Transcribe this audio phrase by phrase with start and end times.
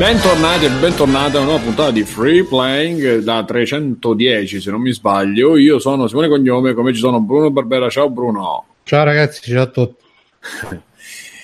[0.00, 4.92] Bentornati e bentornati a una nuova puntata di Free Playing da 310 se non mi
[4.92, 5.58] sbaglio.
[5.58, 7.90] Io sono Simone Cognome, come ci sono Bruno Barbera.
[7.90, 8.64] Ciao Bruno.
[8.82, 10.02] Ciao ragazzi, ciao a tutti.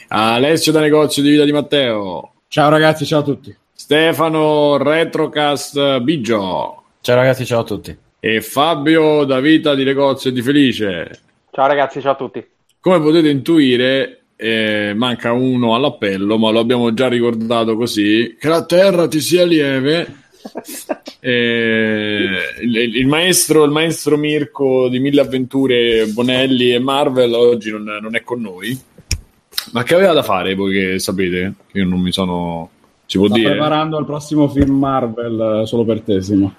[0.09, 2.33] Alessio da negozio di vita di Matteo.
[2.48, 3.55] Ciao ragazzi, ciao a tutti.
[3.74, 6.83] Stefano Retrocast Biggio.
[7.02, 7.95] Ciao ragazzi, ciao a tutti.
[8.19, 11.20] E Fabio da vita di negozio di Felice.
[11.50, 12.42] Ciao ragazzi, ciao a tutti.
[12.80, 18.36] Come potete intuire, eh, manca uno all'appello, ma lo abbiamo già ricordato così.
[18.38, 20.24] Che la terra ti sia lieve.
[21.27, 22.28] Eh,
[22.62, 28.14] il, il maestro, il maestro Mirko di Mille Avventure, Bonelli e Marvel oggi non, non
[28.14, 28.78] è con noi.
[29.72, 31.55] Ma che aveva da fare voi che sapete?
[31.66, 32.70] Che io non mi sono.
[33.06, 33.50] Si può Sta dire?
[33.50, 36.55] preparando il prossimo film Marvel eh, solo per te, Simo.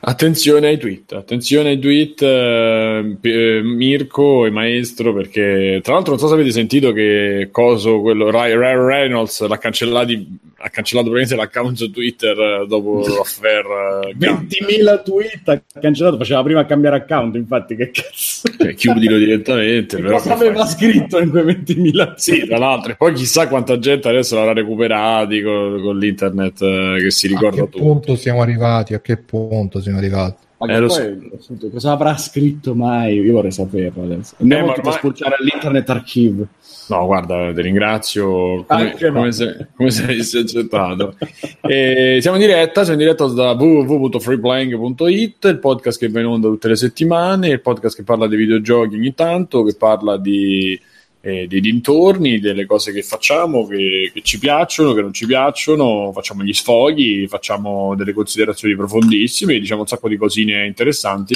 [0.00, 6.12] Attenzione ai tweet, attenzione ai tweet, eh, P- eh, Mirko e Maestro, perché tra l'altro
[6.12, 11.10] non so se avete sentito che Coso, quello Ry- Ryan Reynolds l'ha, cancellati- ha cancellato
[11.10, 13.64] praticamente l'account su Twitter eh, dopo l'affair.
[14.08, 18.48] eh, 20.000 tweet ha cancellato, faceva prima a cambiare account, infatti, che cazzo.
[18.56, 19.96] cioè, chiudilo direttamente.
[19.98, 20.68] Che però cosa aveva fai?
[20.74, 25.42] scritto in quei 20.000 Sì, tra l'altro, e poi chissà quanta gente adesso l'avrà recuperati
[25.42, 27.78] con, con l'internet eh, che si A ricorda che tutto.
[27.78, 28.94] punto siamo arrivati?
[28.94, 30.46] A che punto siamo arrivati?
[30.58, 33.20] Ma Eh, lo poi, appunto, cosa avrà scritto mai?
[33.20, 34.34] Io vorrei saperlo adesso.
[34.40, 36.46] Andiamo Eh, ma tutto a ormai- spulciare all'internet archive.
[36.88, 39.12] No, guarda, ti ringrazio come, no.
[39.12, 41.14] come se, come se avessi accettato.
[41.60, 46.48] E siamo in diretta, siamo in diretta da www.freeplaying.it, il podcast che va in onda
[46.48, 50.80] tutte le settimane, il podcast che parla di videogiochi ogni tanto, che parla di,
[51.20, 56.12] eh, dei dintorni, delle cose che facciamo, che, che ci piacciono, che non ci piacciono,
[56.12, 61.34] facciamo gli sfoghi, facciamo delle considerazioni profondissime, diciamo un sacco di cosine interessanti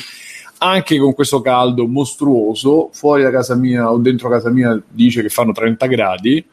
[0.62, 5.28] anche con questo caldo mostruoso, fuori da casa mia o dentro casa mia dice che
[5.28, 6.44] fanno 30 gradi.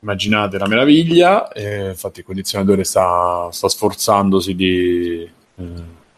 [0.00, 1.50] Immaginate la meraviglia.
[1.52, 5.64] eh, infatti, il condizionatore sta, sta sforzandosi di, eh,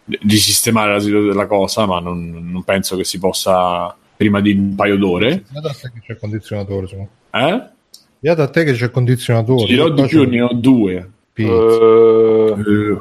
[0.04, 4.74] di sistemare la, la cosa, ma non, non penso che si possa prima di un
[4.74, 5.44] paio d'ore.
[5.50, 6.86] Beata a te che c'è il condizionatore.
[6.86, 7.08] Simo.
[7.30, 7.62] Eh?
[8.18, 9.66] Beata a te che c'è il condizionatore.
[9.66, 11.10] Ci di più, ne ho due.
[11.34, 12.96] Eh, Eh,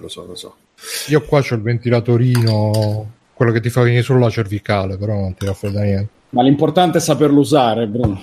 [0.00, 0.54] lo so, lo so.
[1.08, 5.34] Io qua c'ho il ventilatorino, quello che ti fa venire solo la cervicale, però non
[5.34, 6.08] ti raffredda niente.
[6.30, 8.22] Ma l'importante è saperlo usare, Bruno.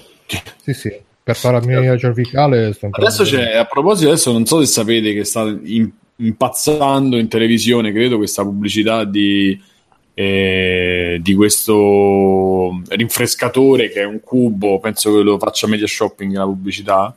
[0.61, 0.93] Sì, sì,
[1.23, 5.23] per fare la mia cervicale Adesso c'è, a proposito, adesso non so se sapete che
[5.23, 9.59] sta in- impazzando in televisione, credo, questa pubblicità di,
[10.19, 16.43] eh, di questo rinfrescatore che è un cubo, penso che lo faccia Media Shopping la
[16.43, 17.13] pubblicità.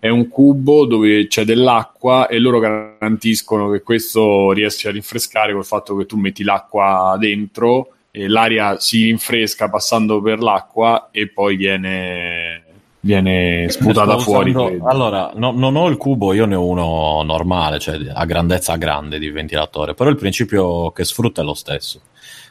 [0.00, 5.64] È un cubo dove c'è dell'acqua e loro garantiscono che questo riesce a rinfrescare col
[5.64, 11.54] fatto che tu metti l'acqua dentro e l'aria si rinfresca passando per l'acqua e poi
[11.54, 12.64] viene,
[12.98, 14.50] viene sputata fuori.
[14.50, 14.88] usando-.
[14.88, 19.20] Allora, no- non ho il cubo, io ne ho uno normale, cioè a grandezza grande
[19.20, 22.00] di ventilatore, però il principio che sfrutta è lo stesso.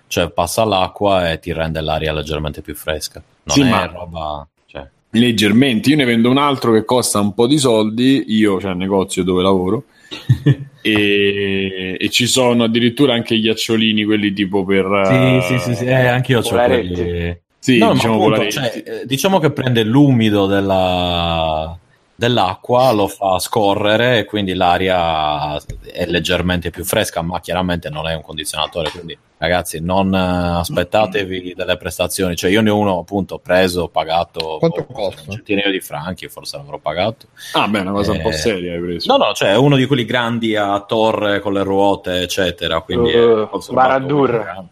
[0.10, 3.22] Cioè passa l'acqua e ti rende l'aria leggermente più fresca.
[3.44, 4.48] Non Sì, è ma- roba...
[4.66, 5.92] Cioè, leggermente.
[5.92, 8.24] Io ne vendo un altro che costa un po' di soldi.
[8.30, 9.84] Io, cioè, il negozio dove lavoro.
[10.82, 15.42] e, e ci sono addirittura anche gli acciolini, quelli tipo per.
[15.44, 17.38] sì, sì, sì, sì, eh, anche io ho quelli...
[17.60, 21.78] sì, No, ma diciamo appunto, cioè, eh, diciamo che prende l'umido della-
[22.20, 28.14] dell'acqua, lo fa scorrere e quindi l'aria è leggermente più fresca, ma chiaramente non è
[28.14, 33.40] un condizionatore, quindi ragazzi non eh, aspettatevi delle prestazioni, cioè io ne ho uno appunto
[33.40, 35.22] preso, pagato Quanto boh, costa?
[35.28, 37.28] un centinaio di franchi, forse l'avrò pagato.
[37.54, 39.16] Ah, beh, una cosa un po' Eh, seria hai preso.
[39.16, 43.48] No, no, cioè uno di quelli grandi a torre con le ruote, eccetera, quindi Uh,
[43.72, 44.68] Baradur.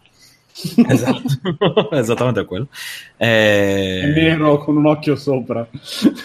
[0.88, 2.66] Esatto, esattamente quello.
[3.16, 5.66] Eh, È nero con un occhio sopra.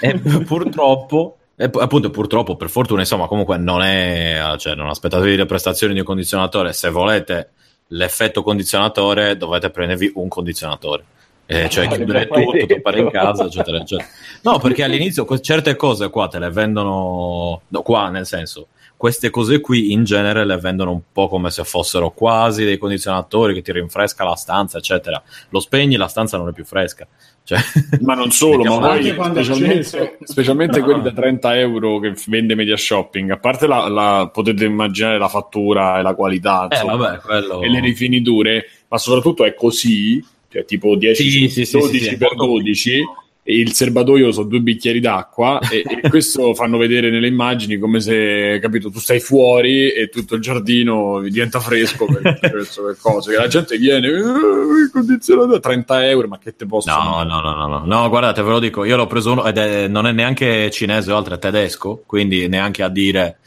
[0.01, 5.35] e purtroppo, e pu- appunto, purtroppo, per fortuna, insomma, comunque non è, cioè, non aspettatevi
[5.35, 6.73] le prestazioni di un condizionatore.
[6.73, 7.49] Se volete
[7.87, 11.03] l'effetto condizionatore, dovete prendervi un condizionatore.
[11.45, 14.07] Eh, cioè Ah, chiudere tutto, toppare in casa, eccetera, eccetera.
[14.41, 18.67] No, perché all'inizio certe cose qua te le vendono, no, qua nel senso,
[19.03, 23.53] queste cose qui in genere le vendono un po' come se fossero quasi dei condizionatori
[23.53, 25.21] che ti rinfresca la stanza, eccetera.
[25.49, 27.05] Lo spegni, la stanza non è più fresca.
[27.43, 27.59] Cioè,
[27.99, 30.85] Ma non solo, ma poi specialmente, specialmente No.
[30.85, 33.29] quelli da 30 euro che vende Media Shopping.
[33.31, 37.61] A parte la, la- potete immaginare la fattura e la qualità eh, insomma, vabbè, quello...
[37.61, 42.05] e le rifiniture, ma soprattutto è così, cioè tipo 10, Sì, sì, sì, 12 sì,
[42.05, 42.15] sì.
[42.15, 43.03] per 12 e
[43.45, 48.59] il serbatoio sono due bicchieri d'acqua e, e questo fanno vedere nelle immagini come se,
[48.61, 53.47] capito, tu stai fuori e tutto il giardino diventa fresco per, per cose, che la
[53.47, 57.67] gente viene, il condizionatore a 30 euro, ma che te posso No, no, no, no,
[57.67, 60.69] no, no, guardate, ve lo dico, io l'ho preso uno ed è, non è neanche
[60.71, 63.39] cinese o altro, è tedesco, quindi neanche a dire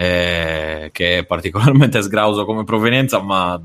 [0.00, 3.60] eh, che è particolarmente sgrauso come provenienza, ma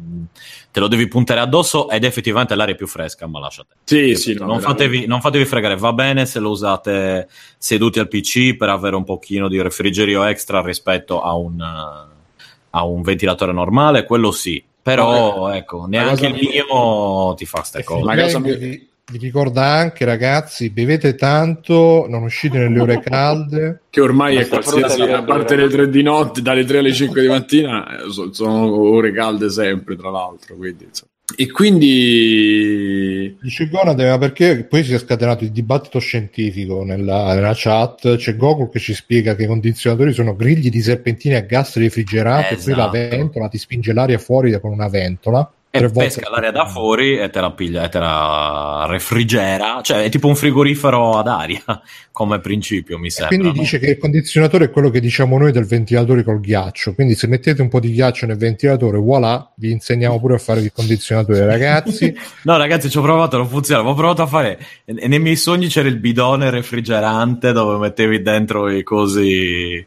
[0.69, 3.75] te lo devi puntare addosso ed effettivamente l'aria è più fresca, ma lasciate.
[3.85, 8.09] Sì, sì, no, non, fatevi, non fatevi fregare, va bene se lo usate seduti al
[8.09, 14.03] PC per avere un pochino di refrigerio extra rispetto a un, a un ventilatore normale,
[14.03, 14.61] quello sì.
[14.81, 18.03] Però, ecco, neanche il mio ti fa ste cose.
[18.03, 18.89] La cosa mi...
[19.11, 23.81] Vi ricorda anche, ragazzi, bevete tanto, non uscite nelle ore calde.
[23.95, 27.27] Che ormai è qualsiasi, a parte le 3 di notte, dalle 3 alle 5 di
[27.27, 27.85] mattina,
[28.31, 30.55] sono ore calde sempre, tra l'altro.
[30.55, 30.89] Quindi,
[31.37, 37.53] e quindi dice Gonade ma perché poi si è scatenato il dibattito scientifico nella, nella,
[37.55, 41.77] chat c'è Goku che ci spiega che i condizionatori sono grigli di serpentini a gas
[41.77, 42.69] refrigerati esatto.
[42.69, 43.15] e poi la esatto.
[43.15, 47.41] ventola ti spinge l'aria fuori con una ventola e pesca l'aria da fuori e te
[47.41, 51.63] la piglia e te la refrigera, cioè è tipo un frigorifero ad aria
[52.11, 53.35] come principio, mi sembra.
[53.35, 53.61] E quindi no?
[53.63, 56.93] dice che il condizionatore è quello che diciamo noi del ventilatore col ghiaccio.
[56.93, 60.61] Quindi se mettete un po' di ghiaccio nel ventilatore, voilà, vi insegniamo pure a fare
[60.61, 62.15] il condizionatore, ragazzi.
[62.43, 63.87] no, ragazzi, ci ho provato, non funziona.
[63.87, 68.69] Ho provato a fare e nei miei sogni c'era il bidone refrigerante dove mettevi dentro
[68.69, 69.85] i cosi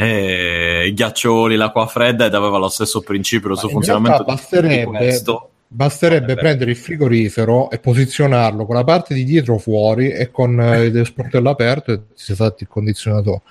[0.00, 4.22] eh, i ghiaccioli, l'acqua fredda ed aveva lo stesso principio, lo stesso funzionamento.
[4.22, 5.22] Basterebbe,
[5.66, 10.84] basterebbe prendere il frigorifero e posizionarlo con la parte di dietro fuori e con eh,
[10.84, 13.42] il sportello aperto e si è fatto il condizionatore.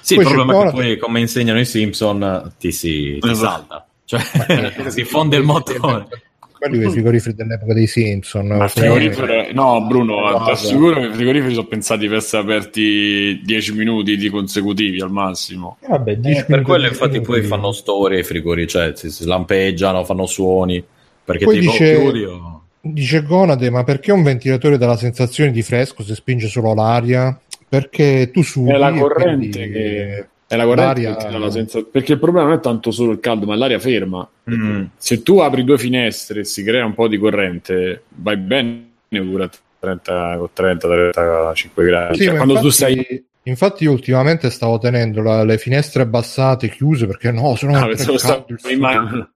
[0.00, 3.84] Sì, poi il problema è che poi, come insegnano i Simpson, ti si ti salta,
[4.04, 4.22] cioè
[4.86, 6.06] si fonde il motore
[6.58, 8.46] quelli i frigoriferi dell'epoca dei Simpson.
[8.46, 8.70] Ma
[9.52, 14.28] no, Bruno, ti assicuro che i frigoriferi sono pensati per essere aperti 10 minuti di
[14.28, 15.78] consecutivi al massimo.
[15.80, 20.04] Eh, vabbè, eh, per quello infatti poi fanno storie i frigoriferi, cioè si, si lampeggiano,
[20.04, 20.84] fanno suoni,
[21.24, 21.96] perché poi tipo dice...
[21.96, 22.62] chiudi o...
[22.80, 27.38] Dice Gonade, ma perché un ventilatore dà la sensazione di fresco se spinge solo l'aria?
[27.68, 28.70] Perché tu sudi...
[28.70, 29.72] È la corrente quindi...
[29.72, 31.82] che è la corrente senza...
[31.82, 34.26] perché il problema non è tanto solo il caldo, ma l'aria ferma.
[34.50, 34.84] Mm.
[34.96, 39.48] Se tu apri due finestre e si crea un po' di corrente, vai bene dura
[39.78, 42.16] 30, 30 35 gradi.
[42.16, 43.24] Sì, cioè, quando infatti, tu stai...
[43.42, 49.30] infatti, io ultimamente stavo tenendo la, le finestre abbassate, chiuse perché no, se no ah,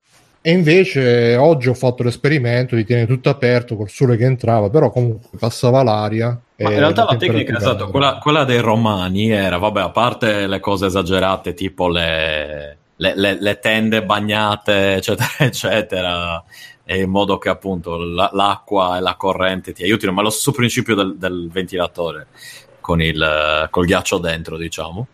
[0.45, 4.91] e invece oggi ho fatto l'esperimento di tenere tutto aperto col sole che entrava, però
[4.91, 6.39] comunque passava l'aria.
[6.57, 10.59] Ma in realtà la tecnica, esatto, quella, quella, dei romani era, vabbè, a parte le
[10.59, 16.43] cose esagerate, tipo le, le, le, le tende bagnate, eccetera, eccetera,
[16.87, 20.97] in modo che appunto la, l'acqua e la corrente ti aiutino, ma lo stesso principio
[20.97, 22.27] del, del ventilatore
[22.81, 25.07] con il col ghiaccio dentro, diciamo.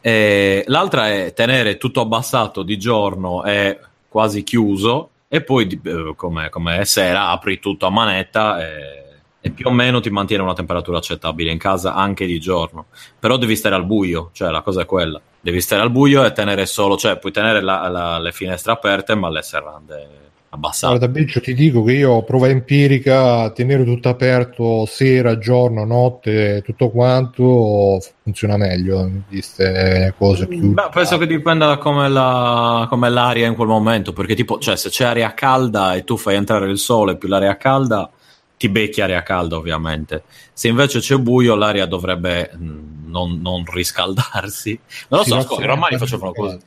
[0.00, 3.78] E l'altra è tenere tutto abbassato di giorno e
[4.16, 9.04] quasi chiuso e poi eh, come, come sera apri tutto a manetta e,
[9.42, 12.86] e, più o meno ti mantiene una temperatura accettabile in casa anche di giorno.
[13.18, 15.20] Però devi stare al buio cioè la cosa è quella.
[15.38, 19.14] Devi stare al buio e tenere solo cioè puoi tenere la, la, le finestre aperte
[19.14, 20.25] ma le serrande
[20.56, 20.96] abbassato.
[20.96, 26.62] Guarda, Biccio, ti dico che io prova empirica a tenere tutto aperto sera, giorno, notte,
[26.64, 30.72] tutto quanto funziona meglio di queste cose più.
[30.72, 34.76] Beh, penso che dipenda da come, la, come l'aria in quel momento, perché tipo, cioè,
[34.76, 38.10] se c'è aria calda e tu fai entrare il sole più l'aria calda,
[38.56, 40.24] ti becchi aria calda ovviamente.
[40.52, 44.78] Se invece c'è buio, l'aria dovrebbe mm, non, non riscaldarsi.
[45.08, 46.58] Non lo sì, so, scusa, ormai facevano così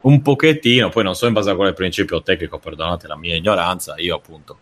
[0.00, 3.94] un pochettino, poi non so in base a quale principio tecnico, perdonate la mia ignoranza,
[3.98, 4.58] io appunto.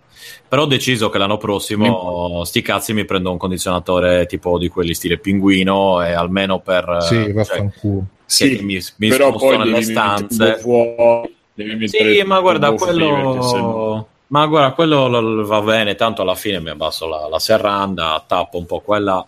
[0.49, 4.95] Però ho deciso che l'anno prossimo, sti cazzi, mi prendo un condizionatore tipo di quelli
[4.95, 6.99] stile pinguino e almeno per...
[7.01, 8.05] Sì, vaffanculo.
[8.27, 10.57] Cioè, sì, mi, mi però poi nelle stanze.
[10.57, 11.35] Fuori,
[11.87, 14.09] sì, ma guarda, quello...
[14.29, 18.67] Ma guarda, quello va bene, tanto alla fine mi abbasso la, la serranda, tappo un
[18.67, 19.25] po' quella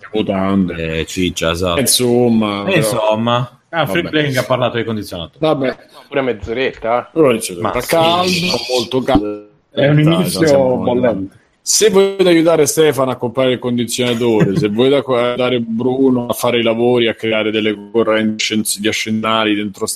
[0.77, 1.79] e ciccia, esatto.
[1.79, 2.77] Insomma, però...
[2.77, 5.39] insomma Ah, Free Playing ha parlato di condizionato.
[5.39, 5.77] Vabbè.
[6.09, 7.11] Pure mezz'oretta.
[7.13, 8.31] Però Ma caldo,
[8.75, 9.49] molto caldo.
[9.71, 11.37] È un inizio bollente.
[11.61, 16.63] Se volete aiutare Stefano a comprare il condizionatore, se volete aiutare Bruno a fare i
[16.63, 19.87] lavori, a creare delle correnti di ascendali dentro la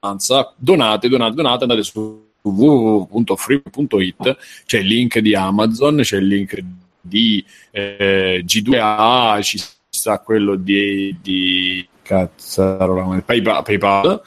[0.00, 4.36] stanza, donate, donate, donate, andate su www.free.it,
[4.66, 6.64] c'è il link di Amazon, c'è il link
[7.00, 14.22] di eh, G2A, ci sta quello di, di cazzarola PayPal, PayPal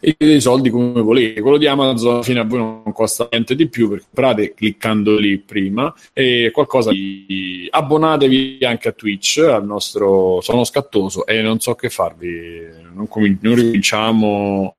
[0.00, 1.42] e dei soldi come volete.
[1.42, 5.18] Quello di Amazon alla fine a voi non costa niente di più perché comprate cliccando
[5.18, 11.60] lì prima e qualcosa di abbonatevi anche a Twitch al nostro sono scattoso e non
[11.60, 12.68] so che farvi.
[12.94, 14.76] Non, com- non ricominciamo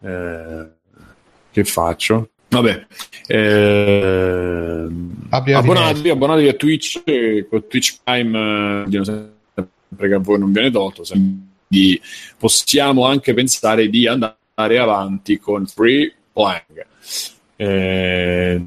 [0.00, 0.66] eh,
[1.50, 2.30] che faccio?
[2.48, 2.86] Vabbè
[3.26, 4.86] eh,
[5.28, 7.02] abbonatevi, abbonatevi a Twitch
[7.48, 11.04] con Twitch Prime eh, sempre che a voi non viene tolto
[11.72, 12.00] quindi
[12.36, 16.86] possiamo anche pensare di andare avanti con Free Playing.
[17.56, 18.62] Eh,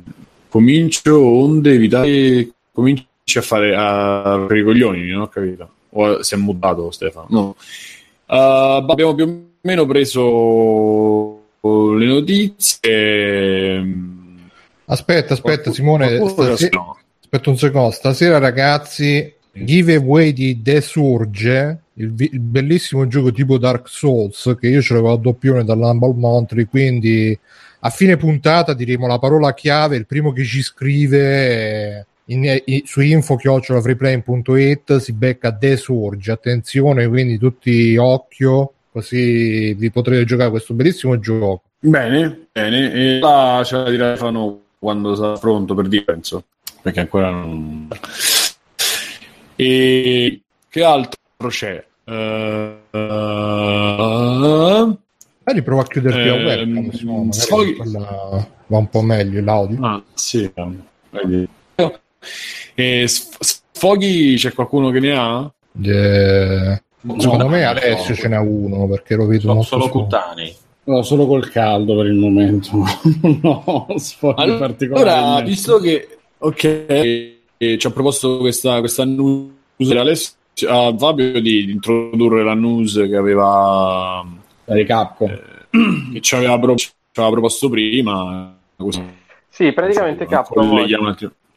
[0.49, 5.69] comincio onde evitare cominci a fare a per i coglioni non ho capito.
[5.91, 7.27] O si è mutato Stefano?
[7.29, 7.55] No.
[8.27, 13.83] Uh, abbiamo più o meno preso le notizie.
[14.85, 17.91] Aspetta aspetta Simone stasera, aspetta un secondo.
[17.91, 24.81] Stasera ragazzi giveaway di The Surge il, il, bellissimo gioco tipo Dark Souls che io
[24.81, 27.37] ce l'avevo a doppione dall'Humble Montry quindi
[27.79, 33.01] a fine puntata diremo la parola chiave il primo che ci scrive in, in, su
[33.01, 40.73] info freeplay.it si becca The Surge attenzione quindi tutti occhio così vi potrete giocare questo
[40.73, 41.63] bellissimo gioco.
[41.79, 46.43] Bene bene e là ce la dirà quando sarà pronto per dire penso
[46.81, 47.87] perché ancora non
[49.55, 51.85] e che altro c'è?
[52.05, 52.97] Uh, uh,
[55.47, 57.77] Magari prova a chiuderti la webcam, ehm, Sfoghi...
[58.67, 59.77] va un po' meglio l'audio.
[59.85, 60.51] Ah, sì.
[62.73, 65.51] E sfoghi c'è qualcuno che ne ha?
[65.73, 66.81] Yeah.
[67.17, 68.15] Secondo me Alessio no.
[68.15, 70.55] ce n'ha uno perché lo vedo no, solo cutanei.
[70.85, 72.71] No, solo col caldo per il momento.
[73.41, 75.47] no, sfoghi allora, particolari.
[75.47, 79.51] visto che ok, ci ha proposto questa, questa news
[79.91, 80.33] Alessio,
[80.63, 84.25] a Fabio di, introdurre la news che aveva
[84.63, 85.41] di Capcom eh,
[86.13, 89.03] che ci aveva, pro- ci aveva, proposto prima così.
[89.49, 90.85] sì praticamente Capcom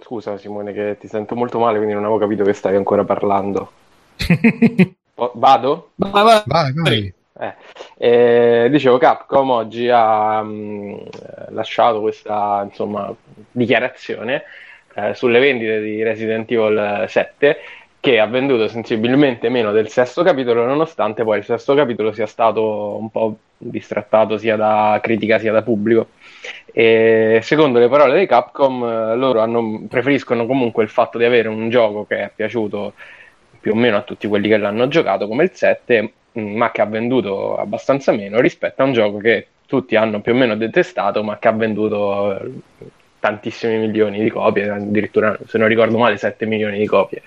[0.00, 3.73] scusa Simone che ti sento molto male quindi non avevo capito che stavi ancora parlando
[5.14, 5.90] oh, vado?
[5.97, 7.12] vai vai, vai, vai.
[7.40, 7.55] Eh,
[7.99, 10.97] eh, dicevo Capcom oggi ha mh, mm,
[11.50, 13.14] lasciato questa insomma,
[13.52, 14.43] dichiarazione
[14.95, 17.57] eh, sulle vendite di Resident Evil 7
[18.09, 22.97] che ha venduto sensibilmente meno del sesto capitolo, nonostante poi il sesto capitolo sia stato
[22.97, 26.09] un po' distrattato sia da critica sia da pubblico.
[26.73, 31.69] E secondo le parole di Capcom, loro hanno, preferiscono comunque il fatto di avere un
[31.69, 32.95] gioco che è piaciuto
[33.61, 36.87] più o meno a tutti quelli che l'hanno giocato, come il 7, ma che ha
[36.87, 41.38] venduto abbastanza meno rispetto a un gioco che tutti hanno più o meno detestato, ma
[41.38, 42.41] che ha venduto
[43.21, 47.23] tantissimi milioni di copie, addirittura se non ricordo male 7 milioni di copie.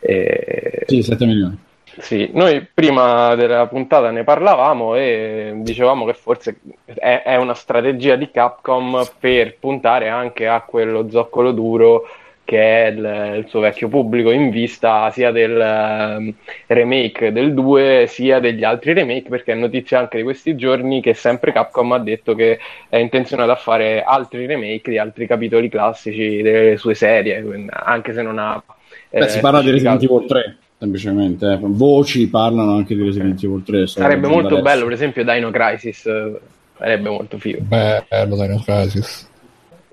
[0.00, 0.84] E...
[0.86, 1.66] Sì, 7 milioni.
[2.00, 8.14] Sì, noi prima della puntata ne parlavamo e dicevamo che forse è, è, una strategia
[8.14, 12.06] di Capcom per puntare anche a quello zoccolo duro
[12.44, 16.32] che è il, il suo vecchio pubblico in vista sia del um,
[16.66, 21.14] remake del 2 sia degli altri remake perché è notizia anche di questi giorni che
[21.14, 26.42] sempre Capcom ha detto che è intenzionato a fare altri remake di altri capitoli classici
[26.42, 28.62] delle sue serie anche se non ha
[29.10, 31.52] Beh, eh, si parla di Resident Evil 3 semplicemente.
[31.52, 31.58] Eh.
[31.60, 33.86] Voci parlano anche di Resident Evil 3.
[33.86, 34.62] Sarebbe molto adesso.
[34.62, 36.06] bello, per esempio, Dino Crisis.
[36.06, 36.40] Eh,
[36.76, 37.60] sarebbe molto figo.
[37.62, 39.28] Bello Dino Crisis.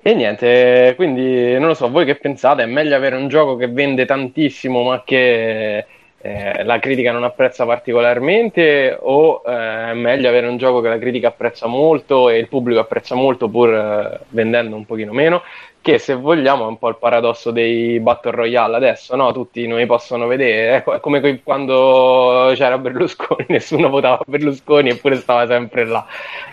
[0.07, 2.61] E niente, quindi non lo so, voi che pensate?
[2.61, 5.83] È meglio avere un gioco che vende tantissimo ma che
[6.25, 10.97] eh, la critica non apprezza particolarmente o eh, è meglio avere un gioco che la
[10.97, 15.43] critica apprezza molto e il pubblico apprezza molto pur eh, vendendo un pochino meno?
[15.85, 19.31] che se vogliamo è un po' il paradosso dei Battle Royale adesso, no?
[19.31, 25.85] Tutti noi possono vedere, è come quando c'era Berlusconi, nessuno votava Berlusconi eppure stava sempre
[25.85, 26.03] là.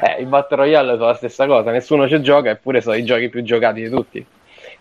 [0.03, 3.31] Eh, I Battle Royale sono la stessa cosa, nessuno ci gioca eppure sono i giochi
[3.31, 4.27] più giocati di tutti.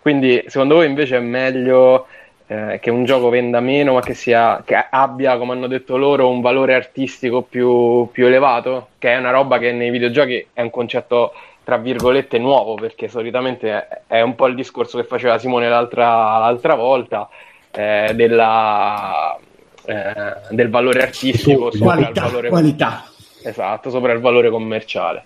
[0.02, 2.08] Quindi secondo voi invece è meglio
[2.52, 6.28] eh, che un gioco venda meno ma che, sia, che abbia, come hanno detto loro,
[6.28, 8.90] un valore artistico più, più elevato?
[8.98, 11.32] Che è una roba che nei videogiochi è un concetto
[11.64, 16.76] tra virgolette nuovo perché solitamente è un po' il discorso che faceva Simone l'altra, l'altra
[16.76, 17.30] volta
[17.72, 19.38] eh, della,
[19.86, 23.04] eh, del valore artistico oh, sopra qualità, il valore qualità.
[23.44, 25.24] esatto sopra il valore commerciale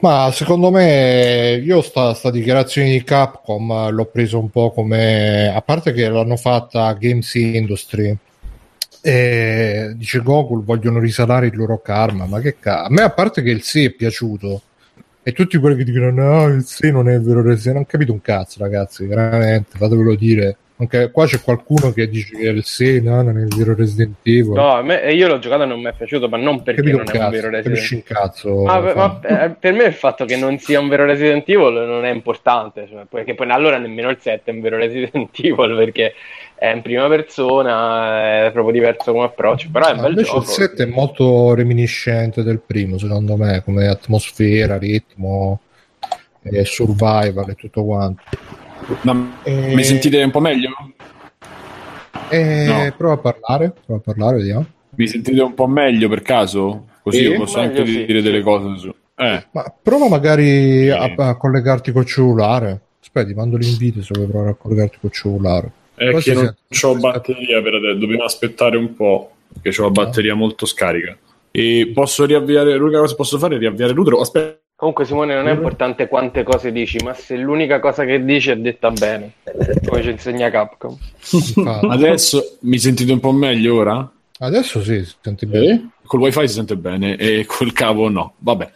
[0.00, 5.60] ma secondo me io sta, sta dichiarazione di Capcom l'ho preso un po' come a
[5.60, 8.16] parte che l'hanno fatta Games Industry
[9.00, 13.42] e dice Gokul vogliono risalare il loro karma ma che cazzo a me a parte
[13.42, 14.62] che il sì è piaciuto
[15.22, 18.20] e tutti quelli che dicono no il sì non è vero non ho capito un
[18.20, 23.20] cazzo ragazzi veramente fatevelo dire Anche qua c'è qualcuno che dice che il 6 no,
[23.22, 24.52] non è il vero Resident Evil.
[24.52, 27.06] No, me, io l'ho giocato e non mi è piaciuto, ma non perché Capito non
[27.06, 28.02] cazzo, è un vero Resident Evil.
[28.04, 31.84] Cazzo, ma, ma per, per me il fatto che non sia un vero Resident Evil
[31.84, 35.74] non è importante, cioè, perché poi allora nemmeno il 7 è un vero Resident Evil
[35.74, 36.14] perché
[36.54, 40.38] è in prima persona, è proprio diverso come approccio, però è un bel gioco.
[40.38, 45.58] Il 7 è molto reminiscente del primo, secondo me, come atmosfera, ritmo,
[46.42, 48.22] e survival e tutto quanto.
[49.02, 49.74] Ma e...
[49.74, 50.70] Mi sentite un po' meglio?
[52.28, 52.64] E...
[52.66, 52.94] No.
[52.96, 54.66] Prova a parlare, prova a parlare, vediamo.
[54.96, 56.86] Mi sentite un po' meglio per caso?
[57.02, 58.24] Così io posso anche sì, dire sì.
[58.24, 58.94] delle cose su...
[59.16, 59.46] Eh.
[59.50, 60.90] Ma prova magari sì.
[60.90, 62.80] a, a, collegarti col cellulare.
[63.00, 65.72] Aspetta, mando l'invito se vuoi provare a collegarti col cellulare.
[65.94, 69.90] È Poi che non ho batteria per adesso, dobbiamo aspettare un po', perché ho la
[69.90, 71.16] batteria molto scarica.
[71.50, 74.20] E posso riavviare, l'unica cosa che posso fare è riavviare l'utero.
[74.20, 74.60] Aspetta.
[74.78, 78.56] Comunque Simone non è importante quante cose dici, ma se l'unica cosa che dici è
[78.56, 79.32] detta bene,
[79.84, 80.96] come ci insegna Capcom.
[81.90, 84.08] Adesso mi sentite un po' meglio ora?
[84.38, 85.66] Adesso sì, si sente bene.
[85.66, 85.86] Eh?
[86.06, 88.34] Col wifi si sente bene e col cavo no.
[88.38, 88.70] Vabbè.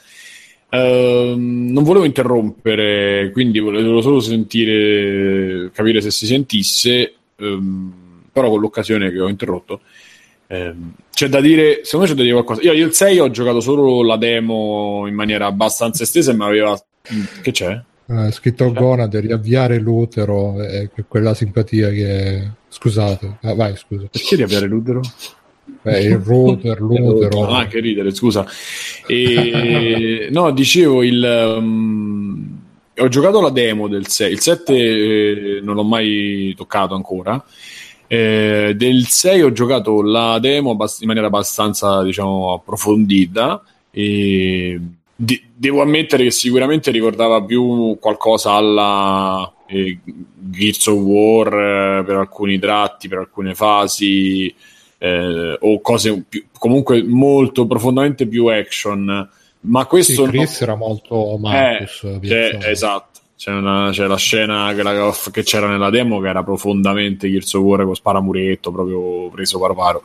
[0.71, 8.59] Uh, non volevo interrompere, quindi volevo solo sentire, capire se si sentisse, um, però con
[8.59, 9.83] l'occasione che ho interrotto
[10.53, 12.61] Ehm, c'è da dire, secondo me c'è da dire qualcosa.
[12.63, 16.79] Io, io il 6 ho giocato solo la demo in maniera abbastanza estesa mi aveva...
[17.43, 17.81] Che c'è?
[18.07, 18.75] Eh, scritto cioè?
[18.75, 22.51] Gonad, riavviare l'utero, eh, quella simpatia che...
[22.69, 24.07] Scusate, ah, vai scusa.
[24.11, 25.01] Perché riavviare l'utero?
[25.83, 27.47] Beh, il router, l'utero.
[27.47, 28.47] Ah, che ridere, scusa.
[29.07, 31.55] E, no, dicevo, il...
[31.57, 32.61] Um,
[32.95, 37.43] ho giocato la demo del 6, il 7 eh, non l'ho mai toccato ancora.
[38.15, 44.79] Eh, del 6 ho giocato la demo in maniera abbastanza diciamo, approfondita e
[45.17, 52.17] di- devo ammettere che sicuramente ricordava più qualcosa alla eh, Gears of War eh, per
[52.17, 54.55] alcuni tratti, per alcune fasi
[54.99, 59.27] eh, o cose più, comunque molto profondamente più action.
[59.61, 60.67] Ma questo sì, Chris no...
[60.67, 63.12] era molto Marcus eh, cioè, esatto
[63.43, 67.55] c'è, una, c'è la scena che, la, che, c'era nella demo che era profondamente Gears
[67.55, 70.05] of War con sparamuretto proprio preso barbaro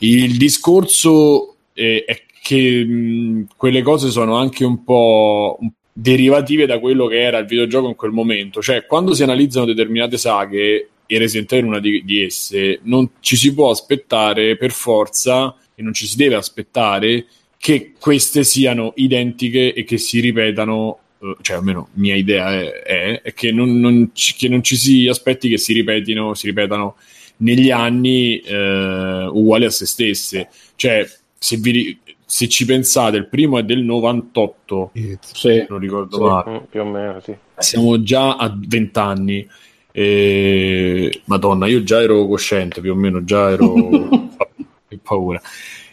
[0.00, 5.58] il discorso è, è che mh, quelle cose sono anche un po'
[5.92, 8.60] derivative da quello che era il videogioco in quel momento.
[8.60, 13.36] Cioè quando si analizzano determinate saghe e Resident Evil una di, di esse non ci
[13.36, 19.72] si può aspettare per forza e non ci si deve aspettare che queste siano identiche
[19.72, 20.98] e che si ripetano
[21.40, 25.06] cioè almeno mia idea è, è, è che, non, non ci, che, non, ci, si
[25.06, 26.96] aspetti che si ripetino, si ripetano
[27.38, 30.48] negli anni eh, uguali a se stesse.
[30.74, 31.08] Cioè,
[31.38, 36.66] se, vi, se, ci pensate, il primo è del 98, se non ricordo sì, male.
[36.68, 37.34] Più o meno, sì.
[37.58, 39.48] Siamo già a 20 anni.
[39.94, 41.20] E...
[41.26, 43.74] Madonna, io già ero cosciente, più o meno, già ero...
[44.88, 45.40] che paura.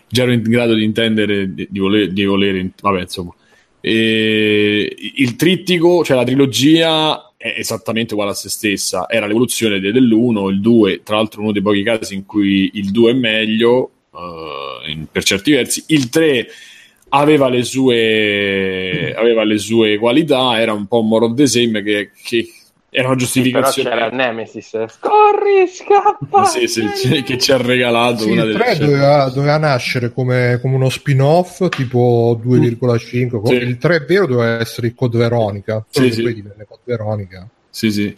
[0.08, 3.34] Già ero in grado di intendere, di, di volere, di volere vabbè, insomma
[3.82, 9.10] e il trittico, cioè la trilogia, è esattamente uguale a se stessa.
[9.10, 13.12] Era l'evoluzione dell'1, il 2, tra l'altro uno dei pochi casi in cui il 2
[13.12, 15.84] è meglio, uh, in, per certi versi.
[15.88, 16.48] Il 3
[17.10, 22.12] aveva le sue, aveva le sue qualità, era un po' more of the same che,
[22.22, 22.48] che
[22.92, 23.90] era una giustificazione.
[23.90, 26.46] Sì, c'era Nemesis, scorri, scappa!
[26.46, 30.76] sì, sì, che ci ha regalato sì, una delle 3 doveva, doveva, nascere come, come,
[30.76, 33.46] uno spin-off tipo 2,5.
[33.46, 33.54] Sì.
[33.54, 35.86] Il 3 è vero doveva essere il Code Veronica.
[35.90, 36.24] Sì, sì.
[36.24, 37.48] divenne Code Veronica.
[37.70, 38.14] Sì, sì.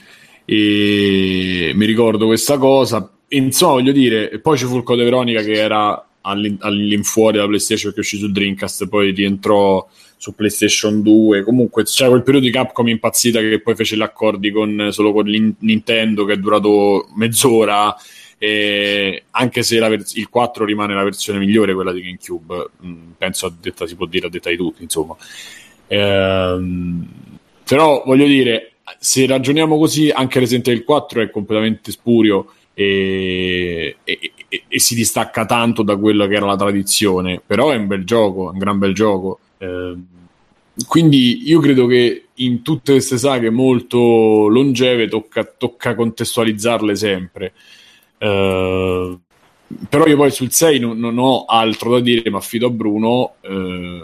[0.45, 3.09] E mi ricordo questa cosa.
[3.29, 7.93] Insomma, voglio dire, poi ci fu il Code Veronica che era all'in- all'infuori della PlayStation
[7.93, 9.85] che uscì su Dreamcast, poi rientrò
[10.21, 11.41] su PlayStation 2.
[11.41, 15.25] Comunque c'era quel periodo di Capcom impazzita che poi fece gli accordi con, solo con
[15.25, 17.95] Nintendo che è durato mezz'ora.
[18.37, 23.47] E anche se vers- il 4 rimane la versione migliore, quella di GameCube, mm, penso
[23.47, 25.15] a detta, si può dire a detta di tutti, insomma.
[25.87, 27.07] Ehm,
[27.63, 34.19] però voglio dire, se ragioniamo così, anche Resident Evil 4 è completamente spurio e, e,
[34.47, 38.03] e, e, si distacca tanto da quello che era la tradizione, però è un bel
[38.03, 39.39] gioco, è un gran bel gioco.
[39.61, 39.95] Eh,
[40.87, 47.53] quindi io credo che in tutte queste saghe molto longeve tocca, tocca contestualizzarle sempre.
[48.17, 49.19] Eh,
[49.87, 53.35] però io poi sul 6 non, non, ho altro da dire, ma affido a Bruno.
[53.41, 54.03] Eh,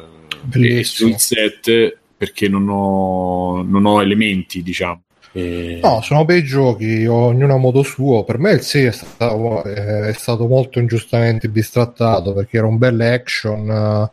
[0.53, 5.01] e sul 7 perché non ho, non ho elementi, diciamo.
[5.31, 5.79] E...
[5.81, 8.23] No, sono bei giochi, ognuno a modo suo.
[8.23, 12.99] Per me il 6 è stato, è stato molto ingiustamente bistrattato perché era un bel
[13.01, 14.09] action,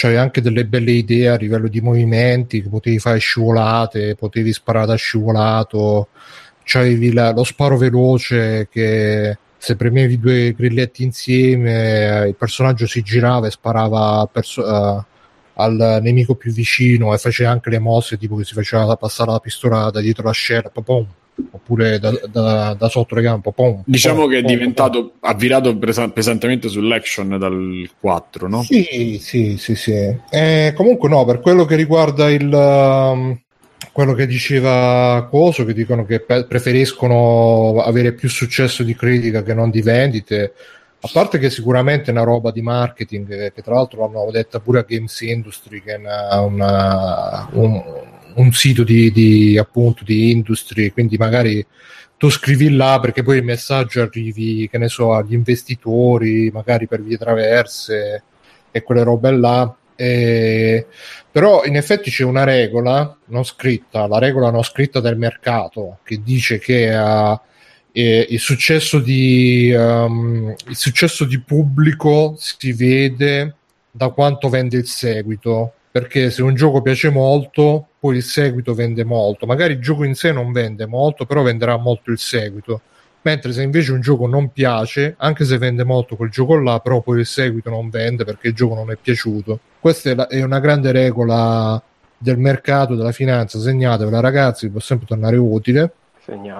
[0.00, 4.86] c'avevi anche delle belle idee a livello di movimenti, che potevi fare scivolate, potevi sparare
[4.86, 6.08] da scivolato,
[6.64, 13.46] c'avevi la, lo sparo veloce che se premevi due grilletti insieme il personaggio si girava
[13.46, 15.04] e sparava perso- uh,
[15.54, 19.38] al nemico più vicino e faceva anche le mosse tipo che si faceva passare la
[19.38, 21.06] pistola da dietro l'ascella pom,
[21.50, 26.68] oppure da, da, da, gambe pom, diciamo pom, che è diventato ha virato pesa- pesantemente
[26.68, 28.62] sull'action dal 4 no?
[28.62, 30.16] sì sì sì, sì.
[30.30, 33.38] Eh, comunque no per quello che riguarda il um,
[33.92, 39.54] quello che diceva Coso, che dicono che pe- preferiscono avere più successo di critica che
[39.54, 40.52] non di vendite.
[41.02, 44.60] A parte che sicuramente è una roba di marketing, eh, che tra l'altro l'hanno detta
[44.60, 47.82] pure a Games Industry, che è una, una, un,
[48.34, 51.64] un, sito di, di, appunto di industry, quindi magari
[52.16, 57.02] tu scrivi là perché poi il messaggio arrivi, che ne so, agli investitori, magari per
[57.02, 58.22] vie traverse
[58.70, 59.74] e quelle robe là.
[59.96, 60.86] E
[61.30, 66.20] però in effetti c'è una regola non scritta, la regola non scritta del mercato che
[66.22, 67.38] dice che uh,
[67.92, 73.54] eh, il, successo di, um, il successo di pubblico si vede
[73.90, 79.04] da quanto vende il seguito perché se un gioco piace molto poi il seguito vende
[79.04, 79.46] molto.
[79.46, 82.80] Magari il gioco in sé non vende molto però venderà molto il seguito.
[83.22, 87.02] Mentre se invece un gioco non piace anche se vende molto quel gioco là però
[87.02, 89.58] poi il seguito non vende perché il gioco non è piaciuto.
[89.80, 91.82] Questa è, la, è una grande regola
[92.16, 95.92] del mercato, della finanza, segnatevela ragazzi, può sempre tornare utile.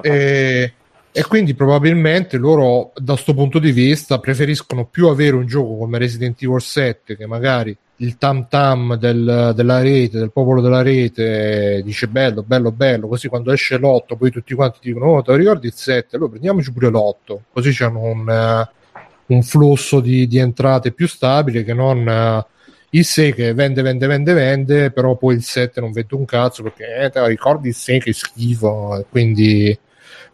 [0.02, 0.72] E,
[1.12, 5.98] e, quindi probabilmente loro da questo punto di vista preferiscono più avere un gioco come
[5.98, 11.82] Resident Evil 7 che magari il tam tam del, della rete, del popolo della rete
[11.84, 15.36] dice bello, bello, bello, così quando esce l'8 poi tutti quanti dicono oh te lo
[15.36, 16.16] ricordi il 7?
[16.16, 21.64] Allora prendiamoci pure l'8, così c'è un, uh, un flusso di, di, entrate più stabile
[21.64, 22.06] che non...
[22.06, 22.58] Uh,
[22.92, 26.64] il 6 che vende, vende, vende, vende, però poi il 7 non vende un cazzo
[26.64, 29.78] perché eh, te ricordi il 6 che schifo, quindi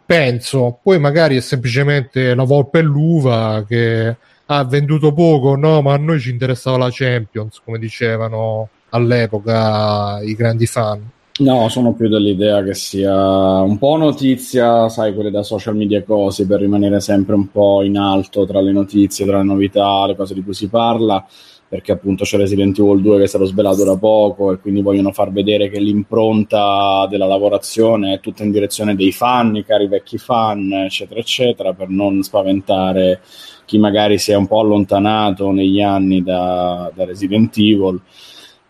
[0.07, 4.17] penso, poi magari è semplicemente la volpe e l'uva che
[4.47, 10.35] ha venduto poco, no, ma a noi ci interessava la Champions, come dicevano all'epoca i
[10.35, 11.11] grandi fan.
[11.39, 13.15] No, sono più dell'idea che sia
[13.61, 17.99] un po' notizia, sai, quelle da social media così, per rimanere sempre un po' in
[17.99, 21.27] alto tra le notizie, tra le novità, le cose di cui si parla
[21.69, 25.11] perché appunto c'è Resident Evil 2 che è stato svelato da poco e quindi vogliono
[25.13, 30.17] far vedere che l'impronta della lavorazione è tutta in direzione dei fan, i cari vecchi
[30.17, 33.21] fan, eccetera, eccetera, per non spaventare
[33.65, 38.01] chi magari si è un po' allontanato negli anni da, da Resident Evil.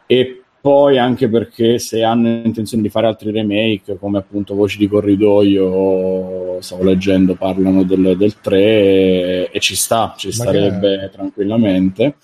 [0.07, 4.89] E poi anche perché se hanno intenzione di fare altri remake, come appunto Voci di
[4.89, 12.17] Corridoio, stavo leggendo, parlano del, del 3 e, e ci sta, ci starebbe tranquillamente.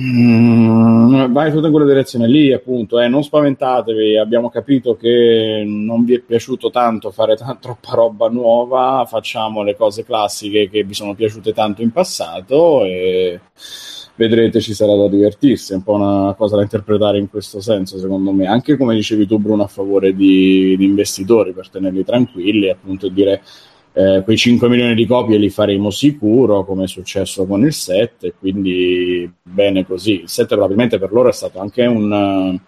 [0.00, 2.98] Mm, vai tutta in quella direzione lì, appunto.
[2.98, 8.28] Eh, non spaventatevi, abbiamo capito che non vi è piaciuto tanto fare t- troppa roba
[8.28, 9.04] nuova.
[9.06, 13.38] Facciamo le cose classiche che vi sono piaciute tanto in passato e
[14.14, 15.72] vedrete ci sarà da divertirsi.
[15.72, 18.46] È un po' una cosa da interpretare in questo senso, secondo me.
[18.46, 23.12] Anche come dicevi tu, Bruno, a favore di, di investitori per tenerli tranquilli, appunto, e
[23.12, 23.42] dire
[23.94, 28.34] eh, quei 5 milioni di copie li faremo sicuro, come è successo con il 7,
[28.38, 30.22] quindi bene così.
[30.22, 32.58] Il 7 probabilmente per loro è stato anche un,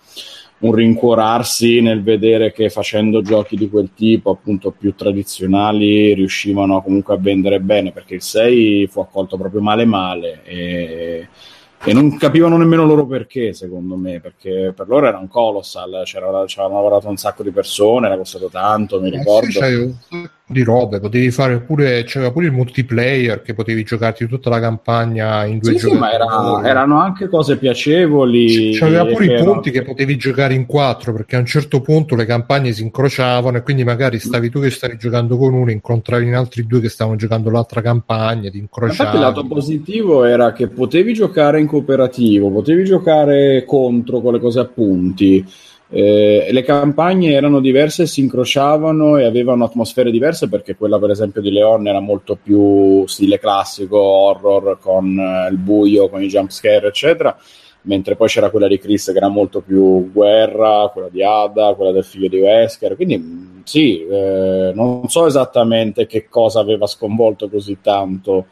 [0.59, 7.15] un rincuorarsi nel vedere che facendo giochi di quel tipo, appunto più tradizionali, riuscivano comunque
[7.15, 11.29] a vendere bene, perché il 6 fu accolto proprio male male e
[11.87, 16.45] e non capivano nemmeno loro perché, secondo me, perché per loro era un colossal, c'era,
[16.47, 19.51] c'erano lavorato un sacco di persone, era costato tanto, mi eh ricordo.
[19.51, 19.95] Sì,
[20.47, 25.47] di robe, potevi fare pure, c'era pure il multiplayer che potevi giocarti tutta la campagna
[25.47, 25.95] in due sì, giochi.
[25.95, 28.77] Sì, ma era, erano anche cose piacevoli.
[28.77, 32.27] C'aveva pure i punti che potevi giocare in quattro, perché a un certo punto le
[32.27, 36.35] campagne si incrociavano e quindi magari stavi tu che stavi giocando con uno, incontravi in
[36.35, 39.01] altri due che stavano giocando l'altra campagna, ti incrociavi.
[39.01, 44.41] Infatti il lato positivo era che potevi giocare in cooperativo, potevi giocare contro con le
[44.41, 50.75] cose a punti eh, le campagne erano diverse, si incrociavano e avevano atmosfere diverse perché
[50.75, 56.09] quella per esempio di Leon era molto più stile classico, horror con eh, il buio,
[56.09, 57.39] con i jump scare eccetera,
[57.83, 61.93] mentre poi c'era quella di Chris che era molto più guerra, quella di Ada, quella
[61.93, 67.49] del figlio di Wesker, quindi mm, sì, eh, non so esattamente che cosa aveva sconvolto
[67.49, 68.47] così tanto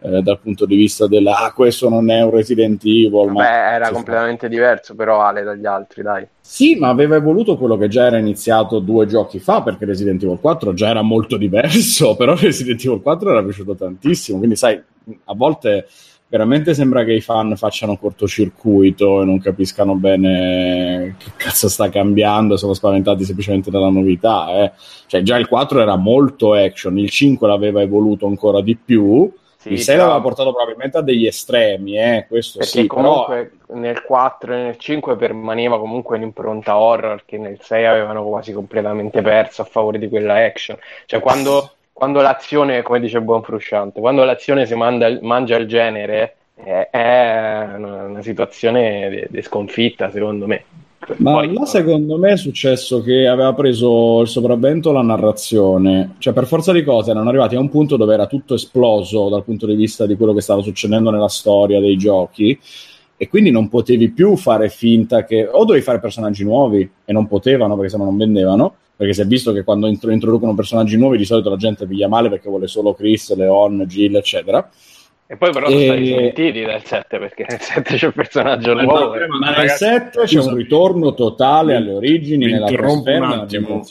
[0.00, 3.32] eh, dal punto di vista della ah, questo non è un Resident Evil.
[3.32, 4.48] Beh, era completamente fa.
[4.48, 6.26] diverso, però Ale dagli altri, dai.
[6.40, 10.38] Sì, ma aveva evoluto quello che già era iniziato due giochi fa, perché Resident Evil
[10.40, 14.80] 4 già era molto diverso, però Resident Evil 4 era piaciuto tantissimo, quindi sai,
[15.24, 15.86] a volte
[16.28, 22.56] veramente sembra che i fan facciano cortocircuito e non capiscano bene che cazzo sta cambiando,
[22.56, 24.62] sono spaventati semplicemente dalla novità.
[24.62, 24.72] Eh.
[25.06, 29.30] Cioè, già il 4 era molto action, il 5 l'aveva evoluto ancora di più.
[29.58, 30.06] Sì, il 6 però...
[30.06, 33.78] l'aveva portato probabilmente a degli estremi, eh, questo Perché sì, comunque però...
[33.80, 39.20] nel 4 e nel 5 permaneva comunque un'impronta horror che nel 6 avevano quasi completamente
[39.20, 40.78] perso a favore di quella action.
[41.06, 46.36] Cioè quando quando l'azione, come dice buon Frusciante, quando l'azione si manda, mangia il genere,
[46.54, 50.64] è, è una, situazione di, sconfitta, secondo me.
[51.18, 56.32] Ma Poi, là, secondo me, è successo che aveva preso il sopravvento la narrazione, cioè
[56.32, 59.66] per forza di cose erano arrivati a un punto dove era tutto esploso dal punto
[59.66, 62.58] di vista di quello che stava succedendo nella storia dei giochi
[63.16, 67.26] e quindi non potevi più fare finta che o dovevi fare personaggi nuovi e non
[67.26, 71.24] potevano perché sennò non vendevano perché si è visto che quando introducono personaggi nuovi di
[71.24, 74.68] solito la gente piglia male perché vuole solo Chris, Leon, Jill, eccetera.
[75.30, 79.14] E poi però sono stati smentiti dal 7 perché nel 7 c'è il personaggio nuovo.
[79.38, 83.84] Ma nel 7 c'è un ritorno totale alle origini nella un attimo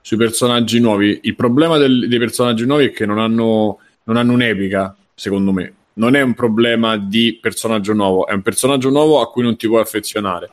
[0.00, 1.20] sui personaggi nuovi.
[1.22, 5.74] Il problema del, dei personaggi nuovi è che non hanno, non hanno un'epica, secondo me.
[5.92, 9.68] Non è un problema di personaggio nuovo, è un personaggio nuovo a cui non ti
[9.68, 10.50] puoi affezionare.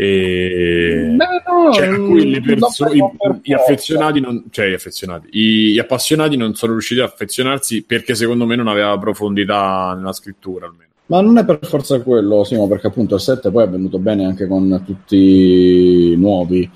[0.00, 1.16] E...
[1.16, 3.02] No, cioè, a cui le perso- i,
[3.42, 8.14] gli affezionati, non, cioè gli affezionati, gli, gli appassionati non sono riusciti ad affezionarsi perché
[8.14, 10.90] secondo me non aveva profondità nella scrittura almeno.
[11.06, 14.24] Ma non è per forza quello, Simo, perché appunto il 7 poi è venuto bene
[14.24, 16.70] anche con tutti i nuovi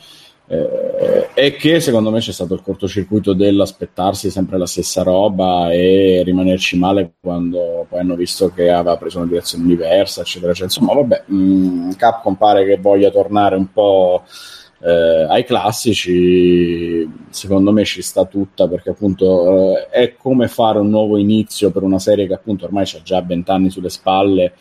[0.53, 6.21] eh, e che secondo me c'è stato il cortocircuito dell'aspettarsi sempre la stessa roba e
[6.23, 10.75] rimanerci male quando poi hanno visto che aveva preso una direzione diversa, eccetera, eccetera.
[10.75, 14.25] Insomma, vabbè, mh, mm, Capcom pare che voglia tornare un po'
[14.81, 20.91] eh, ai classici, secondo me ci sta tutta perché appunto eh, è come fare un
[20.91, 24.53] nuovo inizio per una serie che appunto ormai ha già vent'anni sulle spalle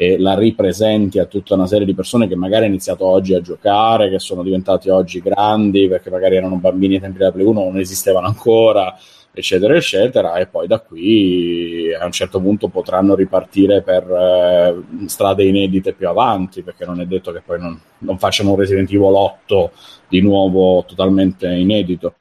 [0.00, 3.42] e la ripresenti a tutta una serie di persone che magari hanno iniziato oggi a
[3.42, 7.64] giocare, che sono diventati oggi grandi perché magari erano bambini ai tempi della Play 1,
[7.64, 8.96] non esistevano ancora,
[9.30, 15.44] eccetera, eccetera, e poi da qui a un certo punto potranno ripartire per eh, strade
[15.44, 19.12] inedite più avanti, perché non è detto che poi non, non facciano un Resident Evil
[19.12, 19.72] 8
[20.08, 22.14] di nuovo totalmente inedito.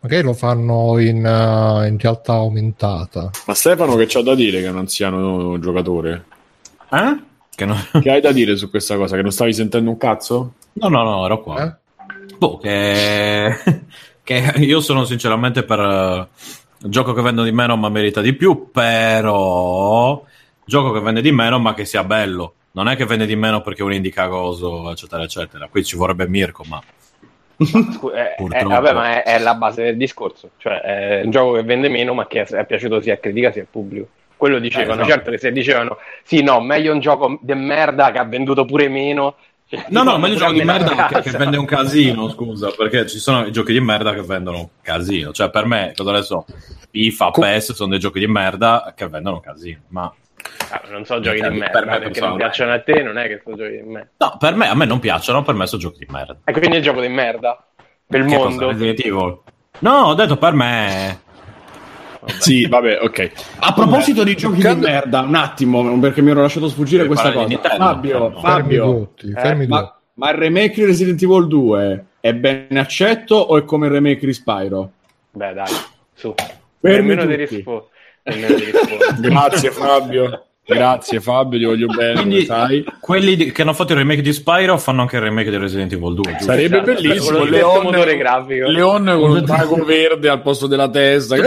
[0.00, 3.30] Magari lo fanno in, uh, in realtà aumentata.
[3.46, 6.24] Ma Stefano che c'ha da dire che non siano giocatore?
[6.92, 7.16] Eh?
[7.54, 7.82] Che, non...
[8.02, 9.16] che, hai da dire su questa cosa?
[9.16, 10.54] Che non stavi sentendo un cazzo?
[10.74, 11.64] No, no, no, ero qua.
[11.64, 12.34] Eh?
[12.36, 13.56] Boh, che...
[14.22, 18.70] che io sono sinceramente per uh, gioco che vende di meno ma merita di più,
[18.70, 20.22] però
[20.64, 22.54] gioco che vende di meno ma che sia bello.
[22.72, 25.68] Non è che vende di meno perché un indica coso, eccetera, eccetera.
[25.68, 26.80] Qui ci vorrebbe Mirko, ma...
[27.56, 30.50] È, eh, è, eh, vabbè, ma è, è, la base del discorso.
[30.56, 33.62] Cioè, è un gioco che vende meno ma che è piaciuto sia a critica sia
[33.62, 34.08] al pubblico
[34.42, 38.18] quello dicevano, eh, certo che se dicevano sì, no, meglio un gioco di merda che
[38.18, 39.36] ha venduto pure meno.
[39.68, 43.06] Cioè, no, no, meglio un gioco di merda che, che, vende un casino, scusa, perché
[43.06, 45.30] ci sono i giochi di merda che vendono un casino.
[45.30, 46.44] Cioè, per me, cosa ne so,
[46.90, 50.12] FIFA, PES sono dei giochi di merda che vendono un casino, ma...
[50.72, 53.28] Ah, non so giochi di merda per me perché non piacciono a te, non è
[53.28, 54.08] che sono giochi di merda.
[54.16, 56.36] No, per me, a me non piacciono, per me sono giochi di merda.
[56.44, 57.64] E quindi è il gioco di merda
[58.08, 58.72] per il mondo.
[59.78, 61.20] No, ho detto per me
[62.22, 62.40] Vabbè.
[62.40, 63.30] Sì, vabbè, ok.
[63.58, 64.86] A proposito di giochi Quando...
[64.86, 67.58] di merda, un attimo, perché mi ero lasciato sfuggire questa cosa.
[67.58, 72.04] Fabio, no, Fabio, fermi tutti, fermi eh, ma, ma, il remake di Resident Evil 2
[72.20, 74.92] è ben accetto o è come il remake di Spyro?
[75.32, 75.66] Beh, dai,
[76.14, 76.32] su.
[76.80, 77.90] Fermi Nemmeno di risposta.
[79.18, 80.46] Grazie Fabio.
[80.64, 82.14] Grazie Fabio, ti voglio bene.
[82.20, 82.84] Quindi, sai.
[83.00, 85.92] quelli di, che hanno fatto il remake di Spyro fanno anche il remake di Resident
[85.92, 86.30] Evil 2.
[86.30, 86.44] Giusto?
[86.44, 86.92] Sarebbe esatto.
[86.92, 87.44] bellissimo.
[87.44, 88.68] Leon, motore grafico.
[88.68, 91.34] Leon con un drago verde al posto della testa.
[91.34, 91.40] Eh,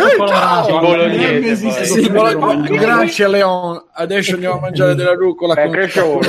[2.70, 3.86] Grazie Leon.
[3.94, 5.54] Adesso andiamo a mangiare della rucola.
[5.54, 6.20] Beh, con...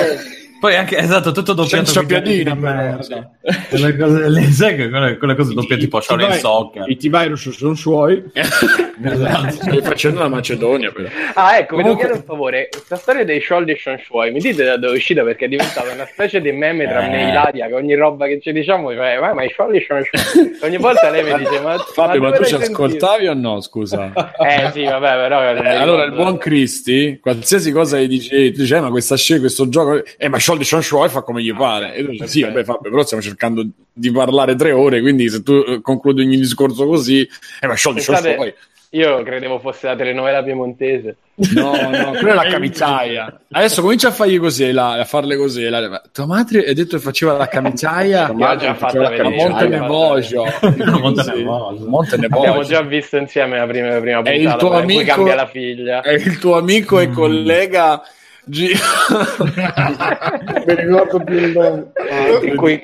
[0.61, 3.33] Poi anche, esatto, tutto doppiato Senza piadina, merda.
[3.69, 6.89] Quelle cose, le, sai che quelle, quelle cose doppiate tipo Shaolin Soccer.
[6.89, 8.23] I T-Virus sono suoi.
[9.03, 9.51] esatto.
[9.51, 11.09] Stai facendo la Macedonia, però.
[11.35, 11.77] Ah, ecco, Comunque...
[11.77, 12.69] mi devo chiedere un favore.
[12.71, 15.23] Questa storia dei soldi sono suoi, mi dite da dove è uscita?
[15.23, 18.41] Perché è diventata una specie di meme tra me e Ilaria, che ogni roba che
[18.41, 20.57] ci diciamo, cioè, ma, ma i soldi sono suoi.
[20.63, 21.77] Ogni volta lei mi dice, ma...
[21.79, 24.13] Fabio, ma, ma tu ci ascoltavi o no, scusa?
[24.39, 25.43] eh sì, vabbè, però...
[25.43, 29.41] Eh, allora, il buon Cristi, qualsiasi cosa gli dice, tu dici, eh, ma questa scena,
[29.41, 30.03] questo gioco...
[30.17, 31.95] Eh, ma soldi sono suoi, fa come gli pare.
[31.95, 33.67] E tu dici, sì, vabbè, Fabio, però stiamo cercando
[33.99, 37.27] di parlare tre ore, quindi se tu eh, concludi ogni discorso così,
[37.61, 38.55] eh, ma sciogli, sciogli poi.
[38.91, 41.17] Io credevo fosse la telenovela piemontese.
[41.55, 43.41] No, no, quella è la camiciaia.
[43.51, 45.69] Adesso comincia a fargli così, la, a farle così.
[45.69, 48.27] La, tua madre ha detto che faceva la camiciaia.
[48.27, 50.45] Tua madre ha fatto la Monte Nevocio.
[51.87, 52.37] Monte Nevocio.
[52.37, 54.37] Abbiamo già visto insieme la prima, la prima puntata.
[54.37, 56.01] È il tuo amico, cambia la figlia.
[56.03, 57.13] È il tuo amico e mm.
[58.49, 58.71] G-
[60.67, 61.91] mi ricordo più il nome
[62.45, 62.81] in cui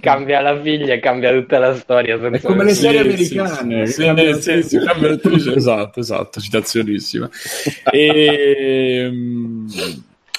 [0.00, 3.86] cambia la figlia e cambia tutta la storia è come le serie americane.
[3.86, 4.62] sì, sì, sì,
[5.38, 7.30] sì, esatto esatto citazionissima.
[7.92, 9.12] E...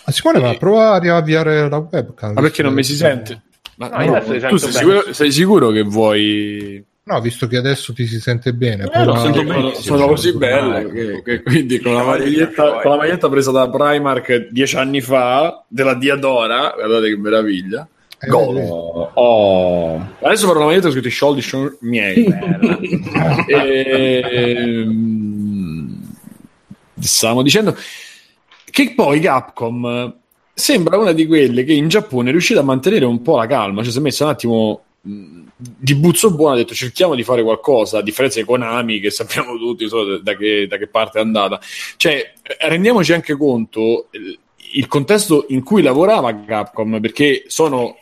[0.03, 3.43] Ah, Simone ma prova a riavviare la webcam ma perché non mi si sente?
[3.77, 8.07] Ma, no, no, tu sei sicuro, sei sicuro che vuoi No, visto che adesso ti
[8.07, 8.89] si sente bene.
[8.91, 13.29] Eh, no, sono, sono così belle che, che, quindi con la, maglietta, con la, maglietta,
[13.29, 17.87] presa da Primark dieci anni fa, della Diadora, guardate che meraviglia.
[18.17, 19.11] Eh, Go.
[19.13, 20.15] Oh.
[20.19, 22.25] Adesso per la maglietta ho scritto i soldi sono miei.
[23.49, 26.01] e, ehm,
[26.99, 27.77] stavamo dicendo
[28.71, 30.15] che poi Capcom
[30.55, 33.83] sembra una di quelle che in Giappone è riuscita a mantenere un po' la calma,
[33.83, 37.99] cioè si è messa un attimo di buzzo buono ha detto cerchiamo di fare qualcosa
[37.99, 41.59] a differenza di Konami che sappiamo tutti so, da, che, da, che, parte è andata.
[41.95, 44.07] Cioè rendiamoci anche conto
[44.73, 47.97] il contesto in cui lavorava Capcom perché sono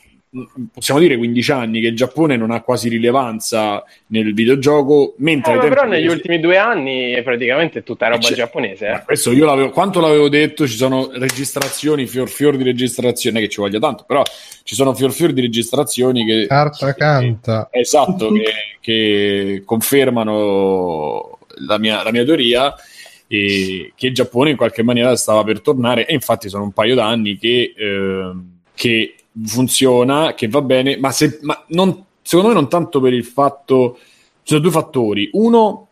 [0.72, 5.68] possiamo dire 15 anni che il Giappone non ha quasi rilevanza nel videogioco mentre eh,
[5.70, 9.02] però negli ultimi due anni è praticamente tutta roba cioè, giapponese eh.
[9.06, 13.62] questo io l'avevo quanto l'avevo detto ci sono registrazioni fior fior di registrazioni che ci
[13.62, 14.24] voglia tanto però
[14.64, 18.44] ci sono fior fior di registrazioni che carta canta che, esatto che,
[18.80, 22.74] che, confermano la mia, la mia teoria
[23.28, 26.96] e che il Giappone in qualche maniera stava per tornare e infatti sono un paio
[26.96, 28.32] d'anni che, eh,
[28.74, 29.16] che
[29.46, 33.98] funziona, che va bene, ma, se, ma non, secondo me non tanto per il fatto...
[34.44, 35.30] Ci sono due fattori.
[35.34, 35.88] Uno,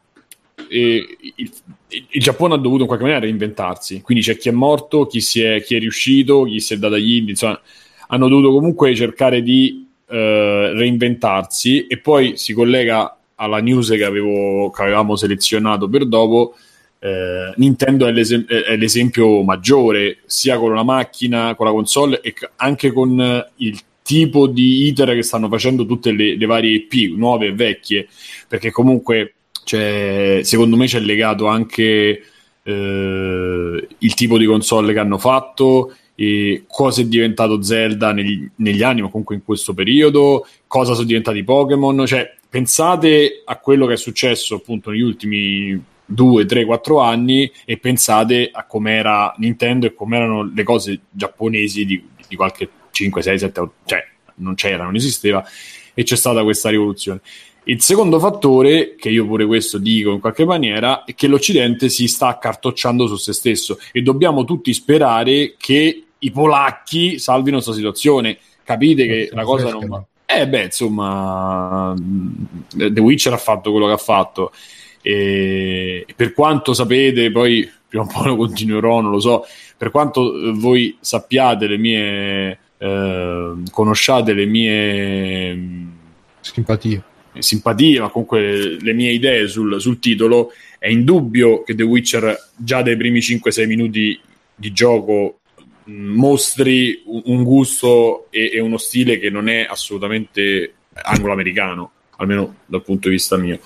[0.70, 1.52] eh, il,
[1.88, 5.62] il, Giappone ha dovuto in qualche maniera reinventarsi, quindi c'è chi è morto, chi, è,
[5.64, 7.60] chi è riuscito, chi si è dato agli indie, insomma,
[8.08, 14.70] hanno dovuto comunque cercare di eh, reinventarsi e poi si collega alla news che, avevo,
[14.70, 16.56] che avevamo selezionato per dopo,
[17.04, 22.34] eh, Nintendo è, l'esem- è, l'esempio maggiore, sia con la macchina, con la console e
[22.58, 27.48] anche con il tipo di iter che stanno facendo tutte le, le varie IP, nuove
[27.48, 28.08] e vecchie,
[28.48, 29.34] perché comunque
[29.64, 32.24] cioè, secondo me c'è legato anche
[32.64, 35.96] eh, il tipo di console che hanno fatto,
[36.68, 41.44] cosa è diventato Zelda negli, negli anni, ma comunque in questo periodo, cosa sono diventati
[41.44, 47.52] Pokémon, cioè pensate a quello che è successo appunto negli ultimi 2, 3, 4 anni
[47.65, 53.39] e pensate a com'era Nintendo e com'erano le cose giapponesi di, di qualche 5, 6,
[53.39, 55.43] 7, 8, cioè non c'era, non esisteva
[55.93, 57.21] e c'è stata questa rivoluzione.
[57.65, 62.08] Il secondo fattore, che io pure questo dico in qualche maniera, è che l'Occidente si
[62.08, 68.38] sta accartocciando su se stesso e dobbiamo tutti sperare che i polacchi salvino questa situazione.
[68.63, 70.04] Capite che la cosa non va.
[70.26, 74.52] Eh beh, insomma, The Witcher ha fatto quello che ha fatto
[75.02, 80.34] e per quanto sapete, poi prima o poi lo continuerò, non lo so, per quanto
[80.34, 85.88] eh, voi sappiate le mie, eh, conosciate le mie mm,
[86.40, 87.04] simpatie.
[87.38, 92.82] simpatie, ma comunque le mie idee sul, sul titolo, è indubbio che The Witcher già
[92.82, 94.18] dai primi 5-6 minuti
[94.56, 95.40] di gioco
[95.90, 102.84] mm, mostri un gusto e, e, uno stile che non è assolutamente anglo-americano, almeno dal
[102.84, 103.60] punto di vista mio.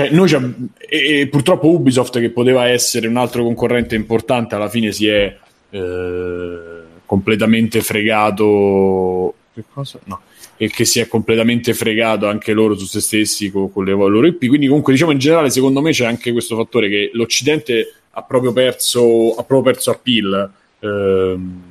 [0.00, 0.30] Cioè, noi
[0.78, 5.36] e, e, purtroppo Ubisoft, che poteva essere un altro concorrente importante, alla fine si è
[5.68, 6.58] eh,
[7.04, 9.34] completamente fregato.
[9.52, 9.98] Che cosa?
[10.04, 10.22] No.
[10.56, 14.26] E che si è completamente fregato anche loro su se stessi con, con le loro
[14.26, 14.46] IP.
[14.46, 18.54] Quindi, comunque, diciamo in generale, secondo me c'è anche questo fattore che l'Occidente ha proprio
[18.54, 20.50] perso, ha proprio perso appeal.
[20.80, 21.62] Ehm,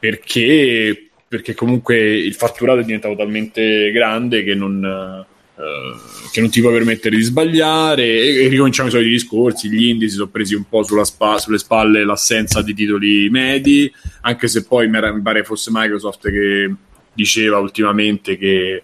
[0.00, 5.24] perché, perché comunque il fatturato è diventato talmente grande che non
[5.58, 5.94] eh,
[6.32, 10.08] che non ti può permettere di sbagliare e, e ricominciamo i soliti discorsi gli indie
[10.08, 13.90] si sono presi un po' spa, sulle spalle l'assenza di titoli medi
[14.20, 16.74] anche se poi mi pare fosse Microsoft che
[17.14, 18.82] diceva ultimamente che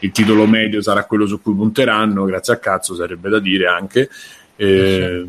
[0.00, 4.08] il titolo medio sarà quello su cui punteranno grazie a cazzo sarebbe da dire anche.
[4.56, 5.26] Eh,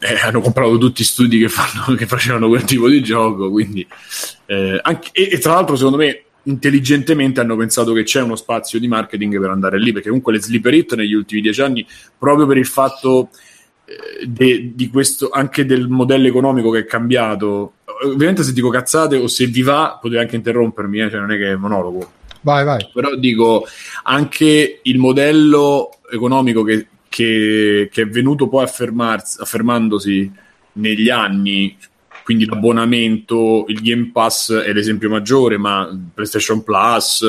[0.00, 3.84] eh, hanno comprato tutti studi che, fanno, che facevano quel tipo di gioco quindi
[4.46, 8.78] eh, anche, e, e tra l'altro secondo me intelligentemente hanno pensato che c'è uno spazio
[8.78, 12.46] di marketing per andare lì, perché comunque le sleeper hit negli ultimi dieci anni, proprio
[12.46, 13.30] per il fatto
[13.84, 17.74] eh, de, di questo, anche del modello economico che è cambiato,
[18.04, 21.36] ovviamente se dico cazzate o se vi va potete anche interrompermi, eh, cioè non è
[21.36, 22.12] che è monologo.
[22.40, 22.88] Vai, vai.
[22.92, 23.66] Però dico,
[24.04, 30.32] anche il modello economico che, che, che è venuto poi affermandosi
[30.72, 31.76] negli anni,
[32.28, 37.26] quindi l'abbonamento, il Game Pass è l'esempio maggiore, ma PlayStation Plus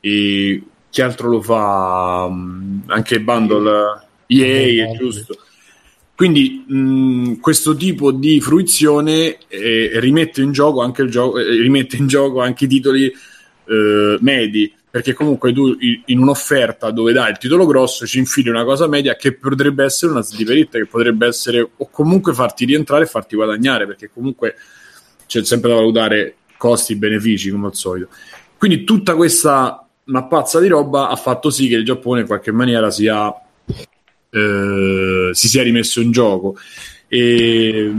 [0.00, 2.24] e chi altro lo fa?
[2.24, 5.36] Anche il bundle EA, è giusto.
[6.16, 11.96] Quindi mh, questo tipo di fruizione eh, rimette, in gioco anche il gioco, eh, rimette
[11.96, 17.38] in gioco anche i titoli eh, medi, perché comunque tu in un'offerta dove dai il
[17.38, 21.68] titolo grosso ci infili una cosa media che potrebbe essere una sliperitta, che potrebbe essere
[21.76, 24.54] o comunque farti rientrare e farti guadagnare, perché comunque
[25.26, 28.10] c'è sempre da valutare costi e benefici come al solito.
[28.56, 32.88] Quindi tutta questa mappazza di roba ha fatto sì che il Giappone in qualche maniera
[32.92, 33.34] sia
[34.30, 36.56] eh, si sia rimesso in gioco.
[37.08, 37.92] E,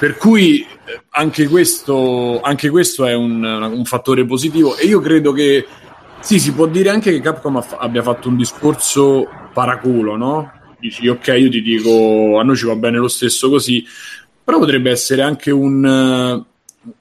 [0.00, 0.66] per cui
[1.10, 5.66] anche questo, anche questo è un, un, fattore positivo e io credo che
[6.20, 10.52] sì, si può dire anche che Capcom abbia fatto un discorso paraculo, no?
[10.78, 13.84] Dici ok, io ti dico a noi ci va bene lo stesso così,
[14.42, 16.44] però potrebbe essere anche un,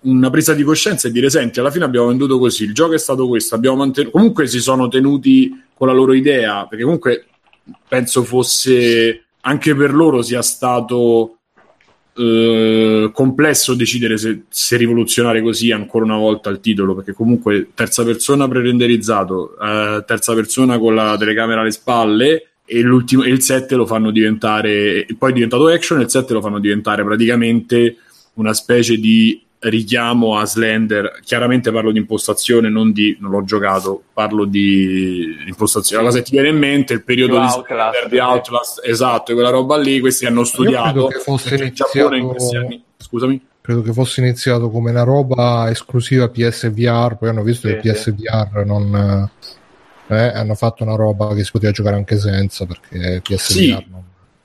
[0.01, 2.99] una presa di coscienza e dire senti, alla fine abbiamo venduto così, il gioco è
[2.99, 7.25] stato questo, abbiamo mantenuto, comunque si sono tenuti con la loro idea, perché comunque
[7.87, 11.34] penso fosse anche per loro sia stato
[12.17, 18.05] eh, complesso decidere se, se, rivoluzionare così ancora una volta il titolo perché comunque terza
[18.05, 23.85] persona pre-renderizzato eh, terza persona con la telecamera alle spalle e, e il 7 lo
[23.85, 27.97] fanno diventare poi è diventato action e il 7 lo fanno diventare praticamente
[28.35, 31.19] una specie di richiamo a Slender.
[31.23, 36.03] Chiaramente parlo di impostazione, non di non l'ho giocato, parlo di impostazione.
[36.03, 39.33] La cosa che ti viene in mente il periodo di Outlast, Slender, di Outlast, esatto,
[39.33, 39.99] quella roba lì.
[39.99, 42.13] Questi hanno studiato che fosse iniziato...
[42.13, 42.83] in questi anni.
[42.97, 43.41] Scusami.
[43.61, 48.61] Credo che fosse iniziato come una roba esclusiva PSVR, poi hanno visto sì, che PSVR
[48.61, 48.67] sì.
[48.67, 49.29] non.
[50.07, 53.85] Eh, hanno fatto una roba che si poteva giocare anche senza perché PSVR sì.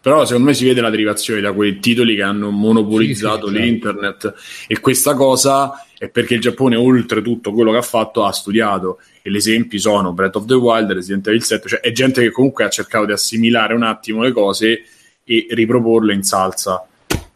[0.00, 3.60] Però secondo me si vede la derivazione da quei titoli che hanno monopolizzato sì, sì,
[3.60, 4.40] l'internet certo.
[4.66, 9.00] e questa cosa è perché il Giappone oltretutto quello che ha fatto ha studiato.
[9.20, 12.30] E gli esempi sono Breath of the Wild, Resident Evil 7 cioè è gente che
[12.30, 14.82] comunque ha cercato di assimilare un attimo le cose
[15.22, 16.86] e riproporle in salsa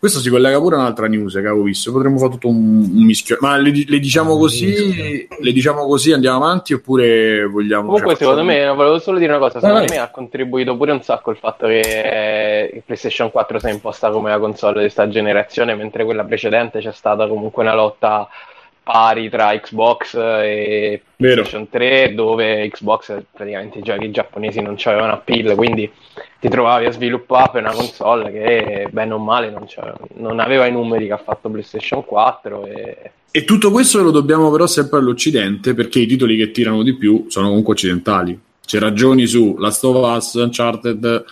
[0.04, 1.90] questo si collega pure a un'altra news che avevo visto.
[1.90, 3.38] Potremmo fare tutto un, un mischio.
[3.40, 5.26] Ma le, le diciamo così?
[5.40, 7.86] Le diciamo così, andiamo avanti oppure vogliamo.
[7.86, 10.92] Comunque, cioè, secondo me, volevo solo dire una cosa: secondo vai, me ha contribuito pure
[10.92, 14.80] un sacco il fatto che eh, il PlayStation 4 sia imposta come la console di
[14.80, 18.28] questa generazione, mentre quella precedente c'è stata comunque una lotta
[18.84, 21.42] pari tra Xbox e Vero.
[21.42, 25.90] PlayStation 3 dove Xbox praticamente i giochi giapponesi non avevano appeal quindi
[26.38, 29.66] ti trovavi a sviluppare una console che bene o male non,
[30.16, 33.10] non, aveva i numeri che ha fatto PlayStation 4 e...
[33.30, 37.24] e tutto questo lo dobbiamo però sempre all'Occidente perché i titoli che tirano di più
[37.28, 41.24] sono comunque occidentali c'è ragioni su Last of Us, Uncharted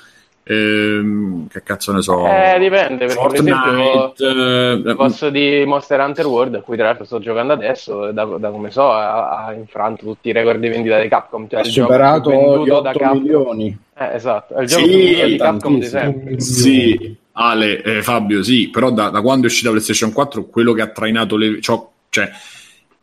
[0.45, 2.27] Ehm, che cazzo ne so?
[2.27, 3.07] Eh, dipende.
[3.07, 7.53] Perché, Fortnite, esempio, eh, posso di Monster Hunter World, a cui tra l'altro sto giocando
[7.53, 11.49] adesso, da, da come so, ha, ha, infranto tutti i record di vendita di Capcom.
[11.49, 13.79] Cioè ha superato gli 8 milioni.
[13.97, 16.41] Eh, esatto, è il gioco sì, di Capcom di sempre.
[16.41, 20.83] Sì, Ale, eh, Fabio, sì, però da, da, quando è uscita PlayStation 4, quello che
[20.83, 21.61] ha trainato le...
[21.61, 22.31] Cioè, cioè,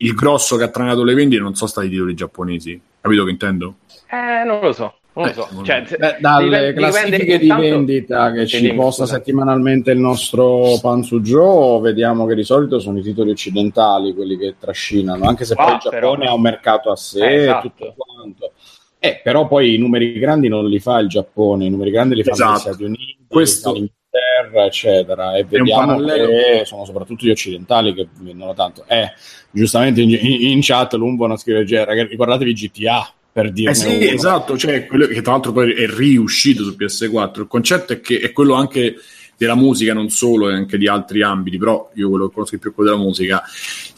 [0.02, 2.80] il grosso che ha trainato le vendite non sono stati i titoli giapponesi.
[3.02, 3.76] Capito che intendo?
[4.10, 4.99] Eh, non lo so.
[5.20, 5.64] Non lo so.
[5.64, 11.82] Cioè, Beh, dalle dipende, classifiche di vendita che ci posta settimanalmente il nostro Panzu Joe,
[11.82, 15.74] vediamo che di solito sono i titoli occidentali quelli che trascinano, anche se ah, poi
[15.74, 16.32] il Giappone però...
[16.32, 17.68] ha un mercato a sé e esatto.
[17.68, 18.54] tutto quanto.
[18.98, 22.24] Eh, però poi i numeri grandi non li fa il Giappone, i numeri grandi li
[22.24, 22.54] fanno esatto.
[22.54, 23.72] gli Stati Uniti, Questo...
[23.74, 25.36] l'Inghilterra, eccetera.
[25.36, 28.86] E vediamo che sono soprattutto gli occidentali che vendono tanto.
[28.88, 29.12] Eh,
[29.52, 31.64] giustamente in, in, in chat l'Umbo scrive,
[32.06, 33.72] ricordatevi GTA, per dire.
[33.72, 34.06] Eh sì, uno.
[34.06, 37.40] esatto, cioè, quello che tra l'altro poi è riuscito su PS4.
[37.42, 38.96] Il concetto è che è quello anche
[39.38, 42.72] della musica, non solo, e anche di altri ambiti, però io quello che conosco più
[42.72, 43.42] è quello della musica.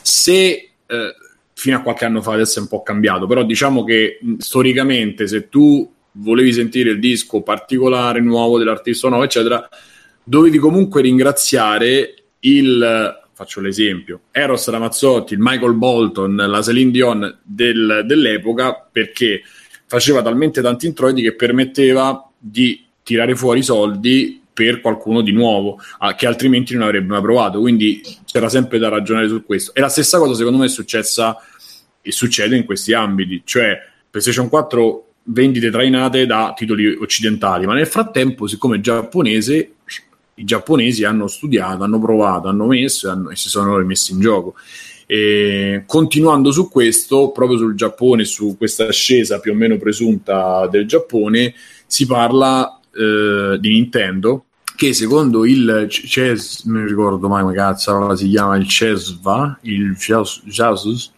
[0.01, 1.15] Se eh,
[1.53, 5.49] fino a qualche anno fa adesso è un po' cambiato, però diciamo che storicamente se
[5.49, 9.67] tu volevi sentire il disco particolare, nuovo dell'artista nuovo, eccetera,
[10.23, 18.87] dovevi comunque ringraziare il faccio l'esempio, Eros Ramazzotti, Michael Bolton, la Celine Dion del, dell'epoca,
[18.91, 19.41] perché
[19.87, 25.79] faceva talmente tanti introiti che permetteva di tirare fuori soldi per qualcuno di nuovo,
[26.15, 27.59] che altrimenti non avrebbe mai provato.
[27.59, 29.73] Quindi c'era sempre da ragionare su questo.
[29.73, 31.35] E la stessa cosa, secondo me, è successa
[31.99, 33.79] e succede in questi ambiti, cioè
[34.09, 39.73] PlayStation 4 vendite trainate da titoli occidentali, ma nel frattempo, siccome è giapponese,
[40.35, 44.19] i giapponesi hanno studiato, hanno provato, hanno messo e, hanno, e si sono rimessi in
[44.19, 44.55] gioco.
[45.05, 50.87] E continuando su questo, proprio sul Giappone, su questa ascesa più o meno presunta del
[50.87, 51.53] Giappone,
[51.85, 54.45] si parla eh, di Nintendo
[54.81, 61.11] che secondo il CES, non ricordo mai come cazzo si chiama il CESVA, il Jasus,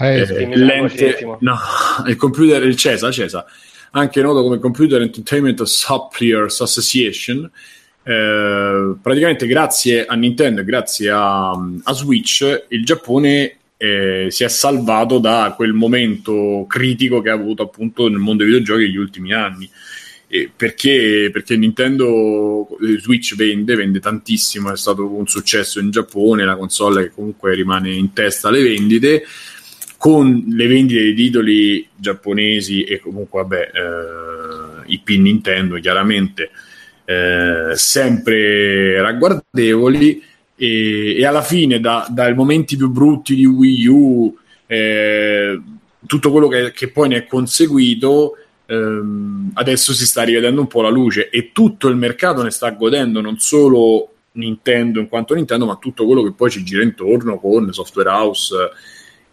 [0.00, 1.56] eh, eh, l'ente, no,
[2.08, 3.46] il computer, il CESA, CESA,
[3.92, 7.48] anche noto come Computer Entertainment Suppliers Association,
[8.02, 15.18] eh, praticamente grazie a Nintendo grazie a, a, Switch il Giappone eh, si è salvato
[15.18, 19.70] da quel momento critico che ha avuto appunto nel mondo dei videogiochi negli ultimi anni.
[20.54, 26.56] Perché, perché Nintendo eh, Switch vende, vende tantissimo, è stato un successo in Giappone, la
[26.56, 29.24] console che comunque rimane in testa alle vendite,
[29.96, 36.50] con le vendite di titoli giapponesi e comunque vabbè, eh, IP Nintendo chiaramente
[37.10, 40.22] eh, sempre ragguardevoli
[40.54, 44.36] e, e alla fine da, dai momenti più brutti di Wii U
[44.66, 45.60] eh,
[46.06, 48.36] tutto quello che, che poi ne è conseguito
[48.66, 52.70] ehm, adesso si sta rivedendo un po' la luce e tutto il mercato ne sta
[52.70, 57.40] godendo, non solo Nintendo in quanto Nintendo, ma tutto quello che poi ci gira intorno
[57.40, 58.54] con software house,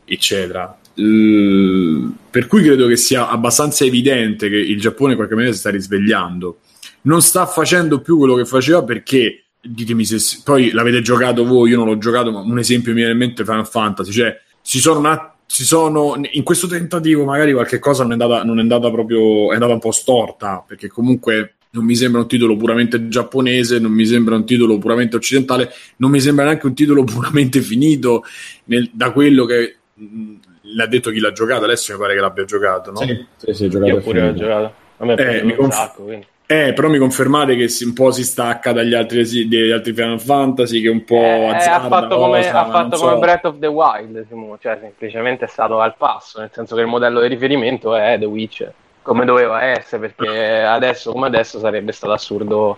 [0.04, 0.76] eccetera.
[0.96, 5.70] Per cui credo che sia abbastanza evidente che il Giappone in qualche maniera si sta
[5.70, 6.62] risvegliando.
[7.02, 11.78] Non sta facendo più quello che faceva perché, ditemi se poi l'avete giocato voi, io
[11.78, 15.00] non l'ho giocato, ma un esempio mi viene in mente Final Fantasy, cioè si sono
[15.00, 18.62] un attimo si sono in questo tentativo magari qualche cosa non è andata, non è
[18.62, 23.08] andata proprio è andata un po' storta perché comunque non mi sembra un titolo puramente
[23.08, 27.62] giapponese, non mi sembra un titolo puramente occidentale, non mi sembra neanche un titolo puramente
[27.62, 28.24] finito
[28.66, 30.34] nel, da quello che mh,
[30.76, 31.66] l'ha detto chi l'ha giocato.
[31.66, 32.98] Adesso mi pare che l'abbia giocato, no?
[32.98, 34.74] Sì, sì, sì giocato Io pure l'ho giocato.
[34.98, 36.26] A me eh, mi conf- sacco, quindi.
[36.50, 40.22] Eh, però mi confermate che si, un po' si stacca dagli altri, dagli altri Final
[40.22, 43.20] Fantasy, che un po' eh, azzarda, ha fatto come, cosa, ha fatto come so.
[43.20, 44.26] Breath of the Wild,
[44.62, 48.26] cioè semplicemente è stato al passo, nel senso che il modello di riferimento è The
[48.26, 52.78] Witcher, come doveva essere, perché adesso come adesso sarebbe stato assurdo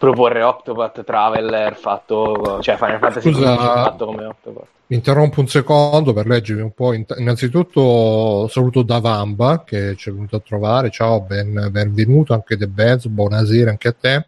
[0.00, 4.66] proporre Octopath Traveler fatto, cioè Final Fantasy Scusa, fatto come Octopath.
[4.86, 6.94] Interrompo un secondo per leggervi un po'.
[6.94, 10.88] Innanzitutto saluto Davamba che ci è venuto a trovare.
[10.90, 14.26] Ciao, ben, benvenuto anche De Benz, buonasera anche a te.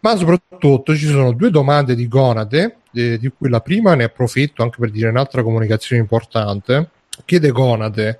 [0.00, 4.64] Ma soprattutto ci sono due domande di Gonade, eh, di cui la prima ne approfitto
[4.64, 6.90] anche per dire un'altra comunicazione importante.
[7.24, 8.18] Chiede Gonade,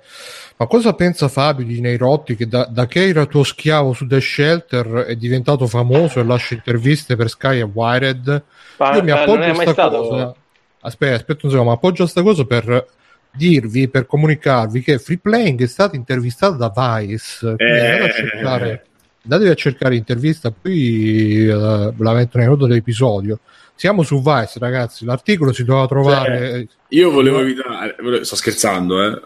[0.59, 4.19] ma cosa pensa Fabio di Neirotti che da, da, che era tuo schiavo su The
[4.19, 8.43] Shelter è diventato famoso e lascia interviste per Sky e Wired?
[8.77, 9.97] Ma, Io mi appoggio a questa stato...
[9.97, 10.35] cosa
[10.81, 12.87] aspetta, aspetta un secondo, ma appoggio a questa cosa per
[13.31, 17.55] dirvi, per comunicarvi che Free Playing è stato intervistato da Vice.
[17.57, 17.89] Eh.
[17.89, 18.85] Andate, a cercare,
[19.23, 23.39] andatevi a cercare intervista, poi uh, la metto nel nodo dell'episodio.
[23.75, 25.05] Siamo su Vice, ragazzi.
[25.05, 26.37] L'articolo si doveva trovare.
[26.37, 29.21] Cioè, io volevo evitare, sto scherzando, eh.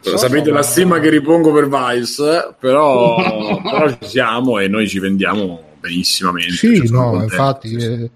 [0.00, 3.16] So, Sapete so, la stima che ripongo per Vice, però,
[3.62, 6.52] però ci siamo e noi ci vendiamo benissimamente.
[6.52, 7.74] Sì, cioè, no, infatti.
[7.74, 8.10] Eh,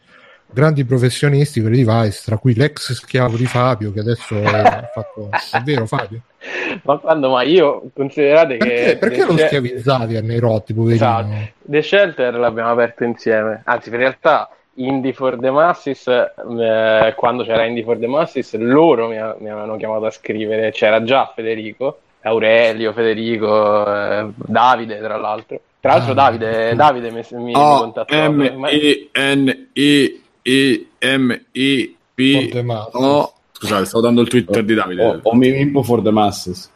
[0.50, 5.28] grandi professionisti, quelli di Vice, tra cui l'ex schiavo di Fabio, che adesso ha fatto.
[5.30, 6.22] È vero, Fabio?
[6.84, 7.50] Ma quando mai?
[7.50, 8.96] Io considerate perché, che.
[8.96, 11.04] Perché lo schiavizzavi a Neirotti, poverino?
[11.04, 11.50] Esatto.
[11.64, 13.60] The Shelter l'abbiamo aperto insieme.
[13.64, 14.50] Anzi, in realtà.
[14.78, 19.76] Indie for the Masses, eh, quando c'era Indie for the Masses, loro mi, mi, avevano
[19.76, 25.60] chiamato a scrivere, c'era già Federico, Aurelio, Federico, eh, Davide tra l'altro.
[25.80, 28.30] Tra l'altro ah, Davide, Davide mi, mi, oh, contattò.
[28.30, 32.20] M-E-N-E e-M-E-P
[32.92, 36.70] o scusate stavo dando il twitter di Davide o, o Mimimpo for the masses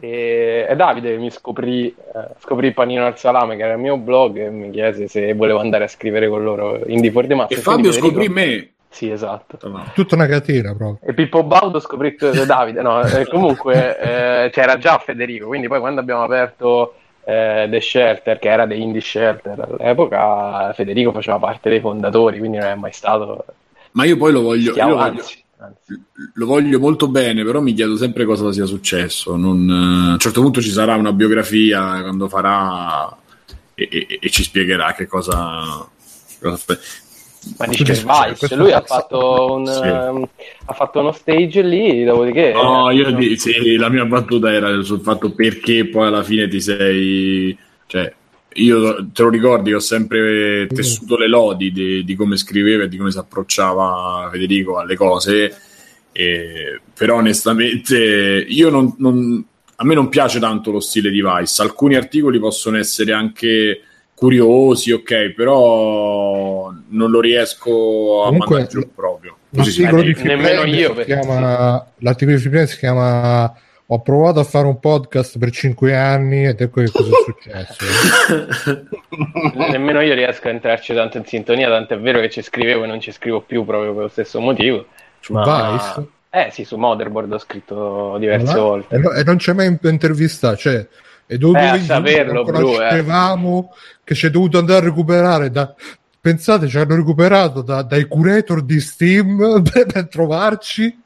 [0.00, 4.38] e, e Davide mi scoprì, eh, scoprì Panino al Salame che era il mio blog
[4.38, 7.60] e mi chiese se volevo andare a scrivere con loro Indie for the masses e
[7.60, 9.58] Fabio scoprì me sì, esatto.
[9.92, 11.06] Tutta una catena proprio.
[11.06, 12.16] E Pippo Baudo scoprì
[12.46, 12.80] Davide.
[12.80, 16.94] No, eh, comunque eh, c'era già Federico, quindi poi quando abbiamo aperto
[17.24, 22.56] eh, The Shelter, che era dei Indie Shelter all'epoca, Federico faceva parte dei fondatori, quindi
[22.56, 23.44] non è mai stato...
[23.90, 24.74] Ma io poi lo voglio...
[24.74, 25.22] Io lo voglio...
[26.34, 29.36] Lo voglio molto bene, però mi chiedo sempre cosa sia successo.
[29.36, 33.16] Non, a un certo punto ci sarà una biografia quando farà
[33.74, 35.88] e, e, e ci spiegherà che cosa,
[36.40, 36.78] cosa
[37.58, 39.86] ma dice Vice, lui ha fatto, un, sì.
[39.86, 40.28] um,
[40.64, 42.52] ha fatto, uno stage lì, dopodiché...
[42.52, 46.60] No, io di, sì, la mia battuta era sul fatto perché poi alla fine ti
[46.60, 47.56] sei...
[47.86, 48.12] Cioè,
[48.56, 52.96] io te lo ricordi, ho sempre tessuto le lodi di, di come scriveva e di
[52.96, 55.54] come si approcciava Federico alle cose,
[56.12, 59.44] e, però onestamente io non, non,
[59.76, 63.80] a me non piace tanto lo stile di Vice, alcuni articoli possono essere anche
[64.14, 69.36] curiosi, ok, però non lo riesco a Comunque, mandare giù proprio.
[69.50, 73.54] L'articolo di si chiama, l'articolo di Freeplay si chiama
[73.88, 78.88] ho provato a fare un podcast per cinque anni ed ecco che cosa è successo.
[79.70, 82.86] Nemmeno io riesco a entrarci tanto in sintonia, tanto è vero che ci scrivevo e
[82.86, 84.86] non ci scrivo più proprio per lo stesso motivo.
[85.20, 85.72] Su ma...
[85.72, 86.08] Vice?
[86.30, 88.68] Eh sì, su Motherboard ho scritto diverse allora?
[88.68, 88.94] volte.
[88.94, 90.86] E, no, e non c'è mai intervistato, cioè
[91.28, 93.98] e dovuto eh, saperlo, conoscevamo eh.
[94.04, 95.74] che c'è dovuto andare a recuperare da,
[96.20, 100.96] pensate ci hanno recuperato da, dai curator di Steam per, trovarci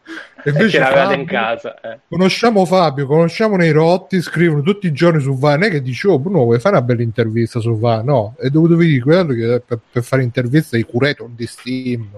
[0.45, 1.99] invece Fabio, in casa eh.
[2.09, 6.07] conosciamo Fabio conosciamo nei rotti scrivono tutti i giorni su Va non è che dici
[6.07, 9.63] oh Bruno vuoi fare una bella intervista su Va no è dovuto vedere quello che
[9.67, 12.09] per, per fare interviste ai curator di Steam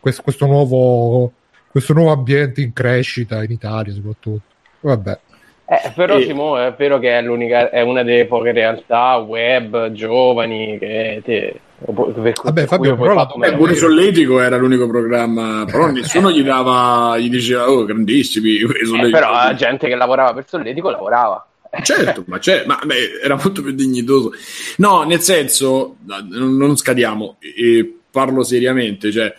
[0.00, 1.32] questo, questo nuovo
[1.72, 4.42] questo nuovo ambiente in crescita in Italia soprattutto.
[4.80, 5.18] Vabbè.
[5.64, 6.24] Eh, però e...
[6.24, 11.60] Simo, è vero che è, l'unica, è una delle poche realtà web giovani che te,
[11.84, 17.18] per, Vabbè, Fabio, però la, beh, pure Solletico era l'unico programma, però nessuno gli dava,
[17.18, 18.60] gli diceva, oh, grandissimi.
[19.02, 21.46] Eh, però la gente che lavorava per Solletico lavorava.
[21.82, 24.32] Certo, ma, c'è, ma beh, era molto più dignitoso.
[24.76, 29.32] No, nel senso, non, non scadiamo, e parlo seriamente, cioè,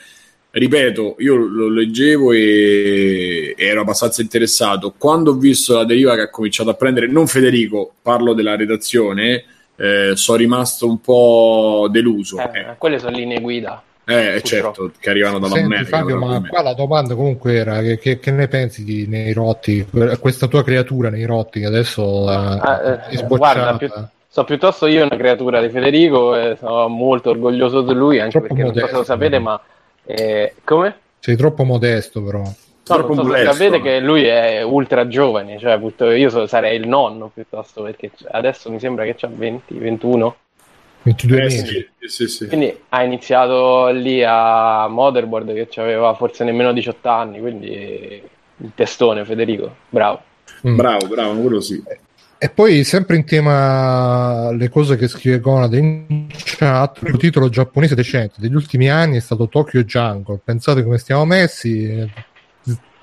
[0.49, 4.93] ripeto, io lo leggevo e ero abbastanza interessato.
[4.97, 9.43] Quando ho visto la deriva che ha cominciato a prendere, non Federico, parlo della redazione,
[9.75, 12.37] eh, sono rimasto un po' deluso.
[12.39, 12.65] Eh, eh.
[12.77, 13.81] Quelle sono linee guida.
[14.05, 15.97] Eh, certo, che arrivano dall'America.
[15.97, 19.87] Fabio, ma qua la domanda comunque era che, che, che, ne pensi di nei rotti,
[20.19, 23.89] questa tua creatura nei rotti che adesso ah, eh, guarda, più,
[24.27, 28.47] so piuttosto io una creatura di Federico e sono molto orgoglioso di lui, anche Troppo
[28.47, 29.61] perché modesto, non so se lo sapete, ma
[30.05, 30.95] eh, come?
[31.19, 32.43] Sei troppo modesto, però.
[32.85, 35.79] No, non so sapete che lui è ultra giovane, cioè
[36.15, 40.35] io sarei il nonno piuttosto perché adesso mi sembra che ha 20, 21.
[41.03, 41.89] 22 eh, mesi.
[41.99, 42.47] Sì, sì, sì.
[42.47, 48.21] Quindi ha iniziato lì a Motherboard che aveva forse nemmeno 18 anni, quindi
[48.57, 50.21] il testone Federico, bravo.
[50.67, 50.75] Mm.
[50.75, 51.81] Bravo, bravo, quello sì.
[52.37, 57.95] E poi, sempre in tema le cose che scrive Gonad in chat, il titolo giapponese
[57.95, 60.41] decente degli ultimi anni è stato Tokyo Jungle.
[60.43, 62.05] Pensate come stiamo messi,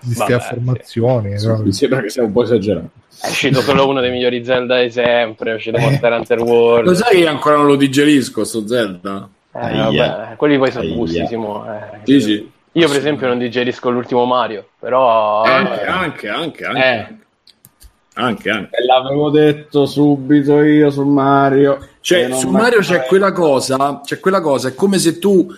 [0.03, 1.39] queste affermazioni.
[1.39, 2.91] Sì, mi sembra che sia un po' esagerato.
[3.21, 5.81] È uscito solo uno dei migliori Zelda di sempre, è uscito eh.
[5.81, 6.87] Monster Hunter World.
[6.87, 9.29] Lo sai che ancora non lo digerisco, sto Zelda?
[9.53, 11.65] Eh, vabbè, quelli poi sono gustissimo.
[11.67, 11.99] Eh.
[12.05, 12.51] Sì, sì.
[12.73, 15.43] Io, per esempio, non digerisco l'ultimo Mario, però.
[15.43, 16.65] Anche, anche, anche.
[16.65, 16.81] anche.
[16.81, 17.19] Eh.
[18.15, 18.77] Anche, anche.
[18.77, 21.89] E l'avevo detto subito io su Mario.
[22.01, 25.49] Cioè, su Mario c'è quella cosa, c'è quella cosa, è come se tu,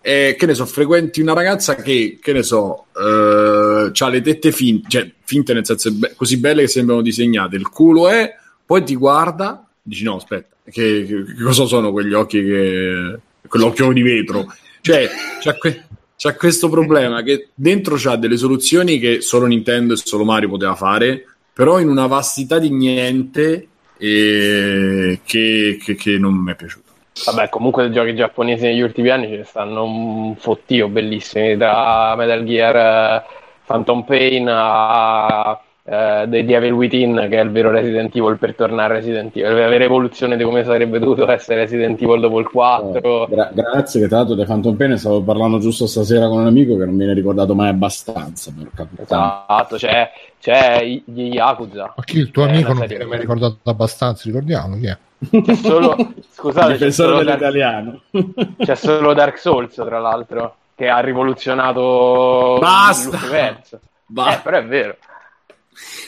[0.00, 4.52] eh, che ne so, frequenti una ragazza che, che ne so, eh, ha le tette
[4.52, 8.34] finte, cioè finte nel senso be- così belle che sembrano disegnate, il culo è,
[8.64, 13.18] poi ti guarda, dici no, aspetta, che, che, che cosa sono quegli occhi che...
[13.46, 14.46] quell'occhio di vetro?
[14.80, 15.08] Cioè,
[15.40, 15.86] c'è, que-
[16.16, 20.74] c'è questo problema che dentro c'ha delle soluzioni che solo Nintendo e solo Mario poteva
[20.74, 23.68] fare, però in una vastità di niente
[23.98, 26.87] eh, che, che, che, non mi è piaciuto.
[27.24, 32.14] Vabbè, comunque i giochi giapponesi negli ultimi anni ce ne stanno un fottio bellissimi, da
[32.16, 33.24] Metal Gear eh,
[33.66, 35.60] Phantom Pain a
[35.90, 39.56] eh, The Devil Within, che è il vero Resident Evil per tornare a Resident Evil,
[39.56, 43.26] la vera evoluzione di come sarebbe dovuto essere Resident Evil dopo il 4.
[43.26, 46.46] Eh, gra- grazie, che tra l'altro di Phantom Pain stavo parlando giusto stasera con un
[46.46, 48.52] amico che non viene ricordato mai abbastanza.
[49.00, 51.94] Esatto, c'è, c'è gli Yakuza.
[51.96, 54.96] Ma chi il tuo amico non viene mai ricordato abbastanza, ricordiamo chi è?
[55.18, 55.96] C'è solo,
[56.32, 58.00] scusate, c'è solo, Dark,
[58.58, 63.16] c'è solo Dark Souls, tra l'altro, che ha rivoluzionato Basta!
[63.16, 63.80] l'universo.
[64.06, 64.38] Basta.
[64.38, 64.96] Eh, però è vero.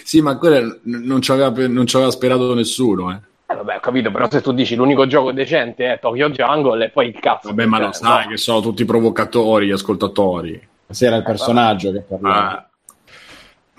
[0.04, 3.20] Sì, ma quello non ci aveva, non ci aveva sperato nessuno, eh.
[3.50, 6.90] Eh, vabbè, ho capito, però se tu dici l'unico gioco decente è Tokyo Jungle e
[6.90, 7.48] poi il cazzo.
[7.48, 8.30] Vabbè, ma lo sai no.
[8.30, 10.68] che sono tutti provocatori, gli ascoltatori.
[10.88, 12.50] Se era il personaggio che parlava.
[12.50, 12.69] Ah.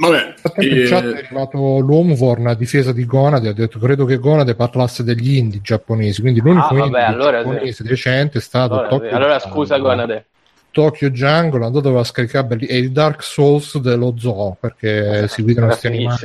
[0.01, 0.33] Vabbè,
[0.65, 0.83] in eh...
[0.85, 5.37] chat è arrivato l'Homeworn a difesa di Gonade ha detto credo che Gonade parlasse degli
[5.37, 6.21] indie giapponesi.
[6.21, 7.83] Quindi l'unico ah, vabbè, indie allora giapponese sì.
[7.83, 10.25] decente è stato allora, Tokyo allora scusa Gonade.
[10.71, 15.87] Tokyo Jungle andate doveva scaricare e il Dark Souls dello zoo perché si vedono questi
[15.87, 16.17] animali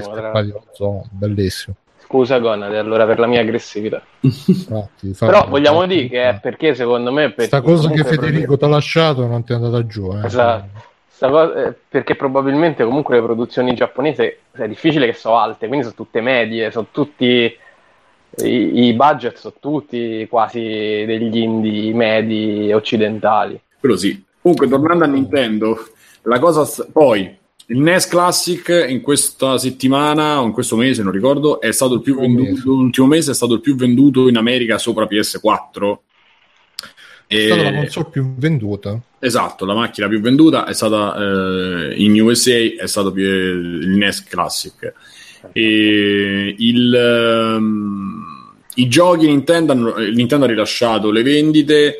[0.46, 1.76] dello zoo bellissimo.
[2.06, 4.00] Scusa Gonade allora per la mia aggressività.
[4.20, 8.68] Infatti, però vogliamo dire che è perché secondo me questa cosa che Federico ti ha
[8.68, 10.24] lasciato non ti è andata giù eh.
[10.24, 10.64] esatto.
[10.64, 16.20] eh, perché probabilmente comunque le produzioni giapponesi è difficile che sono alte, quindi sono tutte
[16.20, 17.56] medie, sono tutti
[18.44, 23.58] i, i budget sono tutti quasi degli indie medi occidentali.
[23.78, 24.22] Quello sì.
[24.40, 25.88] Comunque, tornando a Nintendo,
[26.22, 27.36] la cosa poi
[27.68, 32.02] il NES Classic in questa settimana o in questo mese, non ricordo, è stato il
[32.02, 32.60] più venduto.
[32.64, 35.96] L'ultimo mese è stato il più venduto in America sopra PS4
[37.26, 39.00] È stata la console più venduta.
[39.18, 44.24] Esatto, la macchina più venduta è stata eh, in USA, è stato più, il NES
[44.24, 44.92] Classic.
[45.52, 51.96] E il, um, I giochi Nintendo, Nintendo ha rilasciato le vendite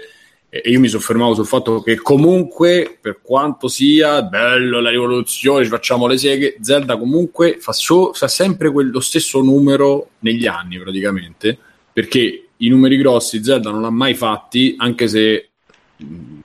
[0.48, 5.70] e io mi soffermavo sul fatto che comunque, per quanto sia bello la rivoluzione, ci
[5.70, 11.58] facciamo le seghe, Zelda comunque fa, so, fa sempre quello stesso numero negli anni praticamente,
[11.92, 15.50] perché i numeri grossi Zelda non l'ha mai fatti, anche se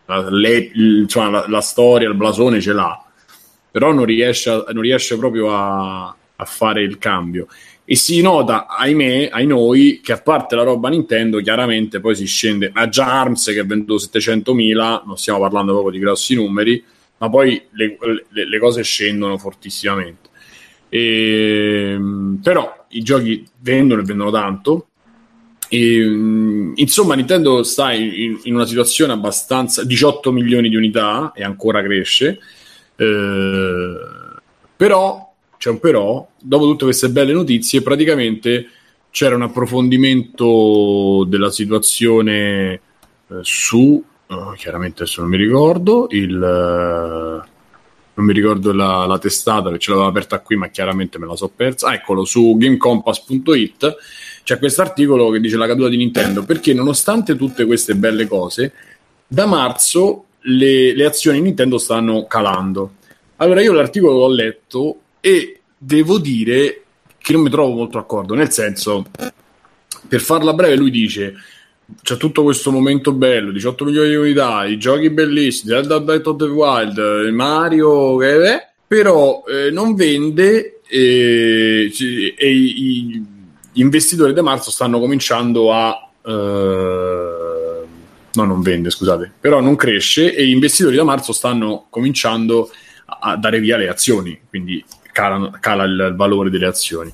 [0.05, 3.03] la, le, insomma, la, la, storia, il blasone ce l'ha,
[3.69, 7.47] però non riesce, a, non riesce proprio a, a fare il cambio
[7.91, 12.25] e si nota, ahimè, ai noi, che a parte la roba Nintendo, chiaramente poi si
[12.25, 16.81] scende a già ARMS che ha venduto 700.000, non stiamo parlando proprio di grossi numeri,
[17.17, 17.97] ma poi le,
[18.29, 20.29] le, le cose scendono fortissimamente.
[20.87, 21.99] E,
[22.41, 24.87] però i giochi vendono e vendono tanto.
[25.73, 26.01] E,
[26.75, 32.39] insomma, Nintendo sta in, in, una situazione abbastanza 18 milioni di unità e ancora cresce.
[32.97, 33.93] Eh,
[34.75, 38.67] però c'è un però, dopo tutte queste belle notizie, praticamente
[39.11, 47.49] c'era un approfondimento della situazione eh, su, oh, chiaramente adesso non mi ricordo, il, uh,
[48.13, 51.37] non mi ricordo la, la, testata che ce l'aveva aperta qui, ma chiaramente me la
[51.37, 51.87] so persa.
[51.87, 53.95] Ah, eccolo, su gamecompass.it
[54.43, 58.73] c'è questo articolo che dice la caduta di Nintendo, perché nonostante tutte queste belle cose,
[59.27, 62.93] da marzo le, le azioni Nintendo stanno calando.
[63.37, 66.83] Allora io l'articolo l'ho letto e devo dire
[67.17, 69.05] che non mi trovo molto d'accordo, nel senso,
[70.07, 71.35] per farla breve, lui dice
[72.01, 76.37] c'è tutto questo momento bello, 18 milioni di unità, i giochi bellissimi, Zelda Breath of
[76.37, 81.91] the Wild, Mario, che è, però eh, non vende eh,
[82.37, 83.25] e i,
[83.71, 86.09] gli investitori di marzo stanno cominciando a...
[86.23, 86.29] Eh,
[88.33, 92.69] no, non vende, scusate, però non cresce e gli investitori da marzo stanno cominciando
[93.05, 97.11] a, dare via le azioni, quindi cala, cala il, il, valore delle azioni.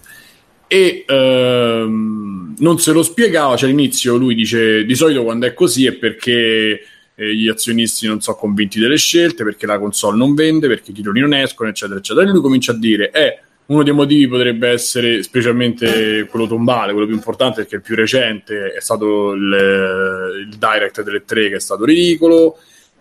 [0.67, 5.85] E ehm, non se lo spiegava, cioè all'inizio lui dice di solito quando è così
[5.85, 6.81] è perché
[7.15, 10.93] eh, gli azionisti non sono convinti delle scelte, perché la console non vende, perché i
[10.93, 12.27] titoli non escono, eccetera, eccetera.
[12.27, 17.07] E lui comincia a dire, eh, uno dei motivi potrebbe essere specialmente quello tombale, quello
[17.07, 21.59] più importante, perché il più recente è stato il, il direct delle tre che è
[21.59, 22.57] stato ridicolo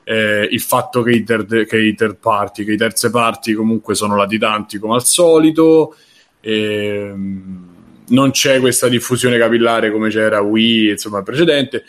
[0.08, 3.96] eh, il fatto che i, ter- che i third party, che i terze parti comunque
[3.96, 5.96] sono latitanti come al solito,
[6.40, 7.74] ehm,
[8.08, 11.84] non c'è questa diffusione capillare come c'era Wii, insomma, precedente.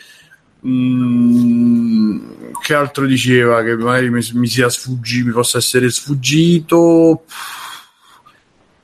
[0.66, 2.18] Mm,
[2.60, 7.22] che altro diceva che magari mi, mi sfuggito, mi possa essere sfuggito.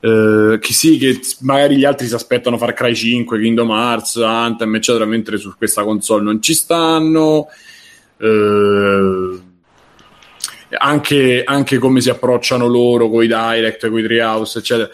[0.05, 4.75] Uh, che sì, che magari gli altri si aspettano Far Cry 5, Kingdom Hearts, Anthem,
[4.75, 7.47] eccetera, mentre su questa console non ci stanno
[8.17, 9.39] eh,
[10.77, 14.89] anche, anche, come si approcciano loro con i direct, con i treehouse, eccetera.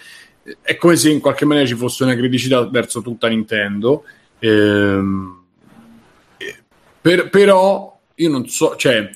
[0.61, 4.03] È come se in qualche maniera ci fosse una criticità verso tutta Nintendo.
[4.39, 5.01] Eh,
[7.01, 9.09] per, però io non so, cioè,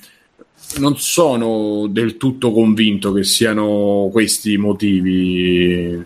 [0.78, 6.04] non sono del tutto convinto che siano questi i motivi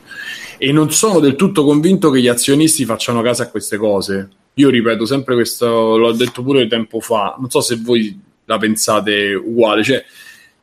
[0.59, 4.29] e non sono del tutto convinto che gli azionisti facciano caso a queste cose.
[4.55, 9.33] Io ripeto sempre questo, l'ho detto pure tempo fa, non so se voi la pensate
[9.33, 10.05] uguale, cioè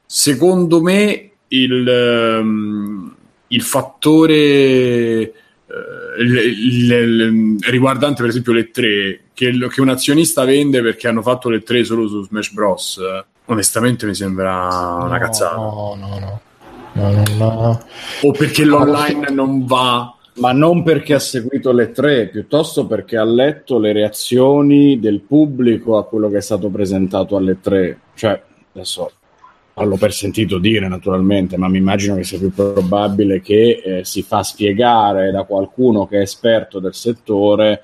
[0.06, 3.16] secondo me il, um,
[3.48, 5.34] il fattore
[5.66, 11.22] uh, il, il, riguardante per esempio le tre che, che, un azionista vende perché hanno
[11.22, 13.00] fatto le tre solo su Smash Bros
[13.48, 16.42] onestamente mi sembra una cazzata no no
[16.94, 17.86] no, no, no.
[18.22, 23.24] o perché l'online non va ma non perché ha seguito le tre, piuttosto perché ha
[23.24, 28.00] letto le reazioni del pubblico a quello che è stato presentato alle tre.
[28.14, 28.40] Cioè,
[28.74, 29.12] adesso
[29.74, 34.22] parlo per sentito dire naturalmente, ma mi immagino che sia più probabile che eh, si
[34.22, 37.84] fa spiegare da qualcuno che è esperto del settore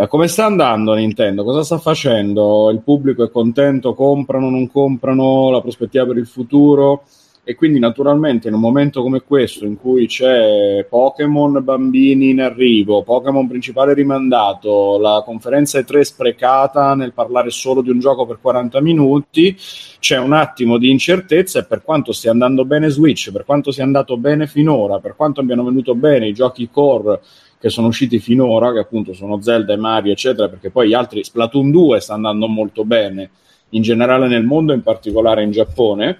[0.00, 5.50] eh, come sta andando Nintendo, cosa sta facendo, il pubblico è contento, comprano, non comprano,
[5.50, 7.02] la prospettiva per il futuro?
[7.42, 13.02] E quindi naturalmente in un momento come questo in cui c'è Pokémon bambini in arrivo,
[13.02, 18.80] Pokémon principale rimandato, la conferenza E3 sprecata nel parlare solo di un gioco per 40
[18.82, 19.56] minuti,
[19.98, 23.82] c'è un attimo di incertezza e per quanto stia andando bene Switch, per quanto sia
[23.82, 27.20] andato bene finora, per quanto abbiano venuto bene i giochi core
[27.58, 31.24] che sono usciti finora, che appunto sono Zelda e Mario, eccetera, perché poi gli altri
[31.24, 33.30] Splatoon 2 sta andando molto bene
[33.70, 36.18] in generale nel mondo, in particolare in Giappone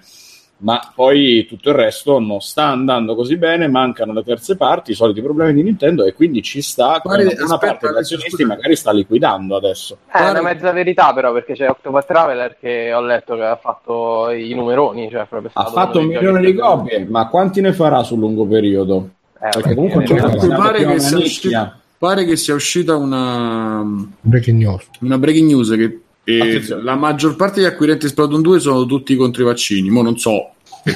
[0.59, 4.95] ma poi tutto il resto non sta andando così bene, mancano le terze parti, i
[4.95, 8.75] soliti problemi di Nintendo e quindi ci sta Pare, una, aspetta, parte degli azionisti magari
[8.75, 9.99] sta liquidando adesso.
[10.11, 14.29] È una mezza verità però perché c'è Octopath Traveler che ho letto che ha fatto
[14.31, 18.45] i numeroni, cioè ha fatto un milione di copie, ma quanti ne farà sul lungo
[18.45, 19.09] periodo?
[19.41, 20.03] Eh, perché comunque
[20.49, 23.83] pare che, sia uscita, pare che sia uscita una
[24.21, 28.85] breaking news, una breaking news che e la maggior parte degli acquirenti Splatoon 2 sono
[28.85, 29.89] tutti contro i vaccini.
[29.89, 30.51] Mo non so.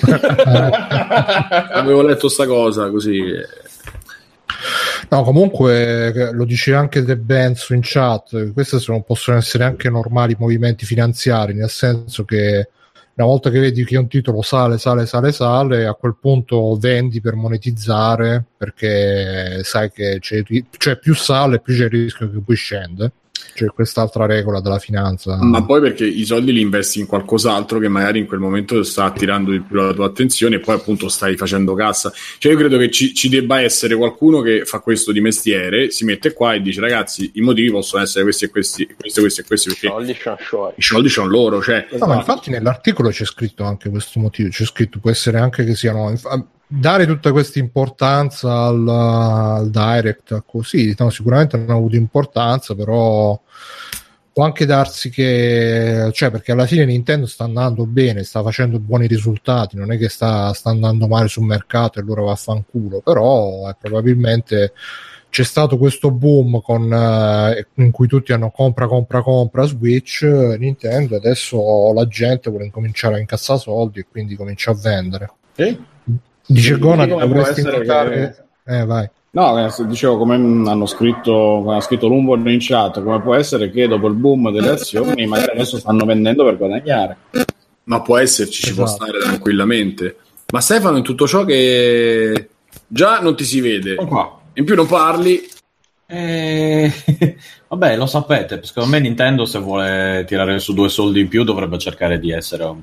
[1.71, 3.19] Avevo letto sta cosa così.
[5.09, 10.85] No, comunque lo dice anche De Benzo in chat, questi possono essere anche normali movimenti
[10.85, 12.69] finanziari, nel senso che
[13.15, 17.21] una volta che vedi che un titolo sale, sale, sale, sale, a quel punto vendi
[17.21, 20.43] per monetizzare perché sai che c'è,
[20.77, 23.11] cioè più sale più c'è il rischio che poi scende
[23.53, 25.37] c'è quest'altra regola della finanza.
[25.41, 29.05] Ma poi perché i soldi li investi in qualcos'altro che magari in quel momento sta
[29.05, 32.11] attirando di più la tua attenzione e poi appunto stai facendo cassa.
[32.37, 36.05] Cioè io credo che ci, ci debba essere qualcuno che fa questo di mestiere, si
[36.05, 39.43] mette qua e dice ragazzi i motivi possono essere questi e questi, questi, questi e
[39.43, 40.17] questi perché soldi
[40.75, 41.61] i soldi sono loro.
[41.61, 41.87] Cioè.
[41.99, 45.75] No, ma infatti nell'articolo c'è scritto anche questo motivo, c'è scritto può essere anche che
[45.75, 46.11] siano
[46.67, 53.39] dare tutta questa importanza al, al direct così no, sicuramente non ha avuto importanza però
[54.31, 59.05] può anche darsi che cioè perché alla fine Nintendo sta andando bene sta facendo buoni
[59.05, 63.75] risultati non è che sta, sta andando male sul mercato e loro vaffanculo però eh,
[63.79, 64.73] probabilmente
[65.33, 71.15] c'è stato questo boom con, eh, in cui tutti hanno compra, compra, compra Switch, Nintendo,
[71.15, 75.31] adesso la gente vuole incominciare a incassare soldi e quindi comincia a vendere.
[75.55, 75.75] Eh?
[76.45, 78.47] Dice Gona che dovresti notare...
[78.63, 78.77] Che...
[78.79, 79.09] Eh, vai.
[79.31, 83.71] No, eh, dicevo come hanno scritto, come ha scritto Lumbo in chat, come può essere
[83.71, 87.17] che dopo il boom delle azioni magari adesso stanno vendendo per guadagnare.
[87.85, 88.67] Ma può esserci, esatto.
[88.67, 89.05] ci può esatto.
[89.05, 90.17] stare tranquillamente.
[90.53, 92.49] Ma Stefano, in tutto ciò che
[92.85, 93.95] già non ti si vede,
[94.53, 95.41] in più non parli.
[96.05, 96.91] Eh,
[97.69, 101.79] vabbè, lo sapete, secondo me Nintendo se vuole tirare su due soldi in più dovrebbe
[101.79, 102.81] cercare di essere un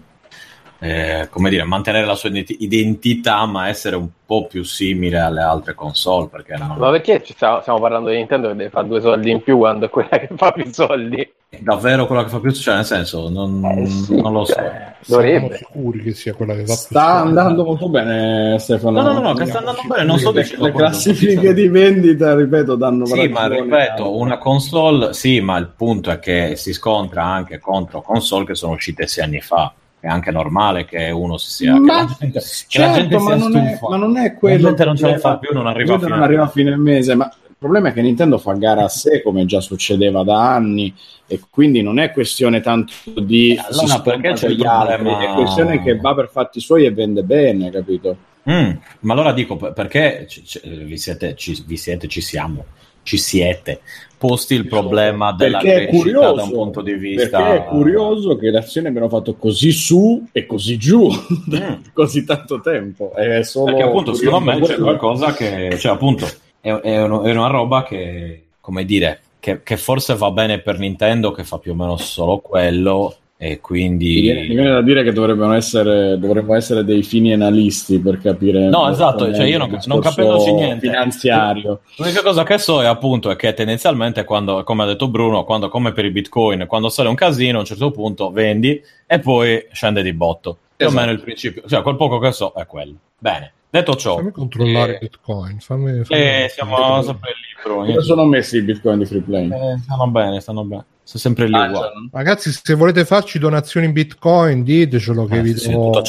[0.82, 5.74] eh, come dire, mantenere la sua identità, ma essere un po' più simile alle altre
[5.74, 6.28] console.
[6.28, 6.76] Perché non...
[6.78, 9.86] Ma perché stiamo, stiamo, parlando di Nintendo che deve fare due soldi in più quando
[9.86, 11.32] è quella che fa più soldi?
[11.58, 12.62] Davvero quella che fa più soldi?
[12.62, 14.54] Cioè, nel senso, non, eh sì, non lo so.
[14.54, 15.38] Cioè, dovrebbe.
[15.38, 17.04] Siamo sicuri che sia quella che fa più sta soldi.
[17.10, 19.02] Sta andando molto bene, Stefano.
[19.02, 20.04] No, no, no, che sta andando bene.
[20.04, 25.40] Non sto dicendo le classifiche di vendita, ripeto, danno Sì, ma ripeto, una console, sì,
[25.40, 29.40] ma il punto è che si scontra anche contro console che sono uscite sei anni
[29.42, 33.18] fa è anche normale che uno si sia ma, che gente, certo, che la gente
[33.18, 35.66] ma, non è, ma non è quello la gente non ce la fa più non
[35.66, 38.54] arriva, a fine, non arriva a fine mese ma il problema è che Nintendo fa
[38.54, 40.94] gara a sé come già succedeva da anni
[41.26, 45.82] e quindi non è questione tanto di eh, allora, perché c'è gli altri è questione
[45.82, 48.16] che va per fatti suoi e vende bene capito?
[48.50, 48.70] Mm,
[49.00, 52.64] ma allora dico perché c- c- vi, siete, ci, vi siete ci siamo
[53.02, 53.80] ci siete.
[54.18, 58.50] Posti il problema della perché crescita da un punto di vista perché è curioso che
[58.50, 61.72] le azioni abbiano fatto così su e così giù mm.
[61.94, 63.14] così tanto tempo.
[63.14, 66.26] È solo perché appunto secondo me c'è qualcosa che cioè appunto
[66.60, 70.78] è, è, uno, è una roba che come dire che, che, forse va bene per
[70.78, 74.82] Nintendo che fa più o meno solo quello e quindi mi viene, mi viene, da
[74.82, 79.56] dire che dovrebbero essere, dovremmo essere dei fini analisti per capire no esatto cioè io
[79.56, 84.62] non, non capisco niente finanziario l'unica cosa che so è appunto è che tendenzialmente quando
[84.62, 87.66] come ha detto Bruno quando come per i bitcoin quando sale un casino a un
[87.66, 91.00] certo punto vendi e poi scende di botto più esatto.
[91.00, 94.32] o meno il principio cioè quel poco che so è quello bene Detto ciò, fammi
[94.32, 95.60] controllare eh, Bitcoin.
[95.60, 97.62] Fammi, fammi eh, siamo sempre lì.
[97.62, 99.46] Come sono messi i Bitcoin di free play?
[99.46, 100.84] Eh, stanno bene, stanno bene.
[101.10, 101.54] Sono sempre lì.
[101.56, 106.00] Ah, Ragazzi, se volete farci donazioni in Bitcoin, ditecelo che eh, vi, sì, do,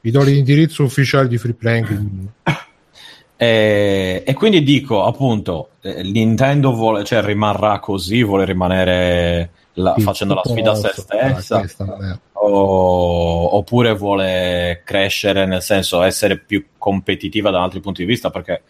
[0.00, 1.84] vi do l'indirizzo ufficiale di free play.
[3.34, 10.34] E, e, quindi dico appunto, eh, Nintendo vuole, cioè, rimarrà così, vuole rimanere la, facendo
[10.34, 17.60] la sfida a se stessa o, oppure vuole crescere nel senso essere più competitiva da
[17.60, 18.62] altri punti di vista perché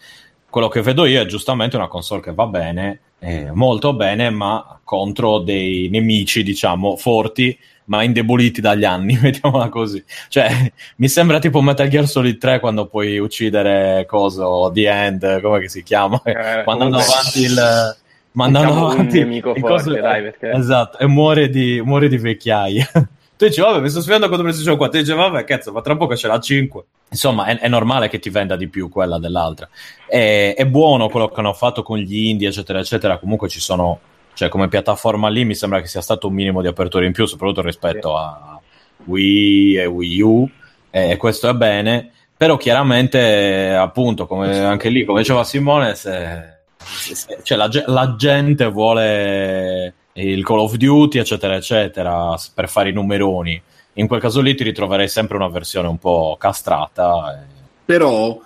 [0.49, 4.81] quello che vedo io è giustamente una console che va bene eh, molto bene ma
[4.83, 10.03] contro dei nemici diciamo forti ma indeboliti dagli anni, mettiamola così.
[10.29, 15.69] Cioè, mi sembra tipo Metal Gear Solid 3 quando puoi uccidere coso, The End, come
[15.69, 16.21] si chiama?
[16.25, 17.97] Eh, quando andano avanti il
[18.33, 20.53] mandando diciamo avanti un nemico forte, cose, dai, perché...
[20.53, 22.89] esatto, e muore di, muore di vecchiaia.
[23.37, 24.99] tu dici, vabbè, mi sto sfidando contro PlayStation 4.
[24.99, 26.85] Tu dici, vabbè, cazzo, ma tra poco c'è la 5.
[27.13, 29.69] Insomma, è, è, normale che ti venda di più quella dell'altra.
[30.07, 33.19] È, è, buono quello che hanno fatto con gli indie, eccetera, eccetera.
[33.19, 34.01] Comunque ci sono,
[34.33, 37.27] cioè, come piattaforma lì mi sembra che sia stato un minimo di apertura in più,
[37.27, 38.59] soprattutto rispetto a
[39.05, 40.51] Wii e Wii U.
[40.91, 47.39] e questo è bene, però chiaramente, appunto, come anche lì, come diceva Simone, se, se,
[47.43, 53.63] cioè la, la, gente vuole il Call of Duty, eccetera, eccetera, per fare i numeroni.
[53.95, 57.47] In quel caso lì ti ritroverei sempre una versione un po' castrata.
[57.85, 58.41] Però,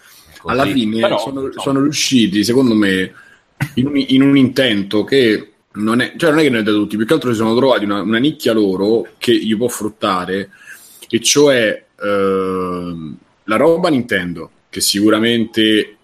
[0.44, 1.52] alla fine, però, sono, no.
[1.60, 3.12] sono, riusciti, secondo me,
[3.74, 6.72] in un, in un intento che non è, cioè non è che ne è da
[6.72, 10.50] tutti, più che altro si sono trovati una, una nicchia loro che gli può fruttare,
[11.08, 12.94] e cioè eh,
[13.44, 15.96] la roba Nintendo, che sicuramente eh,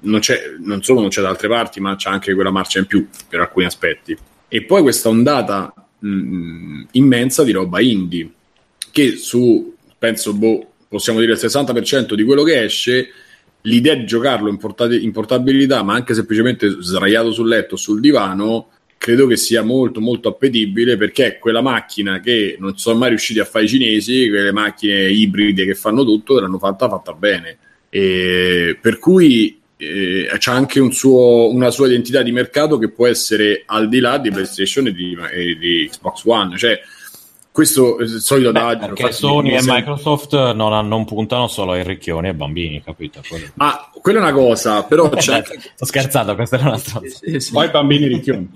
[0.00, 2.86] non, c'è, non solo non c'è da altre parti, ma c'è anche quella marcia in
[2.86, 4.16] più per alcuni aspetti.
[4.48, 8.30] E poi questa ondata mh, mm, immensa di roba indie,
[8.98, 13.08] che su, penso, boh, possiamo dire il 60% di quello che esce
[13.62, 18.70] l'idea di giocarlo in, portat- in portabilità, ma anche semplicemente sdraiato sul letto sul divano,
[18.96, 23.38] credo che sia molto molto appetibile perché è quella macchina che non sono mai riusciti
[23.38, 27.56] a fare i cinesi, quelle macchine ibride che fanno tutto, l'hanno fatta fatta bene.
[27.90, 33.06] E per cui eh, c'è anche un suo, una sua identità di mercato che può
[33.06, 36.58] essere al di là di PlayStation e di, e di Xbox One.
[36.58, 36.80] Cioè,
[37.58, 38.94] questo è il solito Beh, adagio.
[38.94, 43.20] Perché Sony e Microsoft non, non, puntano solo ai ricchioni e ai bambini, capito?
[43.28, 43.46] Quello.
[43.54, 45.42] Ma quella è una cosa, però c'è...
[45.74, 47.10] Sto scherzando, questa era una storia.
[47.10, 47.50] Sì, sì.
[47.50, 48.48] Poi bambini ricchioni.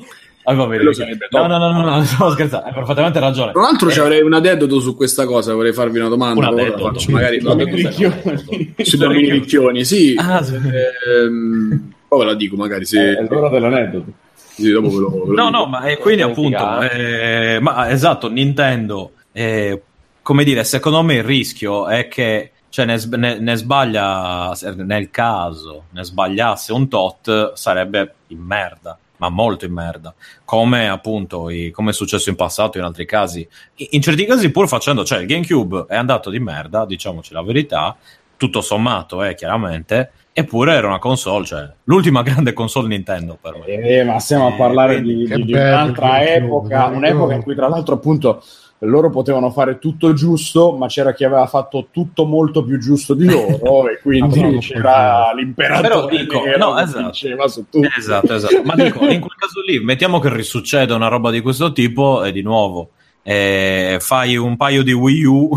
[0.44, 3.50] Ah, va bene, no, no, no, no, no, stavo scherzando, hai perfettamente ragione.
[3.50, 3.98] Tra l'altro eh.
[3.98, 6.38] avrei un addetto su questa cosa, vorrei farvi una domanda.
[6.38, 10.14] Un addetto, faccio, magari sui bambini ricchioni, sì.
[10.16, 10.54] Ah, sì.
[10.54, 13.18] Ehm, poi ve la dico magari se...
[13.18, 14.12] È l'ora dell'aneddoto.
[14.54, 15.50] Sì, dopo ve lo, ve lo no, dico.
[15.50, 19.82] no, ma e quindi appunto, eh, ma esatto, Nintendo, eh,
[20.22, 25.84] come dire, secondo me il rischio è che cioè ne, ne, ne, sbaglia nel caso
[25.90, 30.12] ne sbagliasse un tot sarebbe in merda ma molto in merda.
[30.44, 33.46] Come appunto i, come è successo in passato in altri casi.
[33.76, 37.42] In, in certi casi pur facendo cioè il GameCube è andato di merda diciamoci la
[37.42, 37.96] verità.
[38.36, 43.66] Tutto sommato eh, chiaramente Eppure era una console, cioè l'ultima grande console Nintendo per me.
[43.66, 47.68] Eh, ma stiamo a parlare eh, di, di, di un'altra epoca, un'epoca in cui tra
[47.68, 48.42] l'altro appunto
[48.84, 53.26] loro potevano fare tutto giusto, ma c'era chi aveva fatto tutto molto più giusto di
[53.26, 57.48] loro e quindi no, c'era l'imperatore dico, no, esatto.
[57.48, 57.88] su tutto.
[57.96, 58.62] Esatto, esatto.
[58.64, 62.32] Ma dico, in quel caso lì, mettiamo che risucceda una roba di questo tipo e
[62.32, 62.90] di nuovo
[63.22, 65.50] eh, fai un paio di Wii U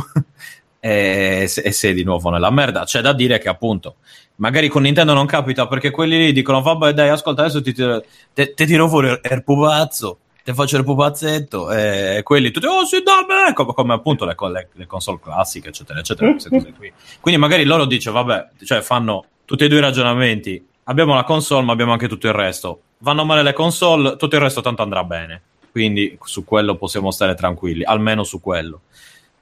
[0.85, 2.83] e, e sei di nuovo nella merda.
[2.83, 3.95] C'è da dire che appunto
[4.35, 7.83] magari con Nintendo non capita perché quelli lì dicono vabbè dai ascolta adesso ti, ti,
[8.33, 13.01] ti, ti tiro fuori il pupazzo ti faccio il pupazzetto e quelli tutti oh sì
[13.01, 16.91] dai come, come appunto le, le, le, console classiche eccetera eccetera queste cose qui.
[17.19, 20.63] Quindi magari loro dice vabbè cioè fanno tutti e due i ragionamenti.
[20.83, 22.81] Abbiamo la console ma abbiamo anche tutto il resto.
[22.99, 25.41] Vanno male le console tutto il resto tanto andrà bene.
[25.71, 28.81] Quindi su quello possiamo stare tranquilli almeno su quello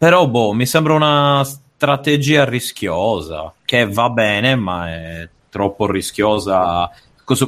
[0.04, 6.92] però boh mi sembra una strategia rischiosa che va bene, ma è troppo rischiosa.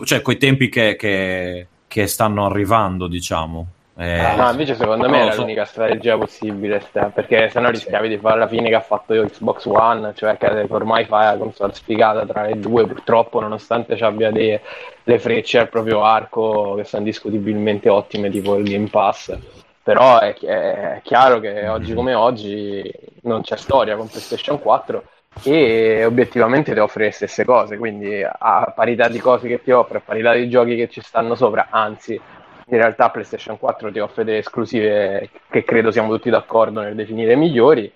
[0.05, 3.67] Cioè, coi tempi che, che, che stanno arrivando, diciamo.
[3.97, 5.41] Eh, ah, invece secondo me era so.
[5.41, 6.81] l'unica strategia possibile,
[7.13, 10.37] perché se no rischiavi di fare la fine che ha fatto io Xbox One, cioè
[10.37, 14.57] che ormai fa la console sfigata tra le due, purtroppo nonostante ci abbia dei,
[15.03, 19.37] le frecce al proprio arco che sono indiscutibilmente ottime, tipo il Game Pass
[19.85, 25.03] però è, è, chiaro che oggi come oggi non c'è storia con PlayStation 4
[25.43, 29.99] e obiettivamente ti offre le stesse cose, quindi a parità di cose che ti offre,
[29.99, 34.23] a parità di giochi che ci stanno sopra, anzi in realtà PlayStation 4 ti offre
[34.23, 37.91] delle esclusive che credo siamo tutti d'accordo nel definire migliori.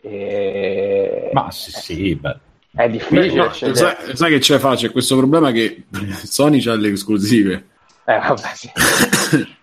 [0.00, 1.30] E...
[1.32, 2.36] Ma sì, sì beh.
[2.72, 3.28] È difficile.
[3.30, 4.92] Beh, no, sai, sai, che c'è facile?
[4.92, 5.86] Questo problema che
[6.22, 7.66] Sony ha le esclusive.
[8.04, 8.70] Eh, vabbè, sì.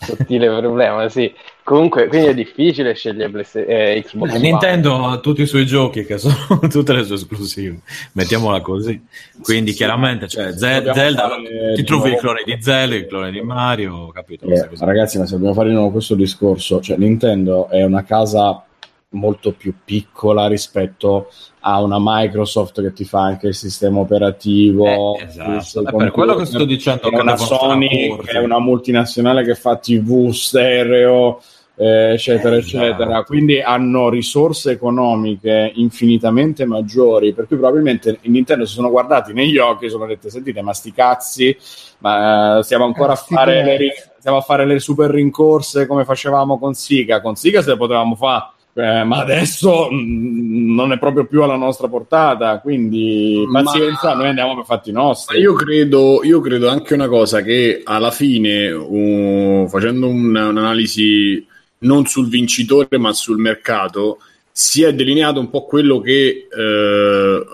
[0.00, 1.32] sottile problema, sì.
[1.62, 4.32] Comunque, quindi è difficile scegliere PlayStation, eh, Xbox.
[4.32, 7.80] Beh, Nintendo ha tutti i suoi giochi che sono tutte le sue esclusive,
[8.12, 9.00] mettiamola così.
[9.42, 11.30] Quindi, sì, chiaramente, cioè, Z- Zelda
[11.74, 14.46] ti trovi il clone di Zelda, il clone di Mario, capito?
[14.46, 18.64] Eh, ragazzi, ma se dobbiamo fare di nuovo questo discorso, cioè, Nintendo è una casa
[19.12, 21.30] molto più piccola rispetto
[21.60, 25.16] a una Microsoft che ti fa anche il sistema operativo.
[25.16, 25.86] Eh, esatto.
[25.88, 29.76] È per quello che sto dicendo che una Sony che è una multinazionale che fa
[29.76, 31.42] TV stereo,
[31.74, 33.10] eh, eccetera, eh, eccetera.
[33.10, 33.24] Esatto.
[33.24, 37.32] Quindi hanno risorse economiche infinitamente maggiori.
[37.32, 40.72] Per cui probabilmente in Nintendo si sono guardati negli occhi e sono dette: Sentite, ma
[40.72, 41.56] sti cazzi,
[41.98, 46.04] ma uh, stiamo ancora a eh, fare, le, stiamo a fare le super rincorse come
[46.04, 47.20] facevamo con Siga.
[47.20, 51.42] Con Siga se le potevamo fare eh, ma adesso mh, mm, non è proprio più
[51.42, 55.38] alla nostra portata, quindi pazienza, ma, noi andiamo per fatti nostri.
[55.38, 61.46] Io credo, io credo anche una cosa che alla fine, uh, facendo un, un'analisi
[61.78, 64.18] non sul vincitore ma sul mercato,
[64.52, 67.46] si è delineato un po' quello che eh,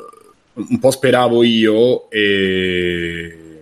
[0.53, 3.61] un po' speravo io e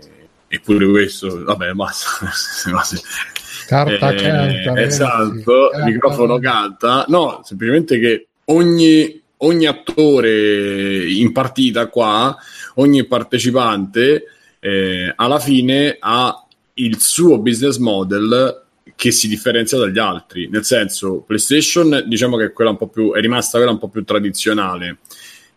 [0.49, 1.45] eppure questo.
[1.45, 2.27] Vabbè basta
[3.67, 7.05] carta eh, canta esatto il microfono canta.
[7.09, 12.37] No semplicemente che ogni, ogni attore in partita qua
[12.77, 14.25] ogni partecipante
[14.61, 18.63] eh, alla fine ha il suo business model
[18.97, 20.49] che si differenzia dagli altri.
[20.49, 23.89] Nel senso, PlayStation diciamo che è, quella un po' più, è rimasta quella un po'
[23.89, 24.99] più tradizionale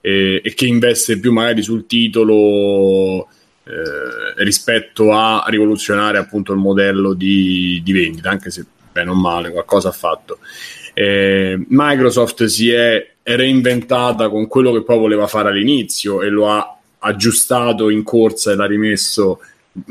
[0.02, 3.28] eh, e che investe più magari sul titolo
[3.68, 9.52] eh, rispetto a rivoluzionare appunto il modello di, di vendita, anche se bene o male
[9.52, 10.40] qualcosa ha fatto.
[10.94, 16.78] Eh, Microsoft si è reinventata con quello che poi voleva fare all'inizio e lo ha
[17.00, 19.40] aggiustato in corsa e l'ha rimesso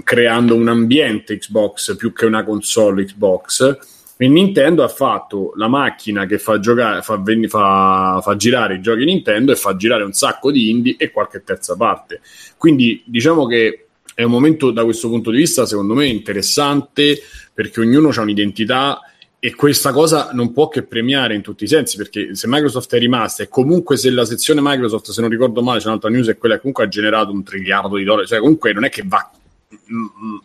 [0.02, 3.78] creando un ambiente Xbox più che una console Xbox.
[4.18, 9.04] E Nintendo ha fatto la macchina che fa, giocare, fa, fa, fa, girare i giochi
[9.04, 12.20] Nintendo e fa girare un sacco di indie e qualche terza parte.
[12.56, 17.20] Quindi diciamo che è un momento da questo punto di vista, secondo me, interessante
[17.52, 19.00] perché ognuno ha un'identità
[19.38, 22.98] e questa cosa non può che premiare in tutti i sensi perché se Microsoft è
[22.98, 26.38] rimasta e comunque se la sezione Microsoft, se non ricordo male, c'è un'altra news, è
[26.38, 29.30] quella che comunque ha generato un triliardo di dollari, cioè comunque non è che va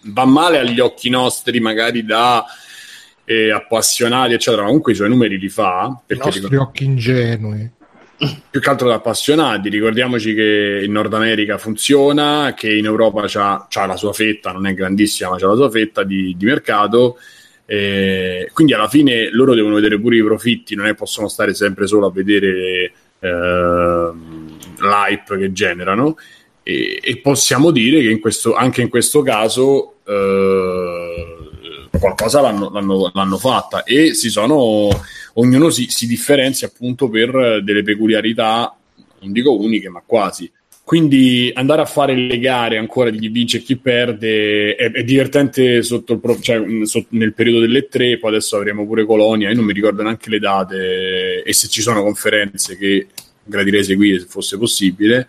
[0.03, 2.45] va male agli occhi nostri, magari da
[3.31, 4.63] eh, appassionati, eccetera.
[4.63, 5.99] Comunque i suoi numeri li fa.
[6.05, 6.63] Perché I nostri ricordo...
[6.63, 7.71] occhi ingenui.
[8.51, 13.65] Più che altro da appassionati, ricordiamoci che in Nord America funziona, che in Europa c'ha,
[13.67, 17.17] c'ha la sua fetta, non è grandissima, ma c'ha la sua fetta di, di mercato.
[17.65, 21.87] Eh, quindi alla fine loro devono vedere pure i profitti, non è possono stare sempre
[21.87, 24.11] solo a vedere eh,
[24.77, 26.17] l'hype che generano
[26.63, 31.40] e, e possiamo dire che in questo, anche in questo caso eh,
[31.99, 34.89] qualcosa l'hanno, l'hanno, l'hanno, fatta e si sono,
[35.33, 38.75] ognuno si, si differenzia appunto per delle peculiarità,
[39.19, 40.51] non dico uniche, ma quasi.
[40.83, 45.03] Quindi andare a fare le gare ancora di chi vince e chi perde è, è
[45.03, 49.49] divertente sotto il pro, cioè, sotto, nel periodo delle tre, poi adesso avremo pure Colonia,
[49.49, 53.07] io non mi ricordo neanche le date e se ci sono conferenze che
[53.43, 55.27] gradirei seguire se fosse possibile.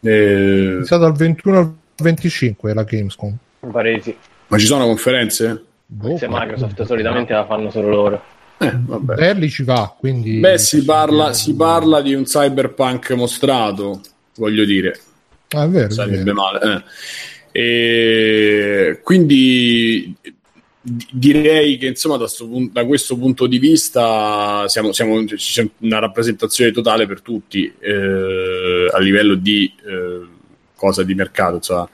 [0.00, 0.78] Eh...
[0.80, 3.36] È stato dal 21 al 25 la Gamescom.
[3.70, 4.16] Paresi.
[4.46, 5.64] Ma ci sono conferenze?
[5.92, 8.24] Boh, Se Microsoft solitamente la fanno solo loro.
[8.58, 10.38] Eh, Belli ci va, quindi...
[10.38, 14.00] Beh, si parla, si parla, di un cyberpunk mostrato,
[14.36, 14.96] voglio dire.
[15.48, 15.90] Ah, è vero.
[15.90, 16.34] Sarebbe vero.
[16.34, 16.84] male.
[17.52, 17.60] Eh.
[17.60, 20.14] E quindi
[20.82, 26.70] direi che insomma da, punto, da, questo punto di vista siamo, siamo, c'è una rappresentazione
[26.70, 30.26] totale per tutti eh, a livello di eh,
[30.76, 31.88] cosa di mercato insomma.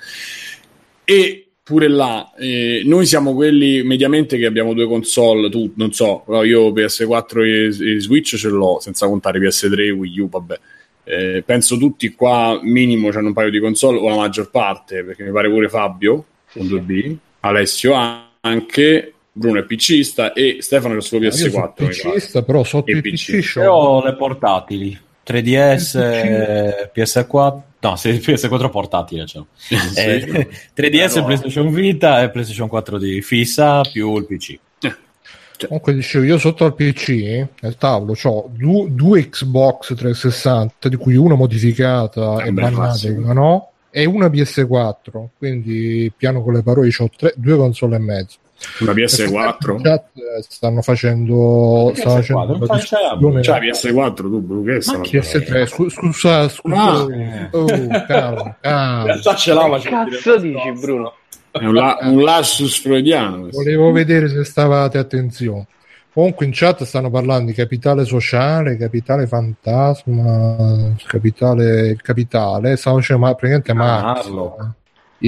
[1.02, 6.22] e pure là eh, noi siamo quelli mediamente che abbiamo due console tu non so
[6.24, 10.60] però io PS4 e, e Switch ce l'ho senza contare PS3 e Wii U vabbè
[11.02, 15.24] eh, penso tutti qua minimo c'hanno un paio di console o la maggior parte perché
[15.24, 17.94] mi pare pure Fabio con 2B Alessio
[18.42, 21.72] anche Bruno è PCista e Stefano è il suo PS4.
[21.74, 27.60] PCista, però sotto il PC, PC ho le portatili 3DS, PS4.
[27.86, 29.26] No, PS4 portatile.
[29.26, 29.44] Cioè.
[29.54, 29.74] sì.
[29.94, 31.24] eh, 3DS, no.
[31.24, 34.50] PlayStation Vita e PlayStation 4 di fissa più il PC.
[34.80, 34.96] Eh,
[35.56, 35.68] cioè.
[35.68, 41.14] Comunque dicevo, io sotto al PC nel tavolo ho due, due, Xbox 360, di cui
[41.14, 45.28] una modificata eh, e bannata, una no, e una PS4.
[45.38, 48.38] Quindi, piano con le parole, ho tre, due console e mezzo.
[48.80, 49.82] Una PS4?
[49.82, 51.92] Chat eh, stanno facendo.
[51.92, 53.42] PS4, stanno facendo discussione...
[53.42, 56.76] Cioè, PS4 tu, che sta PS3, scusa, scusa.
[56.76, 57.48] Ah.
[57.52, 57.66] Oh,
[58.06, 59.36] cavolo, cavolo.
[59.36, 61.14] ce l'ha, che cazzo dici, Bruno?
[61.50, 63.48] È un, la, un lapsus freudiano.
[63.50, 65.66] Volevo vedere se stavate attenzione.
[66.12, 73.26] Comunque in chat stanno parlando di capitale sociale, capitale fantasma, capitale, il capitale, stavo dicendo
[73.26, 74.30] ma praticamente Marx.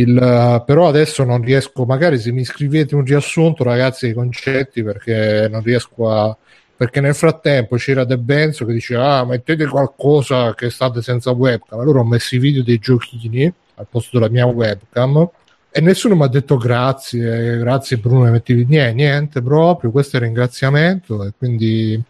[0.00, 4.82] Il, uh, però adesso non riesco, magari se mi scrivete un riassunto, ragazzi, dei concetti,
[4.82, 6.36] perché non riesco a.
[6.76, 11.80] Perché nel frattempo c'era De Benzo che diceva: Ah, mettete qualcosa che state senza webcam.
[11.80, 15.28] Allora ho messo i video dei giochini al posto della mia webcam
[15.70, 19.90] e nessuno mi ha detto grazie, grazie Bruno, metti niente, niente proprio.
[19.90, 22.02] Questo è il ringraziamento e quindi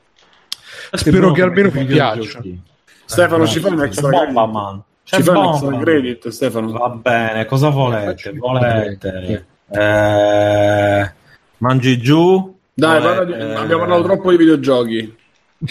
[0.93, 2.41] spero che almeno vi piaccia.
[3.05, 4.83] Stefano, ci fai un extra bomba, man.
[5.11, 6.71] Ci fai un extra credit, Stefano?
[6.71, 8.31] Va bene, cosa volete?
[8.33, 9.47] Volete?
[9.71, 11.13] Eh,
[11.59, 12.55] mangi giù?
[12.75, 15.17] Dai, volete, di, abbiamo parlato troppo di videogiochi.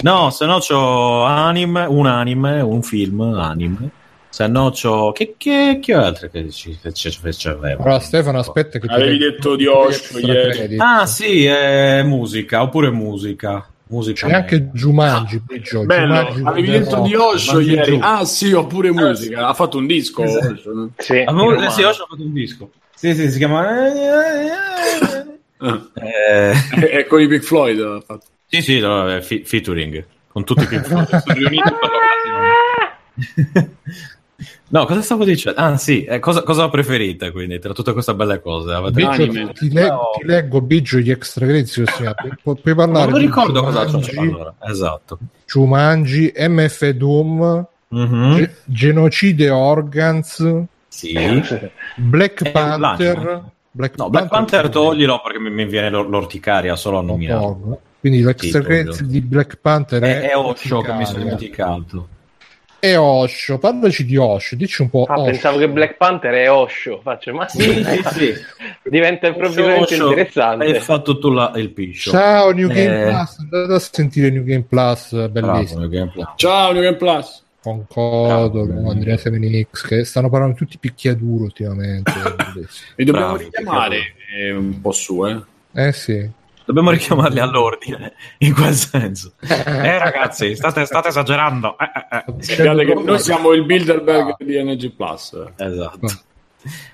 [0.01, 3.91] No, se no c'ho anime, un anime, un film anime.
[4.30, 5.11] Se no c'ho...
[5.11, 7.84] Che, che, che altre che ci, che ci, ci aveva?
[7.84, 10.77] Allora Stefano, aspetta che Avevi detto di Osho ieri.
[10.80, 13.68] Ah sì, è musica, oppure musica.
[13.89, 17.99] Musica C'è anche Jumanji, ah, bello, Jumanji avevi detto di Osho ieri.
[18.01, 19.47] Ah sì, oppure musica.
[19.47, 20.23] Ha fatto un disco.
[20.23, 20.89] Esatto.
[20.97, 22.72] Sì, ah, sì, Osho ha fatto un disco.
[22.93, 23.65] Sì, sì, si chiama...
[25.57, 25.89] Ah.
[25.95, 26.51] Eh...
[26.89, 28.26] È con i Big Floyd ha fatto.
[28.47, 31.89] Sì, sì, no, fi- featuring con tutti i Pink Floyd riuniti per
[34.69, 35.60] No, cosa stavo dicendo?
[35.60, 38.73] Ah, sì, eh, cosa, cosa preferite quindi tra tutte queste belle cose?
[38.73, 38.95] Avete...
[38.95, 40.10] Biggio, ti, le- no.
[40.18, 41.84] ti, leggo Biggio gli extra credits
[42.44, 44.53] pu- puoi parlare non ricordo cosa c'è allora.
[44.61, 47.65] esatto Ciumangi, MF Doom
[47.95, 48.35] mm-hmm.
[48.35, 51.14] Ge- Genocide Organs sì.
[51.95, 56.98] Black Panther Black, no, Black Panther, Panther toglilo perché mi, mi viene l'or- l'orticaria solo
[56.98, 57.56] a nominare
[58.02, 62.07] quindi l'extra credits di Black Panther è, è Osho che mi sono dimenticato
[62.79, 65.05] e Osho, parlaci di Osho, dici un po'.
[65.05, 68.33] Ah, pensavo che Black Panther è Osho, faccio, ma sì, sì, sì.
[68.89, 70.65] diventa proprio interessante.
[70.65, 72.11] Hai fatto tu la, il piscio.
[72.11, 73.09] Ciao New Game eh...
[73.09, 75.79] Plus, andate a sentire New Game Plus, bellissimo.
[75.79, 76.27] New Game Plus.
[76.35, 77.43] Ciao New Game Plus.
[77.59, 82.13] Con Codolo, Andrea Semenix, che stanno parlando tutti picchiaduro ultimamente.
[82.95, 85.41] e dobbiamo richiamare eh, un po' su, eh.
[85.73, 86.29] Eh sì.
[86.68, 89.31] Dobbiamo richiamarli all'ordine, in quel senso.
[89.39, 91.77] Eh ragazzi, state, state esagerando.
[91.80, 92.94] Eh, eh, eh.
[92.94, 95.45] noi siamo il Bilderberg di NG Plus.
[95.56, 96.07] Esatto.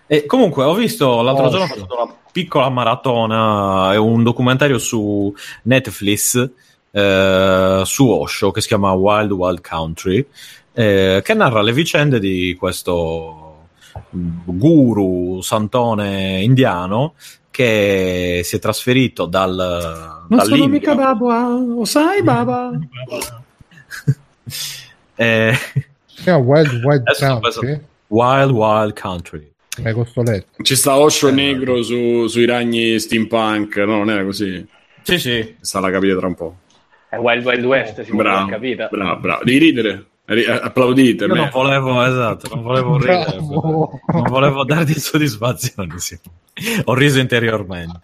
[0.06, 1.58] E comunque ho visto l'altro Osho.
[1.58, 5.34] giorno ho fatto una piccola maratona e un documentario su
[5.64, 6.52] Netflix
[6.92, 10.28] eh, su Osho che si chiama Wild Wild Country
[10.72, 13.70] eh, che narra le vicende di questo
[14.12, 17.14] guru santone indiano
[17.54, 22.72] che si è trasferito dal non sono mica Baba lo sai Baba?
[25.16, 25.54] Eh,
[26.26, 27.80] yeah, Wild Wild Country?
[28.08, 29.52] Wild Wild Country.
[30.64, 34.68] Ci sta Osho negro su, sui ragni steampunk no non era così?
[35.04, 35.56] Sì sì.
[35.62, 36.56] Sta la capire tra un po'
[37.14, 39.44] è Wild Wild West si bravo, capita bravo bravo.
[39.44, 39.90] Devi ridere.
[39.92, 40.06] eh,
[40.46, 46.18] applaudite Io non volevo esatto non volevo ridere non volevo darti soddisfazione sì.
[46.86, 48.02] ho riso interiormente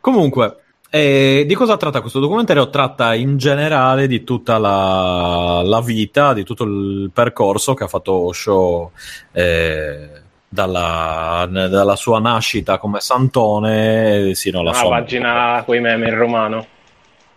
[0.00, 0.56] comunque
[0.92, 2.68] eh, di cosa tratta questo documentario?
[2.68, 8.12] Tratta in generale di tutta la, la vita, di tutto il percorso che ha fatto
[8.12, 8.90] Osho
[9.30, 10.08] eh,
[10.48, 16.16] dalla, dalla, sua nascita come santone sino alla Una sua pagina con i meme in
[16.16, 16.66] romano.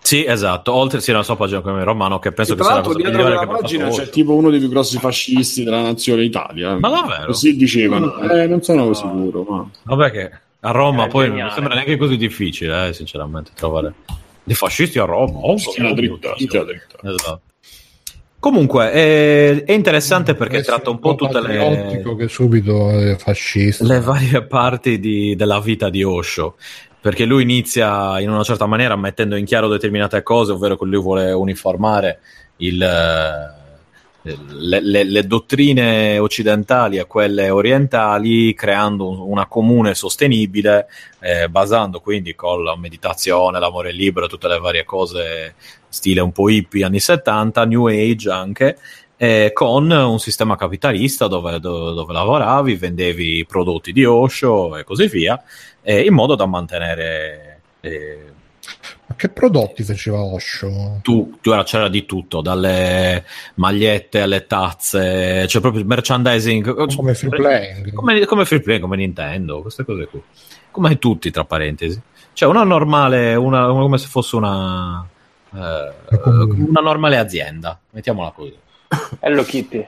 [0.03, 2.97] Sì, esatto, oltre sia la sua pagina come romano, che penso che sia la cosa
[2.97, 6.77] dietro della pagina c'è tipo uno dei più grossi fascisti della nazione Italia.
[6.77, 7.27] Ma davvero?
[7.27, 8.93] Così dicevano, eh, non sono no.
[8.93, 9.43] sicuro.
[9.47, 9.69] Ma...
[9.84, 11.43] Vabbè che a Roma è poi geniale.
[11.43, 13.93] non sembra neanche così difficile, eh, sinceramente, trovare
[14.43, 15.39] dei fascisti a Roma.
[15.39, 16.97] Oh, sì, la dritta, sì, dritta.
[17.01, 17.41] Esatto.
[18.39, 23.85] Comunque è, è, interessante perché Adesso tratta un po' tutte le che subito è fascista.
[23.85, 26.57] le varie parti di, della vita di Osho
[27.03, 31.01] perché lui inizia in una certa maniera mettendo in chiaro determinate cose, ovvero che lui
[31.01, 32.19] vuole uniformare
[32.59, 40.88] il, eh, le, le, le, dottrine occidentali a quelle orientali, creando una comune sostenibile,
[41.19, 45.55] eh, basando quindi con la meditazione, l'amore libero, tutte le varie cose,
[45.89, 48.77] stile un po' hippie anni 70, New Age anche,
[49.17, 55.07] eh, con un sistema capitalista dove, dove, dove, lavoravi, vendevi prodotti di Osho e così
[55.07, 55.41] via,
[55.84, 57.61] eh, in modo da mantenere...
[57.81, 58.31] Eh,
[59.05, 60.99] ma che prodotti faceva Osho?
[61.01, 66.88] Tu, tu era, c'era di tutto, dalle magliette alle tazze, cioè proprio il merchandising.
[66.95, 67.91] Come free playing.
[67.91, 70.22] Come, come free playing, come Nintendo, queste cose qui.
[70.72, 72.01] Come tutti, tra parentesi.
[72.31, 75.05] Cioè una normale, una, come se fosse una,
[75.53, 78.57] eh, una normale azienda, mettiamola così.
[79.19, 79.85] Hello Kitty.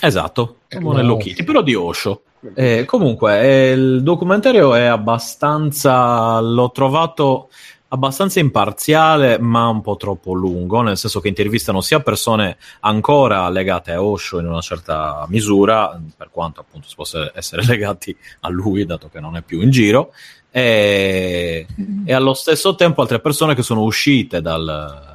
[0.00, 2.22] Esatto, come un Hello Kitty, però di Osho.
[2.52, 6.40] Eh, comunque, eh, il documentario è abbastanza.
[6.40, 7.48] L'ho trovato
[7.88, 13.92] abbastanza imparziale, ma un po' troppo lungo, nel senso che intervistano sia persone ancora legate
[13.92, 18.84] a Osho in una certa misura, per quanto appunto si possa essere legati a lui,
[18.84, 20.12] dato che non è più in giro,
[20.50, 21.66] e,
[22.04, 25.13] e allo stesso tempo altre persone che sono uscite dal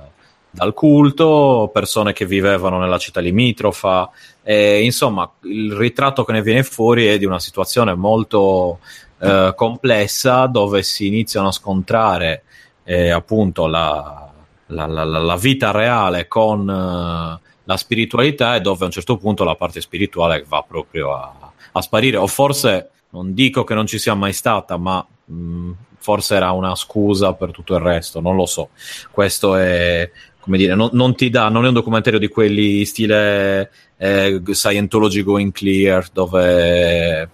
[0.52, 4.10] dal culto, persone che vivevano nella città limitrofa,
[4.44, 8.80] e, insomma il ritratto che ne viene fuori è di una situazione molto
[9.20, 12.44] eh, complessa dove si iniziano a scontrare
[12.84, 14.32] eh, appunto la,
[14.68, 19.44] la, la, la, vita reale con eh, la spiritualità e dove a un certo punto
[19.44, 24.00] la parte spirituale va proprio a, a sparire o forse non dico che non ci
[24.00, 28.46] sia mai stata ma mh, forse era una scusa per tutto il resto, non lo
[28.46, 28.70] so.
[29.12, 30.10] Questo è,
[30.50, 35.22] come dire, non, non, ti dà, non è un documentario di quelli stile eh, Scientology
[35.22, 37.30] Going Clear, dove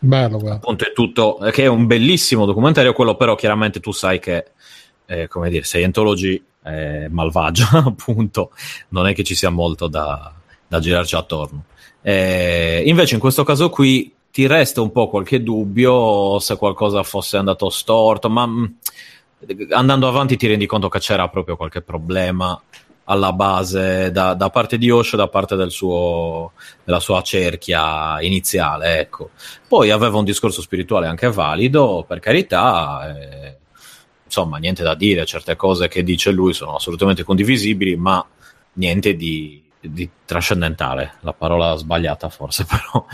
[0.00, 4.46] Bello, appunto è tutto, che è un bellissimo documentario, quello però chiaramente tu sai che,
[5.06, 8.50] eh, come dire, Scientology eh, malvagia, appunto,
[8.88, 10.34] non è che ci sia molto da,
[10.66, 11.66] da girarci attorno.
[12.02, 17.36] Eh, invece in questo caso qui ti resta un po' qualche dubbio se qualcosa fosse
[17.36, 18.64] andato storto, ma mh, mm,
[19.70, 22.60] andando avanti ti rendi conto che c'era proprio qualche problema
[23.08, 26.52] alla base da, da parte di Osho, da parte del suo,
[26.84, 28.98] della sua cerchia iniziale.
[28.98, 29.30] Ecco.
[29.68, 33.14] Poi aveva un discorso spirituale anche valido, per carità.
[33.16, 33.56] Eh,
[34.24, 38.24] insomma, niente da dire, certe cose che dice lui sono assolutamente condivisibili, ma
[38.74, 41.14] niente di, di trascendentale.
[41.20, 43.06] La parola sbagliata, forse, però.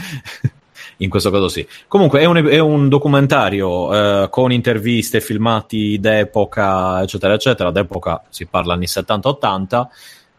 [1.02, 1.66] In questo caso sì.
[1.88, 3.92] Comunque è un, è un documentario
[4.22, 7.70] eh, con interviste, filmati d'epoca, eccetera, eccetera.
[7.70, 9.86] D'epoca si parla anni 70-80.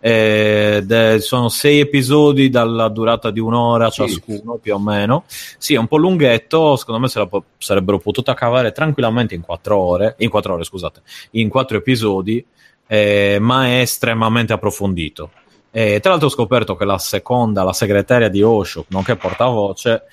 [0.05, 4.59] Eh, sono sei episodi dalla durata di un'ora ciascuno, sì.
[4.61, 5.23] più o meno.
[5.27, 6.75] Sì, è un po' lunghetto.
[6.75, 10.15] Secondo me se la po- sarebbero potuta cavare tranquillamente in quattro ore.
[10.19, 12.43] In quattro ore, scusate, in quattro episodi,
[12.87, 15.31] eh, ma è estremamente approfondito.
[15.75, 20.03] E tra l'altro ho scoperto che la seconda, la segretaria di Osho, nonché portavoce,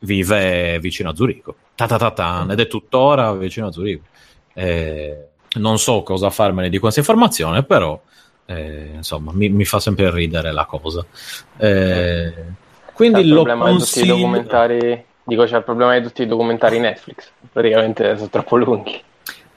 [0.00, 1.56] vive vicino a Zurigo.
[1.76, 4.02] Ed è tuttora vicino a Zurigo.
[4.52, 8.00] Eh, non so cosa farmene di questa informazione, però
[8.46, 11.04] eh, insomma mi, mi, fa sempre ridere la cosa.
[11.56, 12.32] Eh,
[12.92, 14.04] quindi il problema consiglio...
[14.04, 18.28] di tutti i documentari, dico c'è il problema di tutti i documentari Netflix, praticamente sono
[18.28, 19.02] troppo lunghi.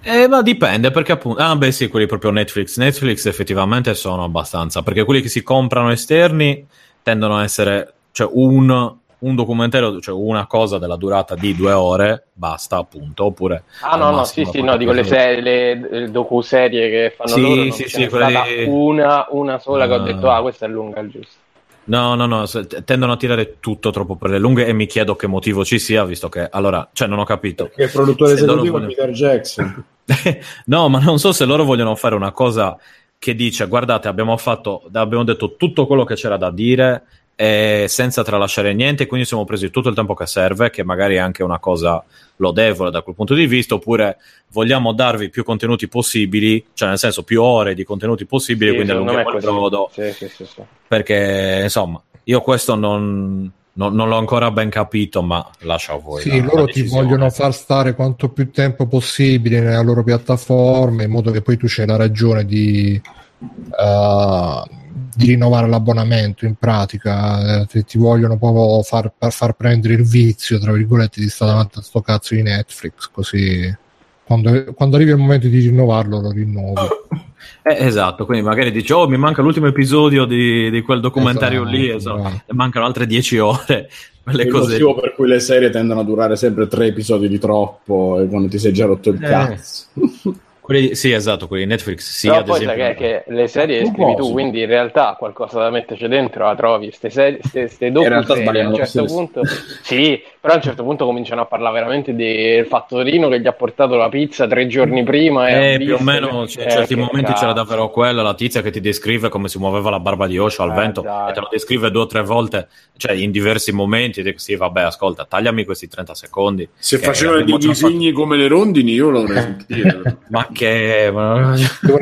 [0.06, 1.41] Eh, ma dipende perché appunto.
[1.41, 2.78] Ah, beh, sì, quelli proprio Netflix.
[2.78, 4.84] Netflix effettivamente sono abbastanza.
[4.84, 6.68] Perché quelli che si comprano esterni
[7.02, 7.94] tendono a essere.
[8.11, 13.64] Cioè, un un documentario, cioè una cosa della durata di due ore, basta appunto, oppure...
[13.82, 17.41] Ah no, no, sì, sì, no, dico le, serie, le, le docu-serie che fanno sì,
[17.41, 18.66] loro, sì, sì, quelli...
[18.68, 19.88] una, una sola uh...
[19.88, 21.41] che ho detto, ah, questa è lunga, il giusto.
[21.86, 22.45] No, no, no,
[22.86, 26.06] tendono a tirare tutto troppo per le lunghe e mi chiedo che motivo ci sia,
[26.06, 27.66] visto che, allora, cioè non ho capito.
[27.66, 28.88] Perché il produttore esecutivo vogliono...
[28.88, 29.86] Peter Jackson.
[30.66, 32.78] no, ma non so se loro vogliono fare una cosa
[33.24, 37.04] che dice, guardate, abbiamo fatto, abbiamo detto tutto quello che c'era da dire,
[37.35, 41.19] eh, senza tralasciare niente, quindi siamo presi tutto il tempo che serve, che magari è
[41.19, 42.03] anche una cosa
[42.38, 44.18] lodevole da quel punto di vista, oppure
[44.51, 48.91] vogliamo darvi più contenuti possibili, cioè nel senso più ore di contenuti possibili, sì, quindi
[48.91, 49.89] allunghiamo il brodo.
[49.91, 50.45] Sì, sì,
[50.88, 56.22] perché insomma, io questo non, non, non, l'ho ancora ben capito, ma lascio a voi.
[56.22, 61.01] Sì, la, loro la ti vogliono far stare quanto più tempo possibile nella loro piattaforma,
[61.01, 63.01] in modo che poi tu c'hai la ragione di...
[63.43, 64.81] Uh,
[65.15, 70.72] di rinnovare l'abbonamento in pratica eh, ti vogliono proprio far, far, prendere il vizio tra
[70.72, 73.76] virgolette di stare davanti a sto cazzo di Netflix così
[74.24, 76.88] quando, quando arrivi il momento di rinnovarlo lo rinnovi
[77.64, 81.76] eh, esatto quindi magari dici oh mi manca l'ultimo episodio di, di quel documentario esatto,
[81.76, 82.41] lì esatto.
[82.45, 83.90] e mancano altre 10 ore
[84.24, 87.40] quelle il cose motivo per cui le serie tendono a durare sempre tre episodi di
[87.40, 89.28] troppo e quando ti sei già rotto il eh.
[89.28, 89.86] cazzo
[90.64, 92.10] Quelli, sì, esatto, quelli di Netflix.
[92.10, 95.69] Sì, Però poi esempio, sai che, le serie scrivi tu, quindi in realtà qualcosa da
[95.69, 96.90] metterci dentro la trovi.
[96.90, 99.41] Ste, serie, ste, ste docu a un certo punto,
[99.81, 103.52] sì, però a un certo punto cominciano a parlare veramente del fattorino che gli ha
[103.52, 105.49] portato la pizza tre giorni prima.
[105.49, 107.41] E eh, più o meno, cioè, in certi momenti cazzo.
[107.41, 110.64] c'era davvero quella, la tizia che ti descrive come si muoveva la barba di Osho
[110.64, 111.30] al eh, vento dai.
[111.30, 114.22] e te lo descrive due o tre volte, cioè in diversi momenti.
[114.22, 116.69] E dico, sì, vabbè, ascolta, tagliami questi 30 secondi.
[116.73, 118.22] Se facevano i disegni fatto...
[118.22, 120.19] come le rondini, io l'avrei sentito.
[120.30, 121.11] Ma che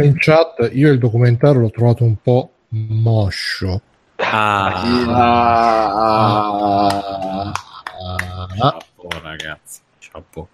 [0.03, 3.81] in chat io il documentario l'ho trovato un po' moscio.
[4.17, 6.01] Ah, ah,
[7.47, 7.51] ah,
[8.57, 9.79] capo ragazzi
[10.11, 10.49] capo.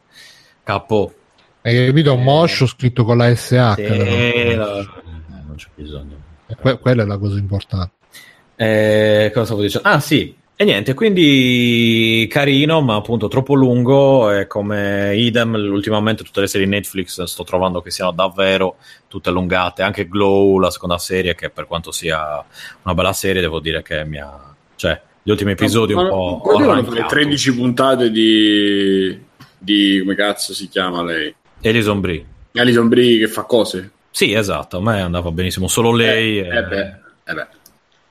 [0.64, 1.14] Capo
[1.62, 2.14] hai capito?
[2.14, 6.16] Eh, moscio scritto con la SH sì, eh, non c'è bisogno.
[6.62, 7.92] Que- quella è la cosa importante.
[8.56, 9.88] Eh, cosa stavo dicendo?
[9.90, 14.32] Ah sì e niente, quindi carino, ma appunto troppo lungo.
[14.32, 18.78] E come idem, ultimamente tutte le serie Netflix sto trovando che siano davvero
[19.08, 19.84] tutte allungate.
[19.84, 22.44] Anche Glow, la seconda serie, che per quanto sia
[22.82, 24.56] una bella serie, devo dire che mi ha.
[24.76, 26.42] cioè, gli ultimi episodi ma, un po'.
[26.42, 29.16] Potevano fare 13 puntate di.
[29.60, 30.00] di.
[30.00, 31.36] come cazzo si chiama lei?
[31.62, 32.26] Elison Brie.
[32.54, 33.92] Elison Brie che fa cose.
[34.10, 36.40] Sì, esatto, a me andava benissimo solo lei.
[36.40, 36.58] Eh, e...
[36.58, 37.48] eh beh, eh beh.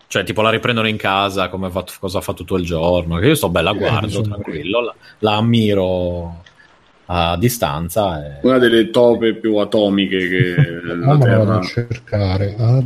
[0.08, 3.18] Cioè, tipo, la riprendono in casa, come ha fatto, cosa ha fatto tutto il giorno.
[3.18, 6.42] Che io sto bella, eh, guardo, eh, tranquillo, la, la, ammiro
[7.06, 8.24] a distanza.
[8.24, 8.38] E...
[8.42, 10.54] Una delle tope più atomiche che
[10.94, 11.38] la ah, Terra...
[11.38, 12.54] vado a cercare.
[12.56, 12.82] Ah,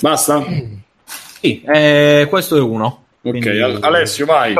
[0.00, 0.44] Basta?
[1.40, 3.04] Sì, eh, questo è uno.
[3.22, 3.60] Ok, Quindi...
[3.60, 4.54] Alessio, vai.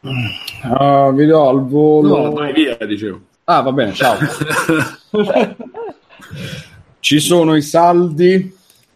[0.00, 2.24] Uh, vi do al volo.
[2.24, 3.20] No, vai via, dicevo.
[3.44, 4.18] Ah, va bene, ciao.
[7.04, 8.50] Ci sono i saldi,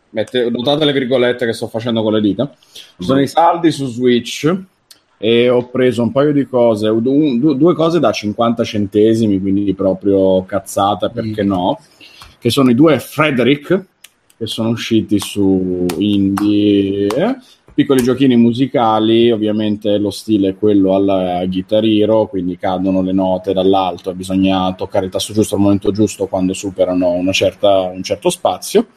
[0.09, 3.85] mette, notate le virgolette che sto facendo con le dita, ci sono i saldi su
[3.85, 4.51] Switch
[5.19, 10.43] e ho preso un paio di cose, un, due cose da 50 centesimi, quindi proprio
[10.47, 11.49] cazzata, perché mm.
[11.49, 11.79] no,
[12.39, 13.85] che sono i due Frederick,
[14.39, 17.37] che sono usciti su Indie, eh?
[17.79, 23.53] Piccoli giochini musicali, ovviamente lo stile è quello alla Guitar Hero, quindi cadono le note
[23.53, 28.89] dall'alto, bisogna toccare il tasto giusto al momento giusto quando superano certa, un certo spazio.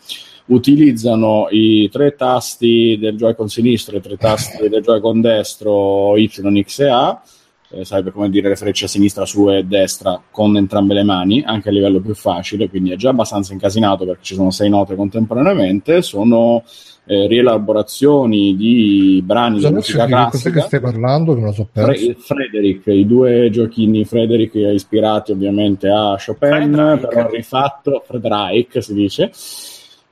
[0.47, 6.27] Utilizzano i tre tasti del Joy-Con sinistro e i tre tasti del Joy-Con destro Y,
[6.63, 7.21] X e A,
[7.69, 11.69] eh, sarebbe come dire le frecce sinistra, su e destra con entrambe le mani, anche
[11.69, 16.01] a livello più facile, quindi è già abbastanza incasinato perché ci sono sei note contemporaneamente,
[16.01, 16.63] sono
[17.05, 20.49] eh, rielaborazioni di brani di musica classica.
[20.49, 21.33] Cos'è che stai parlando?
[21.33, 21.67] Che me lo so.
[21.71, 27.07] Fre- Frederick, i due giochini Frederick ispirati ovviamente a Chopin, Frederick.
[27.07, 29.31] però rifatto, Frederick si dice,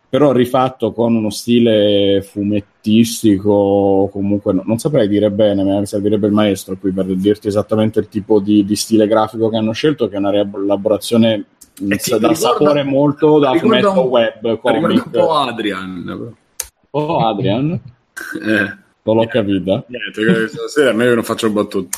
[0.10, 6.34] però rifatto con uno stile fumettistico, comunque no, non saprei dire bene, mi servirebbe il
[6.34, 10.16] maestro qui per dirti esattamente il tipo di, di stile grafico che hanno scelto, che
[10.16, 11.46] è una rielaborazione
[11.88, 14.60] eh sì, da sapore molto da fumetto web.
[14.60, 15.06] Comic.
[15.06, 16.36] un po' Adrian.
[16.92, 17.72] Oh Adrian?
[18.42, 18.78] eh.
[19.02, 19.84] Non l'ho capita.
[19.88, 21.98] Niente, stasera me non faccio battute.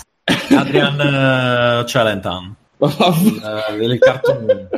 [0.50, 4.70] Adrian uh, Celentan il, il cartone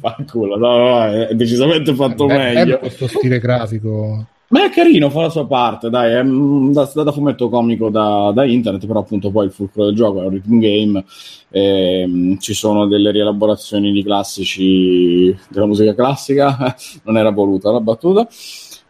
[0.00, 5.22] Fanculo, no, no, è decisamente fatto Beh, meglio questo stile grafico ma è carino, fa
[5.22, 9.46] la sua parte, dai, è da, da fumetto comico da, da, internet, però appunto poi
[9.46, 11.04] il fulcro del gioco è un rhythm game,
[11.50, 16.56] ehm, ci sono delle rielaborazioni di classici della musica classica,
[17.02, 18.28] non era voluta la battuta,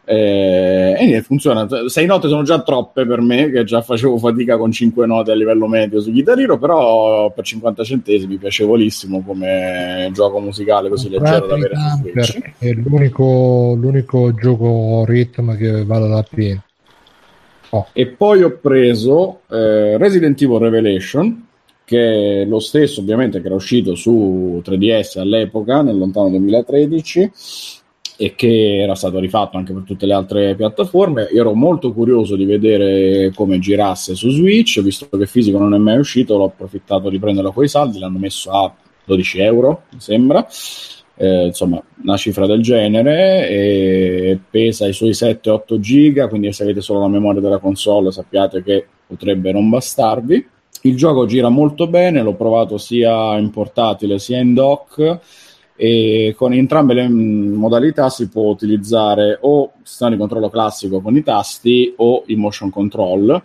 [0.05, 1.67] eh, e funziona.
[1.87, 5.35] Sei note sono già troppe per me, che già facevo fatica con 5 note a
[5.35, 11.55] livello medio su chitarrino, però per 50 centesimi piacevolissimo come gioco musicale così leggero da
[11.55, 12.53] avere su Switch.
[12.59, 16.63] È l'unico, l'unico gioco rhythm che vale la pena.
[17.71, 17.87] Oh.
[17.91, 21.47] E poi ho preso eh, Resident Evil Revelation,
[21.83, 27.31] che è lo stesso ovviamente che era uscito su 3DS all'epoca, nel lontano 2013
[28.17, 31.27] e che era stato rifatto anche per tutte le altre piattaforme.
[31.31, 35.77] Io ero molto curioso di vedere come girasse su Switch, visto che fisico non è
[35.77, 38.73] mai uscito, l'ho approfittato di prenderlo con i saldi, l'hanno messo a
[39.05, 40.47] 12 euro, mi sembra.
[41.17, 46.81] Eh, insomma, una cifra del genere e pesa i suoi 7-8 giga, quindi se avete
[46.81, 50.47] solo la memoria della console sappiate che potrebbe non bastarvi.
[50.81, 55.19] Il gioco gira molto bene, l'ho provato sia in portatile sia in dock
[55.75, 61.01] e con entrambe le mm, modalità si può utilizzare o il sistema di controllo classico
[61.01, 63.41] con i tasti o il motion control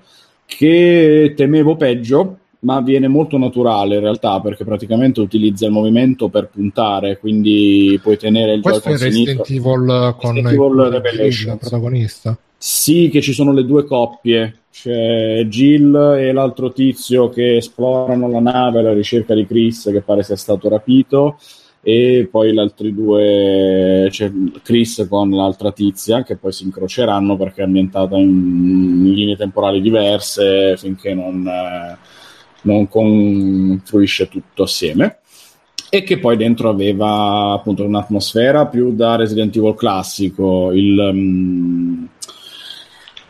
[0.47, 6.49] che temevo peggio ma viene molto naturale in realtà perché praticamente utilizza il movimento per
[6.49, 11.03] puntare quindi puoi tenere il questo gioco è Resident Evil con Resident Evil
[11.53, 12.39] il protagonista?
[12.57, 18.41] Sì che ci sono le due coppie c'è Jill e l'altro tizio che esplorano la
[18.41, 21.39] nave alla ricerca di Chris che pare sia stato rapito
[21.83, 24.31] e poi gli altri due c'è
[24.63, 29.81] Chris con l'altra tizia che poi si incroceranno perché è ambientata in, in linee temporali
[29.81, 31.97] diverse finché non, eh,
[32.63, 35.21] non confluisce tutto assieme.
[35.93, 42.09] E che poi dentro aveva appunto un'atmosfera più da Resident Evil classico il, um,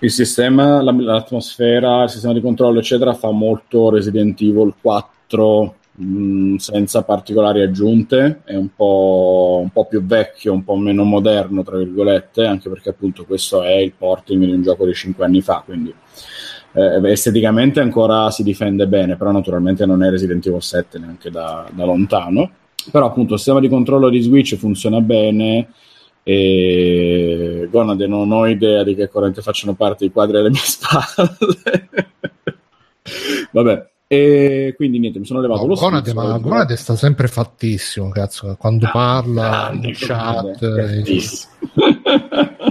[0.01, 7.03] il sistema, l'atmosfera, il sistema di controllo eccetera fa molto Resident Evil 4 Mm, senza
[7.03, 12.47] particolari aggiunte, è un po', un po', più vecchio, un po' meno moderno, tra virgolette,
[12.47, 15.93] anche perché appunto questo è il porting di un gioco di 5 anni fa, quindi
[16.73, 21.69] eh, esteticamente ancora si difende bene, però naturalmente non è Resident Evil 7 neanche da,
[21.73, 22.51] da lontano.
[22.91, 25.69] Però appunto il sistema di controllo di Switch funziona bene
[26.23, 31.37] e Gonade non ho idea di che corrente facciano parte i quadri alle mie spalle.
[33.53, 38.09] Vabbè, e quindi niente, mi sono levato no, lo Gonade, ma Gonade sta sempre fattissimo,
[38.09, 41.05] cazzo, quando ah, parla in chat, e,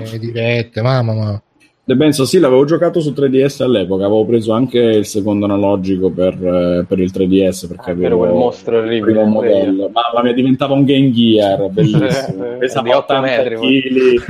[0.02, 1.42] e dirette, mamma mia.
[1.90, 6.36] The Benzo sì, l'avevo giocato su 3DS all'epoca, avevo preso anche il secondo analogico per,
[6.36, 9.90] eh, per il 3DS perché ah, avevo quel mostro il primo modello.
[9.92, 12.58] Mamma mia, diventava un Game Gear, bellissimo.
[12.60, 14.22] Pesava 8 metri.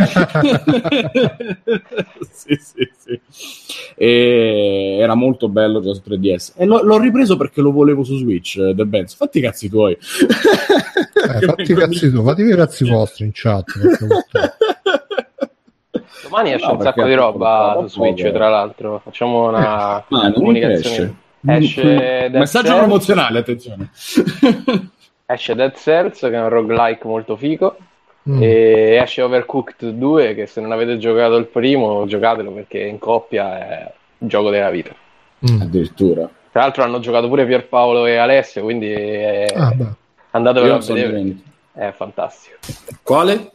[2.31, 3.19] Sì, sì, sì.
[3.95, 6.53] E era molto bello già su 3DS.
[6.55, 9.17] E l'ho, l'ho ripreso perché lo volevo su Switch, eh, The Benzo.
[9.17, 9.91] Fatti i cazzi tuoi.
[9.91, 13.65] Eh, fatti i cazzi tuoi, fatti i cazzi vostri in chat.
[16.23, 18.99] Domani esce no, un sacco di roba su Switch, tra l'altro.
[19.03, 21.15] Facciamo una Ma comunicazione.
[21.45, 22.79] Esce Messaggio Cells.
[22.79, 23.89] promozionale, attenzione.
[25.25, 27.77] esce Dead Cells, che è un roguelike molto figo.
[28.29, 28.41] Mm.
[28.41, 33.59] E esce Overcooked 2, che se non avete giocato il primo, giocatelo perché in coppia
[33.59, 34.91] è il gioco della vita.
[35.49, 35.61] Mm.
[35.61, 36.29] Addirittura.
[36.51, 39.45] Tra l'altro hanno giocato pure Pierpaolo e Alessio, quindi è...
[39.55, 39.73] ah,
[40.31, 41.35] andatevelo a vedere.
[41.71, 42.57] È fantastico.
[43.03, 43.51] Quale?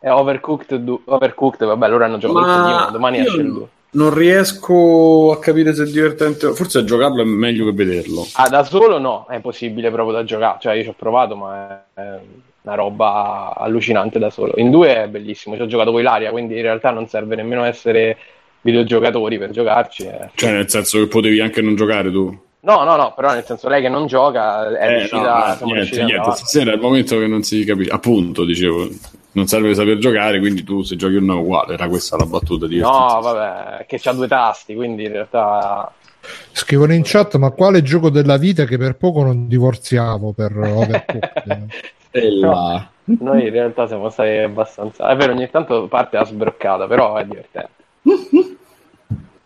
[0.00, 3.66] È Overcooked, du- Overcooked vabbè, loro hanno giocato Ma il primo, domani esce il 2.
[3.92, 6.54] Non riesco a capire se è divertente.
[6.54, 8.26] Forse a giocarlo è meglio che vederlo.
[8.34, 10.58] Ah, da solo no, è impossibile proprio da giocare.
[10.60, 12.18] Cioè, io ci ho provato, ma è
[12.62, 14.52] una roba allucinante da solo.
[14.56, 15.56] In due è bellissimo.
[15.56, 18.16] Ci ho giocato con Ilaria, quindi in realtà non serve nemmeno essere
[18.62, 20.04] videogiocatori per giocarci.
[20.06, 20.30] Eh.
[20.34, 22.38] Cioè, nel senso che potevi anche non giocare tu.
[22.62, 26.04] No, no, no, però nel senso lei che non gioca è eh, riuscita no, niente,
[26.04, 27.90] niente, stasera è il momento che non si capisce.
[27.90, 28.86] Appunto, dicevo,
[29.32, 32.66] non serve saper giocare, quindi tu se giochi uno è uguale, era questa la battuta
[32.66, 35.92] di No, vabbè, che c'ha due tasti, quindi in realtà
[36.52, 41.66] Scrivono in chat, ma quale gioco della vita che per poco non divorziamo per Overcooked?
[42.40, 45.08] no, noi in realtà siamo stati abbastanza...
[45.08, 47.78] È vero, ogni tanto parte la sbroccata, però è divertente.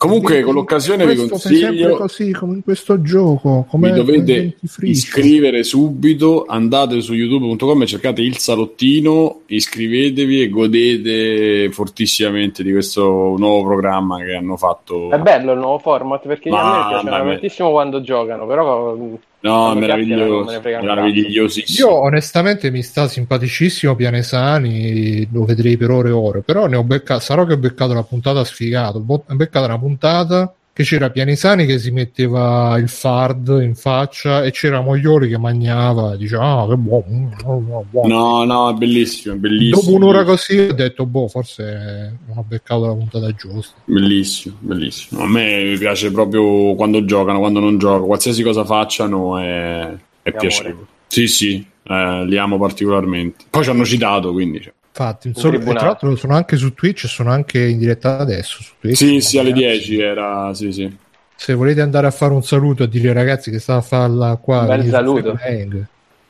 [0.04, 3.66] Comunque, con l'occasione vi consiglio così come in questo gioco.
[3.68, 6.44] Come vi dovete iscrivere subito.
[6.46, 9.40] Andate su youtube.com e cercate il salottino.
[9.46, 13.02] Iscrivetevi e godete fortissimamente di questo
[13.38, 15.10] nuovo programma che hanno fatto.
[15.10, 18.96] È bello il nuovo format perché ma, a me piace tantissimo quando giocano, però
[19.44, 21.86] No, meraviglioso, meravigliosissimo.
[21.86, 26.82] Io onestamente mi sta simpaticissimo Pianesani, lo vedrei per ore e ore, però ne ho
[26.82, 31.66] beccato, sarò che ho beccato la puntata sfigato, ho beccato una puntata che c'era Pianisani
[31.66, 36.68] che si metteva il fard in faccia e c'era Moglioli che mangiava e diceva ah
[36.68, 38.08] che buono, buono.
[38.08, 42.86] no no è bellissimo, bellissimo dopo un'ora così ho detto boh forse non ho beccato
[42.86, 43.76] la puntata giusta.
[43.84, 45.22] Bellissimo bellissimo.
[45.22, 50.32] A me mi piace proprio quando giocano quando non gioco qualsiasi cosa facciano è, è
[50.32, 50.86] piacevole.
[51.06, 53.44] Sì sì eh, li amo particolarmente.
[53.48, 54.58] Poi ci hanno citato quindi
[54.96, 58.62] Infatti, solo, tra l'altro sono anche su Twitch, sono anche in diretta adesso.
[58.62, 60.96] Su Twitch, sì, sì, alle 10 era, sì, sì.
[61.34, 64.60] Se volete andare a fare un saluto e dire ragazzi che sta a farla qua.
[64.60, 65.38] Un bel saluto.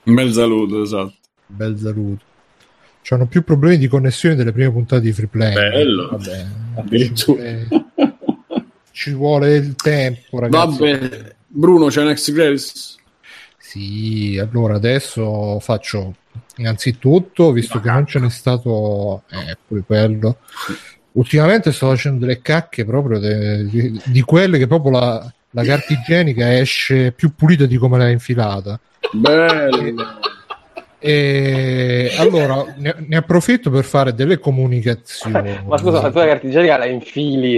[0.05, 1.13] Un bel saluto, esatto.
[1.49, 2.25] Un bel saluto.
[3.03, 5.53] C'hanno più problemi di connessione delle prime puntate di free play.
[5.53, 6.09] Bello.
[6.13, 6.47] Vabbè,
[6.77, 7.43] addirittura.
[8.93, 10.79] Ci vuole il tempo, ragazzi.
[10.79, 12.73] Vabbè, Bruno, c'è un ex grace?
[13.67, 16.15] Sì, allora adesso faccio
[16.57, 20.37] innanzitutto, visto che non ce n'è stato eh, pure quello,
[21.13, 25.95] ultimamente sto facendo delle cacche proprio de, di, di, quelle che proprio la, la carta
[25.95, 28.79] igienica esce più pulita di come l'hai infilata.
[29.13, 30.33] Bello!
[31.07, 35.61] E allora ne, ne, approfitto per fare delle comunicazioni.
[35.69, 37.57] Ma scusa, la tua carta igienica la infili?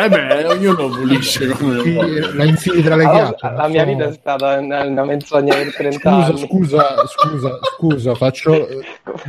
[0.00, 3.56] Eh beh, ognuno pulisce come La infili tra le allora, chiappe.
[3.56, 3.90] La mia so.
[3.90, 6.38] vita è stata una, una menzogna per 30 scusa, anni.
[6.38, 8.68] Scusa, scusa, scusa, faccio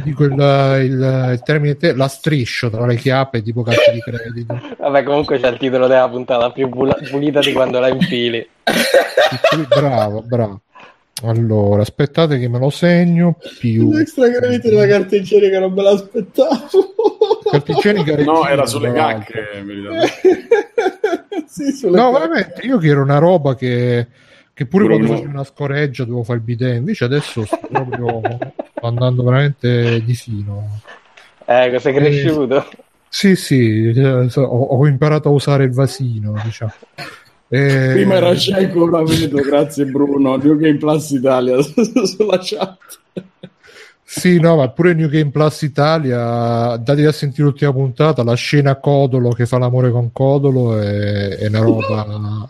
[0.03, 4.61] dico il, il, il termine te, la striscio tra le chiappe tipo carta di credito.
[4.77, 8.47] Vabbè, comunque c'è il titolo della puntata più pulita di quando la infili.
[9.67, 10.61] Bravo, bravo.
[11.23, 13.37] Allora, aspettate che me lo segno.
[13.59, 17.39] Più extra credito della carta igienica non me l'aspettavo.
[17.49, 19.43] Carta igienica no, era sulle cacche.
[21.45, 22.27] sì, sulle no, cacche.
[22.27, 24.07] veramente, io che era una roba che,
[24.53, 24.99] che pure Bruno.
[24.99, 28.21] quando facevo una scoreggia dovevo fare il bidet, invece adesso sto proprio
[28.81, 30.79] andando veramente di fino.
[31.45, 32.57] Eh, cosa sei cresciuto?
[32.57, 32.77] Eh,
[33.09, 33.93] sì, sì,
[34.35, 36.73] ho, ho imparato a usare il vasino, diciamo.
[37.53, 37.89] Eh...
[37.91, 42.77] Prima era Sceco, ora vedo, grazie Bruno, New Game Plus Italia sulla chat.
[44.03, 48.77] Sì, no, ma pure New Game Plus Italia, dati a sentire l'ultima puntata, la scena
[48.77, 52.49] Codolo che fa l'amore con Codolo è, è una roba...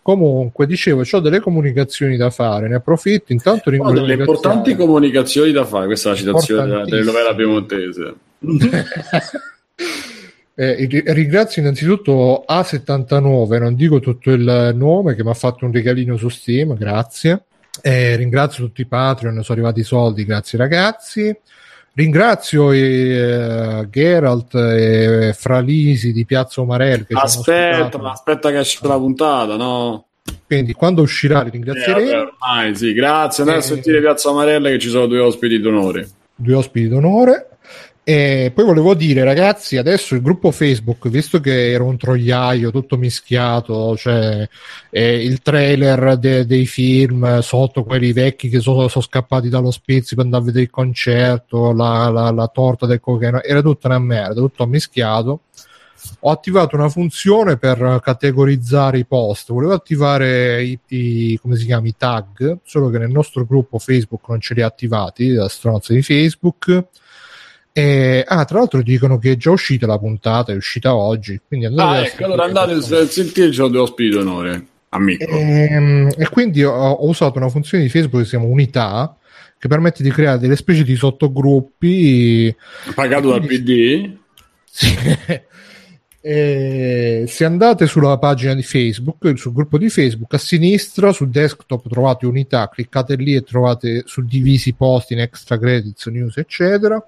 [0.00, 3.32] Comunque, dicevo, ho delle comunicazioni da fare, ne approfitto.
[3.32, 5.86] Intanto ho delle importanti comunicazioni da fare.
[5.86, 8.14] Questa è la citazione della telenovela piemontese.
[10.58, 16.16] Eh, ringrazio innanzitutto A79, non dico tutto il nome, che mi ha fatto un regalino
[16.16, 17.44] su Steam, grazie.
[17.82, 21.38] Eh, ringrazio tutti i Patreon, sono arrivati i soldi, grazie ragazzi.
[21.92, 27.06] Ringrazio eh, Geralt e Fralisi di Piazza Omarel.
[27.06, 30.06] Che aspetta, aspetta che esce la puntata, no?
[30.46, 32.10] Quindi quando uscirà li ringrazieremo.
[32.10, 33.42] Eh, ormai, sì, grazie.
[33.42, 36.08] Andate a sentire Piazza Amarella che ci sono due ospiti d'onore.
[36.34, 37.55] Due ospiti d'onore.
[38.08, 42.96] E poi volevo dire, ragazzi, adesso il gruppo Facebook, visto che era un troiaio tutto
[42.96, 44.48] mischiato, cioè
[44.90, 49.72] eh, il trailer de- dei film sotto quelli vecchi che sono, sono scappati dallo
[50.14, 53.98] per andare a vedere il concerto, la, la, la torta del cocaino, era tutta una
[53.98, 55.40] merda, tutto mischiato.
[56.20, 61.88] Ho attivato una funzione per categorizzare i post, volevo attivare i, i, come si chiama,
[61.88, 65.92] i tag, solo che nel nostro gruppo Facebook non ce li ha attivati, la stronza
[65.92, 66.84] di Facebook
[67.78, 71.38] e, ah, tra l'altro dicono che è già uscita la puntata, è uscita oggi.
[71.46, 74.66] Quindi andate ah, ecco, allora andate a sentirci due ospiti d'onore.
[74.88, 75.26] Amico.
[75.26, 79.14] E, ehm, e quindi ho, ho, usato una funzione di Facebook che si chiama Unità,
[79.58, 82.56] che permette di creare delle specie di sottogruppi.
[82.94, 84.10] Pagato dal PD?
[84.64, 84.96] Sì.
[86.28, 91.88] E se andate sulla pagina di Facebook, sul gruppo di Facebook, a sinistra sul desktop
[91.88, 97.00] trovate unità, cliccate lì e trovate suddivisi posti in extra credits, news, eccetera.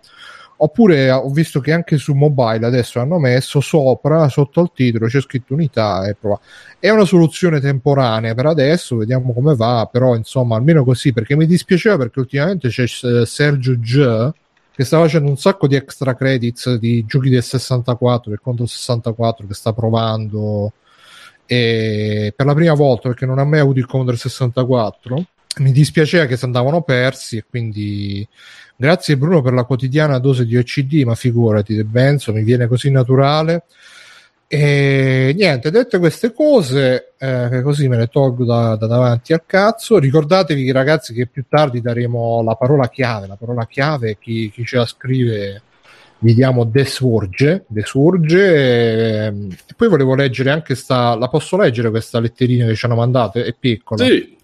[0.61, 5.21] Oppure ho visto che anche su mobile adesso hanno messo sopra, sotto al titolo, c'è
[5.21, 6.41] scritto unità e prova.
[6.81, 11.47] È una soluzione temporanea per adesso, vediamo come va, però insomma almeno così, perché mi
[11.47, 12.87] dispiaceva perché ultimamente c'è
[13.25, 14.33] Sergio G
[14.79, 19.47] che sta facendo un sacco di extra credits di giochi del 64, del Contro 64
[19.47, 20.73] che sta provando
[21.47, 25.27] e per la prima volta perché non ha mai avuto il Commodore 64
[25.59, 28.27] mi dispiaceva che si andavano persi e quindi
[28.77, 33.65] grazie Bruno per la quotidiana dose di OCD ma figurati Benzo mi viene così naturale
[34.51, 39.99] e niente, dette queste cose, eh, così me le tolgo da, da, davanti al cazzo.
[39.99, 43.27] Ricordatevi, ragazzi, che più tardi daremo la parola chiave.
[43.27, 45.61] La parola chiave, chi, chi ce la scrive,
[46.21, 47.67] vi diamo Desurge.
[47.69, 49.27] Desurge.
[49.27, 51.15] Ehm, e poi volevo leggere anche sta.
[51.15, 53.45] La posso leggere questa letterina che ci hanno mandato?
[53.45, 54.03] È piccola.
[54.03, 54.37] Sì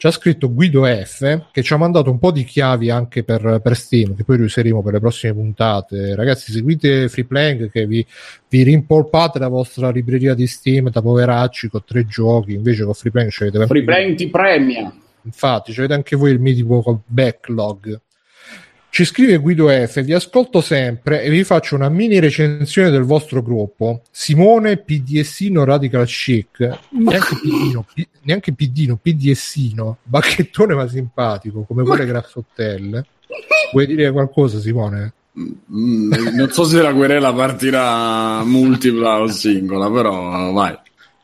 [0.00, 3.60] ci ha scritto Guido F che ci ha mandato un po' di chiavi anche per,
[3.62, 6.14] per Steam che poi riuseremo per le prossime puntate.
[6.14, 8.06] Ragazzi seguite Freeplank che vi,
[8.48, 12.54] vi rimpolpate la vostra libreria di Steam da poveracci con tre giochi.
[12.54, 14.90] Invece con Freeplank ci avete Freeplank ti premia.
[15.24, 18.00] Infatti avete anche voi il mitico backlog
[18.90, 23.40] ci scrive Guido F, vi ascolto sempre e vi faccio una mini recensione del vostro
[23.40, 24.02] gruppo.
[24.10, 32.04] Simone PDSino Radical Chic, neanche Pidino, P- neanche Pidino, PDSino, bacchettone ma simpatico, come quelle
[32.04, 33.06] Grassottelle.
[33.72, 35.12] Vuoi dire qualcosa Simone?
[35.38, 40.76] Mm, non so se la querela partirà multipla o singola, però vai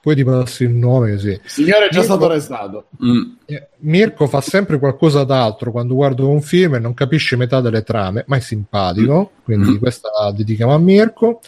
[0.06, 1.30] poi ti passi il nome sì.
[1.30, 2.86] Il signore è già Mirko, stato arrestato.
[3.04, 3.22] Mm.
[3.44, 7.82] Eh, Mirko fa sempre qualcosa d'altro quando guardo un film e non capisce metà delle
[7.82, 9.42] trame, ma è simpatico, mm.
[9.42, 9.76] quindi mm.
[9.78, 11.40] questa la dedichiamo a Mirko.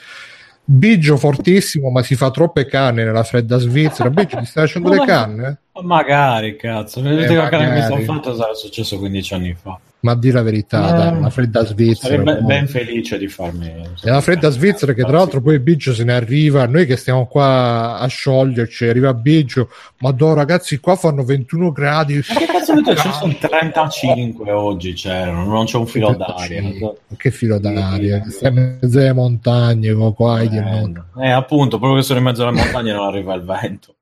[0.65, 4.11] Biggio fortissimo, ma si fa troppe canne nella fredda Svizzera.
[4.11, 5.59] Biggio, ti stai facendo le canne?
[5.81, 7.01] Magari, cazzo.
[7.01, 9.79] L'ultima eh, canne che mi sono fatto sarà successo 15 anni fa.
[10.01, 12.23] Ma di la verità, eh, dai, una fredda Svizzera.
[12.25, 13.67] Sarei ben felice di farmi.
[14.01, 16.67] È una fredda Svizzera che, tra l'altro, poi Biggio se ne arriva.
[16.67, 19.71] Noi che stiamo qua a scioglierci, arriva Biggio.
[19.99, 22.15] Ma do, ragazzi, qua fanno 21 gradi.
[22.15, 24.93] Ma che cazzo di ci sono 35 oggi?
[24.93, 26.63] C'erano, non c'è un filo d'aria.
[27.17, 28.23] Che filo d'aria?
[28.29, 30.47] Stiamo in mezzo alle montagne, qua, eh,
[31.21, 33.95] eh, appunto, proprio che sono in mezzo alle montagne non arriva il vento.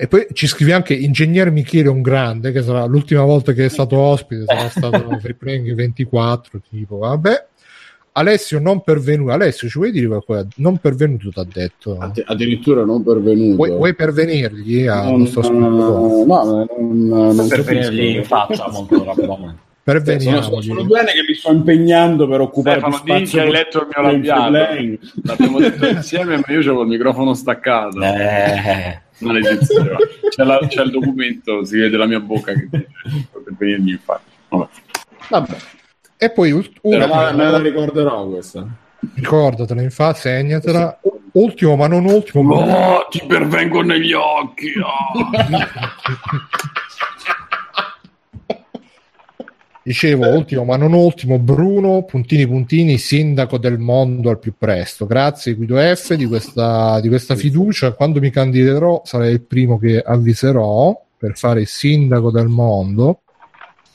[0.00, 3.68] E poi ci scrive anche Ingegner Michele un grande, che sarà l'ultima volta che è
[3.68, 7.46] stato ospite, sarà stato Free Playing 24, tipo, vabbè.
[8.12, 10.46] Alessio non pervenuto, Alessio ci vuoi dire qualcosa?
[10.56, 11.98] Non pervenuto ti ha detto.
[11.98, 13.56] Addi- addirittura non pervenuto.
[13.56, 16.44] Vuoi, vuoi pervenirgli al non, nostro no, no,
[16.78, 19.66] non, non pervenirgli in faccia molto rapidamente.
[19.88, 20.42] Perveniamo.
[20.42, 23.40] Sono, sono due anni che mi sto impegnando per occupare Stefano, più spazio.
[23.40, 24.98] hai letto il mio labiale.
[25.22, 27.98] L'abbiamo detto insieme, ma io avevo il microfono staccato.
[28.02, 29.00] Eh.
[29.18, 32.86] C'è, la, c'è, il documento, si vede la mia bocca che per
[33.56, 34.20] venirmi in faccia.
[34.48, 34.66] Vabbè.
[35.30, 35.56] Vabbè.
[36.18, 38.66] E poi ultimo, me la ricorderò questa.
[39.14, 41.00] Ricordatela, infatti, segnatela.
[41.32, 42.56] Ultimo, ma non ultimo.
[42.56, 44.70] Oh, ti pervengo negli occhi.
[44.78, 45.28] Oh.
[49.88, 55.06] Dicevo, ultimo ma non ultimo, Bruno, puntini puntini, sindaco del mondo al più presto.
[55.06, 57.92] Grazie Guido F di questa, di questa fiducia.
[57.92, 63.20] Quando mi candiderò sarei il primo che avviserò per fare il sindaco del mondo.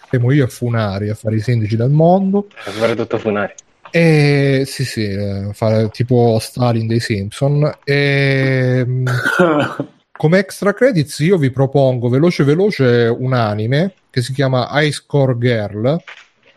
[0.10, 2.48] Siamo io a Funari a fare i sindaci del mondo.
[2.66, 3.54] A fare tutto Funari.
[3.92, 7.72] E, sì, sì, eh, fare tipo Stalin dei Simpson.
[7.84, 8.84] E,
[10.16, 15.38] come extra credits io vi propongo veloce veloce un anime che si chiama High Score
[15.38, 16.02] Girl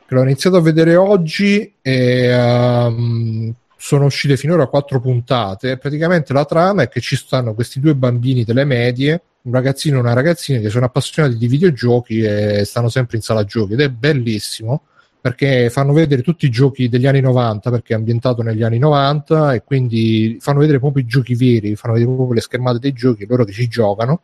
[0.07, 5.79] che l'ho iniziato a vedere oggi e um, sono uscite finora quattro puntate.
[5.79, 10.01] Praticamente la trama è che ci stanno questi due bambini delle medie un ragazzino e
[10.01, 13.89] una ragazzina che sono appassionati di videogiochi e stanno sempre in sala giochi ed è
[13.89, 14.83] bellissimo
[15.27, 19.55] perché fanno vedere tutti i giochi degli anni 90 perché è ambientato negli anni 90
[19.55, 23.27] e quindi fanno vedere proprio i giochi veri, fanno vedere proprio le schermate dei giochi,
[23.27, 24.21] loro che ci giocano.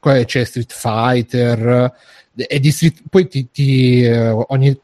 [0.00, 1.92] C'è Street Fighter
[2.34, 4.76] e di Street, poi ti, ti, eh, ogni,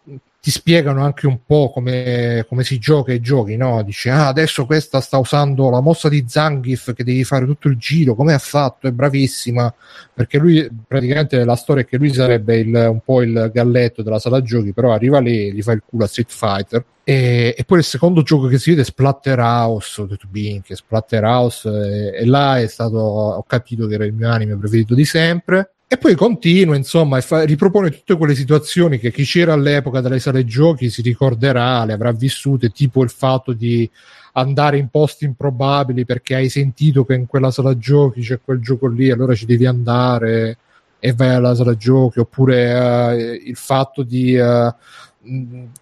[0.49, 3.83] ti spiegano anche un po' come, come si gioca i giochi, no?
[3.83, 7.77] Dice, ah, adesso questa sta usando la mossa di Zangief che devi fare tutto il
[7.77, 8.89] giro, come ha fatto?
[8.89, 9.71] È bravissima,
[10.15, 14.19] perché lui, praticamente la storia è che lui sarebbe il, un po' il galletto della
[14.19, 16.83] sala giochi, però arriva lì e gli fa il culo a Street Fighter.
[17.05, 21.69] E, e, poi il secondo gioco che si vede è Splatterhouse, ho detto Bink, Splatterhouse,
[21.69, 25.75] e, e là è stato, ho capito che era il mio anime preferito di sempre
[25.91, 30.19] e poi continua, insomma, e fa, ripropone tutte quelle situazioni che chi c'era all'epoca delle
[30.19, 33.91] sale giochi si ricorderà, le avrà vissute, tipo il fatto di
[34.33, 38.87] andare in posti improbabili perché hai sentito che in quella sala giochi c'è quel gioco
[38.87, 40.59] lì, allora ci devi andare
[40.99, 44.71] e vai alla sala giochi, oppure uh, il fatto di uh,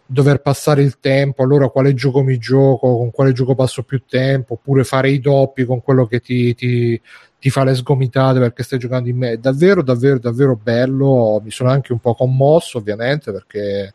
[0.07, 4.53] dover passare il tempo, allora quale gioco mi gioco, con quale gioco passo più tempo,
[4.53, 7.01] oppure fare i doppi con quello che ti, ti
[7.47, 9.39] ti fa le sgomitate perché stai giocando in me.
[9.39, 11.41] Davvero, davvero, davvero bello.
[11.45, 13.95] Mi sono anche un po' commosso, ovviamente, perché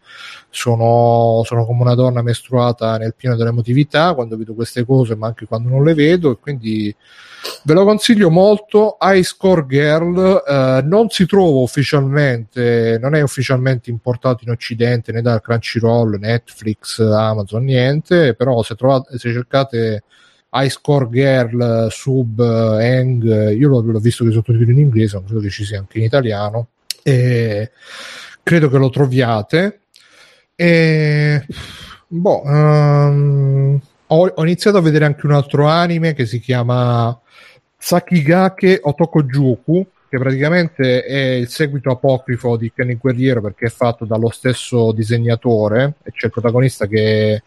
[0.50, 5.48] sono, sono come una donna mestruata nel pieno dell'emotività quando vedo queste cose, ma anche
[5.48, 6.32] quando non le vedo.
[6.32, 6.96] E quindi
[7.64, 8.96] ve lo consiglio molto.
[9.02, 15.22] High Score Girl eh, non si trova ufficialmente, non è ufficialmente importato in Occidente né
[15.22, 18.34] da Crunchyroll, Netflix, Amazon, niente.
[18.34, 20.04] Però se, trovate, se cercate
[20.54, 25.50] High Score Girl, Sub, Hang, io l'ho, visto che sottotitoli in inglese, non credo che
[25.50, 26.68] ci sia anche in italiano,
[27.04, 27.72] e
[28.44, 29.80] credo che lo troviate.
[30.56, 31.46] E,
[32.08, 37.18] boh, um, ho, ho, iniziato a vedere anche un altro anime che si chiama
[37.78, 44.30] Sakigake Otokojuku, che praticamente è il seguito apocrifo di Kenny Guerriero perché è fatto dallo
[44.30, 47.42] stesso disegnatore, e c'è il protagonista che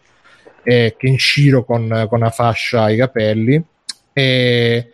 [0.65, 3.63] e Kenshiro con, con una fascia ai capelli
[4.11, 4.91] e,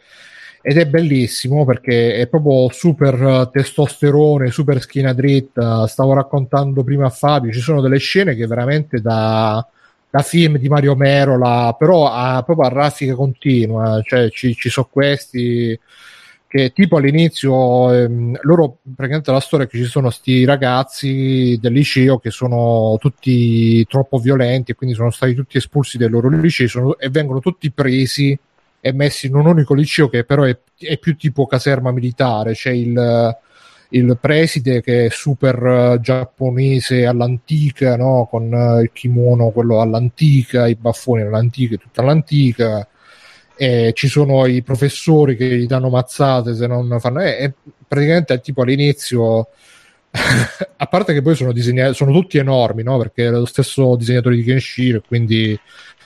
[0.62, 5.88] ed è bellissimo perché è proprio super testosterone, super schiena dritta.
[5.88, 9.66] Stavo raccontando prima a Fabio, ci sono delle scene che veramente da,
[10.10, 14.90] da film di Mario Merola, però a, proprio a raffica continua, cioè ci, ci sono
[14.92, 15.80] questi
[16.52, 21.72] che tipo all'inizio ehm, loro praticamente la storia è che ci sono sti ragazzi del
[21.72, 26.68] liceo che sono tutti troppo violenti e quindi sono stati tutti espulsi dai loro licei
[26.68, 28.38] sono, e vengono tutti presi
[28.82, 32.72] e messi in un unico liceo che però è, è più tipo caserma militare c'è
[32.72, 33.38] il,
[33.92, 38.28] il preside che è super giapponese all'antica no?
[38.30, 38.52] con
[38.82, 42.86] il kimono quello all'antica i baffoni all'antica tutta all'antica
[43.62, 47.54] eh, ci sono i professori che gli danno mazzate se non fanno eh,
[47.88, 49.50] praticamente è tipo all'inizio
[50.78, 52.98] a parte che poi sono disegnati sono tutti enormi no?
[52.98, 55.60] perché è lo stesso disegnatore di Kenshiro quindi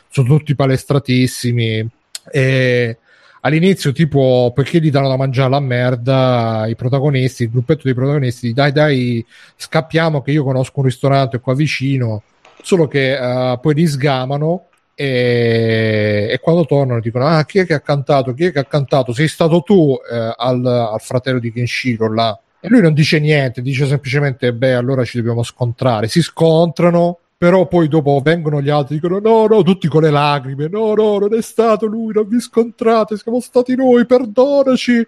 [0.09, 1.89] sono tutti palestratissimi
[2.29, 2.97] e
[3.39, 8.51] all'inizio tipo perché gli danno da mangiare la merda i protagonisti il gruppetto dei protagonisti
[8.51, 9.25] dai dai
[9.55, 12.21] scappiamo che io conosco un ristorante qua vicino
[12.61, 14.65] solo che uh, poi li sgamano
[14.97, 18.33] e, e, quando tornano dicono ah chi è che ha cantato?
[18.33, 19.11] Chi è che ha cantato?
[19.11, 22.39] Sei stato tu eh, al, al, fratello di Kenshiro là.
[22.61, 26.07] E lui non dice niente dice semplicemente beh allora ci dobbiamo scontrare.
[26.07, 30.69] Si scontrano però poi dopo vengono gli altri dicono no no tutti con le lacrime
[30.69, 35.07] no no non è stato lui non vi scontrate siamo stati noi perdonaci.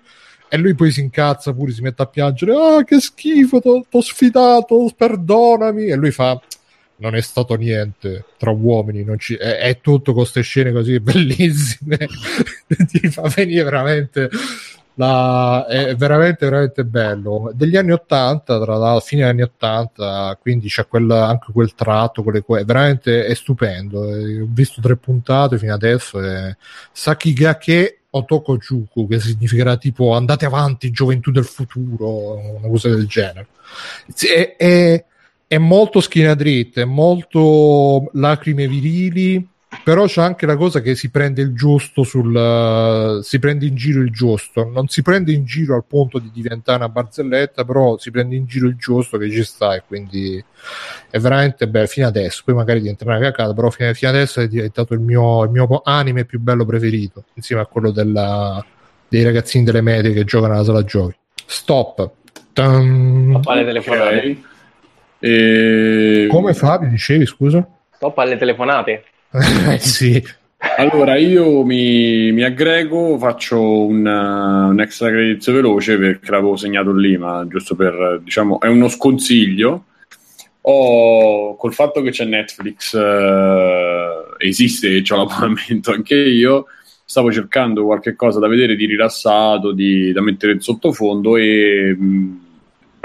[0.49, 4.91] E lui poi si incazza pure si mette a piangere ah che schifo t'ho sfidato
[4.95, 5.85] perdonami.
[5.85, 6.37] E lui fa
[6.97, 11.97] non è stato niente tra uomini, ci, è, è, tutto con queste scene così bellissime,
[12.67, 14.29] ti fa venire veramente,
[14.95, 17.51] la, è veramente, veramente bello.
[17.53, 22.23] Degli anni 80, tra la fine degli anni 80, quindi c'è quel, anche quel tratto,
[22.23, 23.99] quelle, veramente è stupendo.
[24.01, 26.19] Ho visto tre puntate fino adesso.
[26.19, 26.55] È
[26.91, 33.47] Sakigake Otokojuku, che significherà tipo andate avanti, gioventù del futuro, una cosa del genere.
[34.15, 35.05] È, è
[35.47, 39.47] è molto schiena dritta, è molto lacrime virili,
[39.83, 44.01] però c'è anche la cosa che si prende il giusto sul si prende in giro
[44.01, 48.11] il giusto, non si prende in giro al punto di diventare una barzelletta, però si
[48.11, 50.43] prende in giro il giusto che ci sta e quindi
[51.09, 54.47] è veramente bello fino adesso, poi magari diventerà una cacata, però fino, fino adesso è
[54.47, 58.63] diventato il mio, il mio anime più bello preferito, insieme a quello della,
[59.07, 61.15] dei ragazzini delle medie che giocano alla sala giochi.
[61.45, 62.11] Stop.
[62.51, 63.39] Tan...
[63.43, 64.17] Quale telefonate?
[64.17, 64.43] Okay.
[65.27, 66.27] E...
[66.29, 67.67] Come Fabio dicevi, scusa?
[67.91, 69.03] Stop alle telefonate.
[69.71, 70.23] eh, sì.
[70.77, 77.17] Allora io mi, mi aggrego, faccio un, un extra credit veloce perché l'avevo segnato lì,
[77.17, 79.85] ma giusto per, diciamo, è uno sconsiglio.
[80.61, 86.65] Ho, col fatto che c'è Netflix, eh, esiste e ho l'abbonamento anche io,
[87.05, 91.95] stavo cercando qualche cosa da vedere di rilassato, di, da mettere in sottofondo e...
[91.97, 92.45] Mh,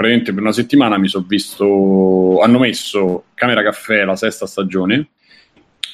[0.03, 5.07] praticamente per una settimana mi sono visto, hanno messo Camera Caffè la sesta stagione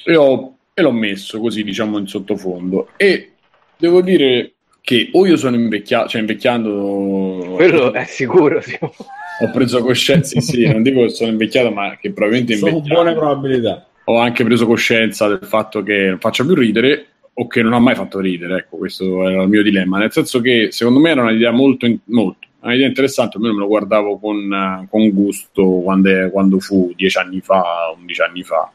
[0.04, 3.34] e, ho, e l'ho messo così diciamo in sottofondo e
[3.76, 7.52] devo dire che o io sono invecchiato, cioè invecchiando...
[7.54, 8.76] Quello è sicuro, sì.
[8.80, 12.86] Ho preso coscienza, sì, non dico che sono invecchiato, ma che probabilmente invecchiato.
[12.86, 13.86] Sono buone probabilità.
[14.04, 17.78] Ho anche preso coscienza del fatto che non faccia più ridere o che non ha
[17.78, 21.22] mai fatto ridere, ecco, questo era il mio dilemma, nel senso che secondo me era
[21.22, 26.92] un'idea molto, molto un'idea interessante, almeno me lo guardavo con, con gusto quando, quando, fu
[26.94, 28.70] dieci anni fa, undici anni fa,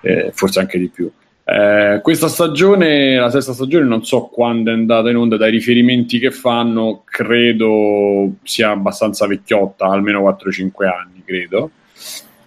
[0.00, 1.10] eh, forse anche di più.
[1.44, 6.18] Eh, questa stagione, la sesta stagione, non so quando è andata in onda, dai riferimenti
[6.18, 11.70] che fanno, credo sia abbastanza vecchiotta, almeno 4-5 anni, credo.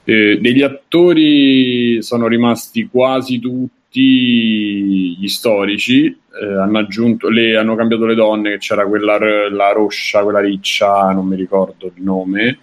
[0.03, 8.06] Eh, degli attori sono rimasti quasi tutti gli storici, eh, hanno, aggiunto, le, hanno cambiato
[8.06, 9.18] le donne, che c'era quella
[9.50, 12.58] la roscia, quella riccia, non mi ricordo il nome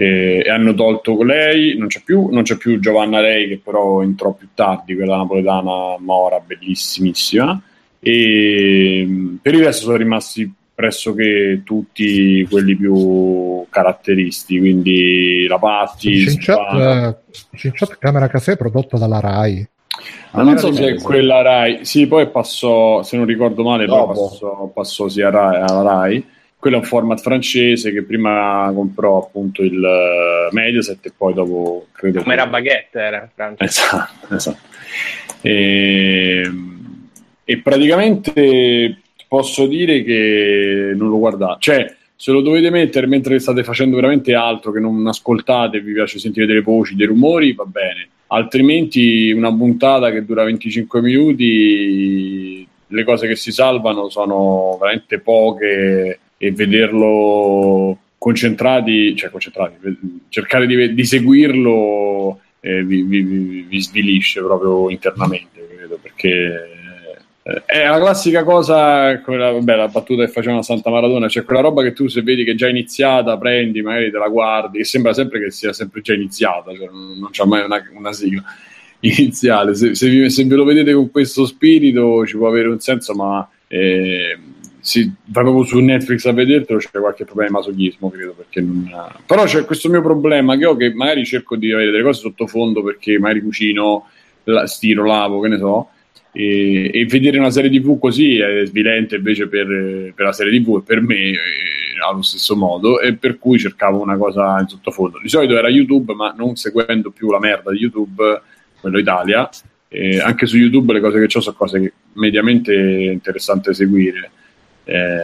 [0.00, 4.02] e, e hanno tolto lei, non c'è, più, non c'è più Giovanna Rei che però
[4.02, 7.60] entrò più tardi, quella napoletana Mora, bellissimissima
[8.00, 16.26] e per il resto sono rimasti pressoché tutti quelli più caratteristici, quindi la Patti,
[17.54, 19.68] Cinciat Camera Caffè prodotto dalla RAI.
[20.32, 24.70] Ma non so se è quella Rai, sì, poi passò, se non ricordo male, passò,
[24.72, 26.24] passò sia Rai, alla Rai.
[26.56, 31.86] Quello è un format francese che prima comprò appunto il uh, Mediaset e poi dopo
[31.90, 33.64] credo come era Baguette era in Francia.
[33.64, 34.58] Esatto, esatto.
[35.40, 36.50] E,
[37.44, 43.64] e, praticamente posso dire che non lo guardate cioè se lo dovete mettere mentre state
[43.64, 47.64] facendo veramente altro che non ascoltate e vi piace sentire delle voci, dei rumori va
[47.64, 55.20] bene altrimenti una puntata che dura 25 minuti le cose che si salvano sono veramente
[55.20, 59.76] poche e vederlo concentrati, cioè concentrati,
[60.28, 66.79] cercare di, di seguirlo eh, vi, vi, vi, svilisce proprio internamente, credo, perché
[67.64, 71.82] è la classica cosa, quella, vabbè, la battuta che faceva Santa Maradona, cioè quella roba
[71.82, 75.12] che tu se vedi che è già iniziata, prendi, magari te la guardi, e sembra
[75.12, 78.44] sempre che sia sempre già iniziata, cioè non, c'è mai una, una sigla
[79.00, 79.74] iniziale.
[79.74, 83.48] Se, se, se, ve lo vedete con questo spirito ci può avere un senso, ma...
[83.66, 84.38] Eh,
[84.82, 88.90] sì, proprio su Netflix a vedertelo c'è qualche problema di masochismo credo perché non...
[89.26, 92.82] però c'è questo mio problema che ho che magari cerco di avere delle cose sottofondo
[92.82, 94.08] perché magari cucino
[94.64, 95.90] stiro, lavo, che ne so
[96.32, 100.76] e, e, vedere una serie tv così è svilente invece per, per la serie tv
[100.76, 101.38] e per me eh,
[102.08, 106.14] allo stesso modo e per cui cercavo una cosa in sottofondo di solito era youtube
[106.14, 108.42] ma non seguendo più la merda di youtube
[108.80, 109.48] quello Italia
[109.88, 114.30] eh, anche su youtube le cose che ho sono cose che mediamente interessanti seguire
[114.84, 115.20] eh,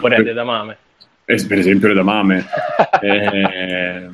[0.00, 0.76] per, da mame.
[1.24, 2.44] Eh, per esempio le da mame.
[3.00, 4.08] eh,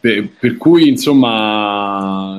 [0.00, 2.38] per, per, cui insomma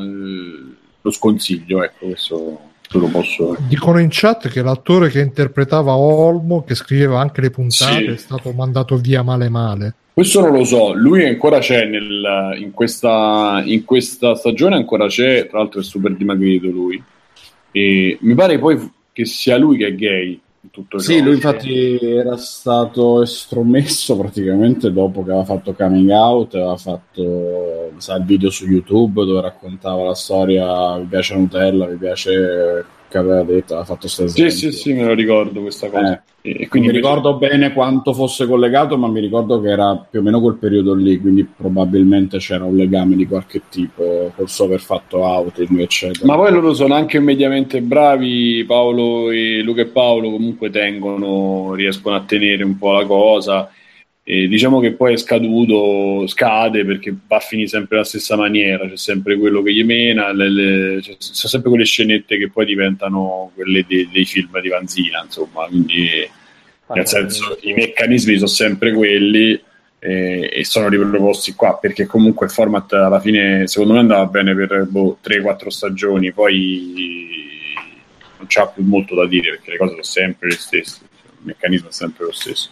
[1.08, 2.60] lo sconsiglio, ecco, questo
[2.92, 3.58] lo posso...
[3.68, 8.06] Dicono in chat che l'attore che interpretava Olmo, che scriveva anche le puntate, sì.
[8.06, 9.96] è stato mandato via male male.
[10.14, 15.48] Questo non lo so, lui ancora c'è nel, in, questa, in, questa, stagione, ancora c'è,
[15.48, 17.02] tra l'altro è super dimagrito lui.
[17.72, 20.40] E mi pare poi che sia lui che è gay,
[20.72, 26.78] tutto sì, lui infatti era stato estromesso praticamente dopo che aveva fatto coming out, aveva
[26.78, 32.86] fatto sa, il video su YouTube dove raccontava la storia, mi piace Nutella, mi piace
[33.10, 34.50] che aveva detto, aveva fatto questo esempio.
[34.50, 36.14] Sì, sì, sì, me lo ricordo questa cosa.
[36.14, 36.22] Eh.
[36.42, 40.24] E quindi mi ricordo bene quanto fosse collegato, ma mi ricordo che era più o
[40.24, 44.80] meno quel periodo lì, quindi probabilmente c'era un legame di qualche tipo col suo aver
[44.80, 46.26] fatto outing, eccetera.
[46.26, 52.16] Ma poi loro sono anche mediamente bravi, Paolo e Luca e Paolo comunque tengono, riescono
[52.16, 53.70] a tenere un po' la cosa
[54.30, 58.86] e diciamo che poi è scaduto, scade perché va a finire sempre la stessa maniera,
[58.86, 62.66] c'è sempre quello che gli mena, le, le, c'è, sono sempre quelle scenette che poi
[62.66, 66.30] diventano quelle dei, dei film di Vanzina, insomma, quindi
[66.88, 69.58] nel senso i meccanismi sono sempre quelli
[69.98, 74.54] e, e, sono riproposti qua perché comunque il format alla fine secondo me andava bene
[74.54, 76.94] per boh, 3-4 stagioni, poi
[78.40, 81.88] non c'ha più molto da dire perché le cose sono sempre le stesse, il meccanismo
[81.88, 82.72] è sempre lo stesso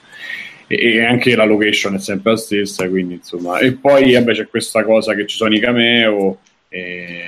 [0.68, 3.60] e anche la location è sempre la stessa, quindi insomma.
[3.60, 6.40] E poi vabbè, c'è questa cosa che ci sono i cameo,
[6.70, 7.24] e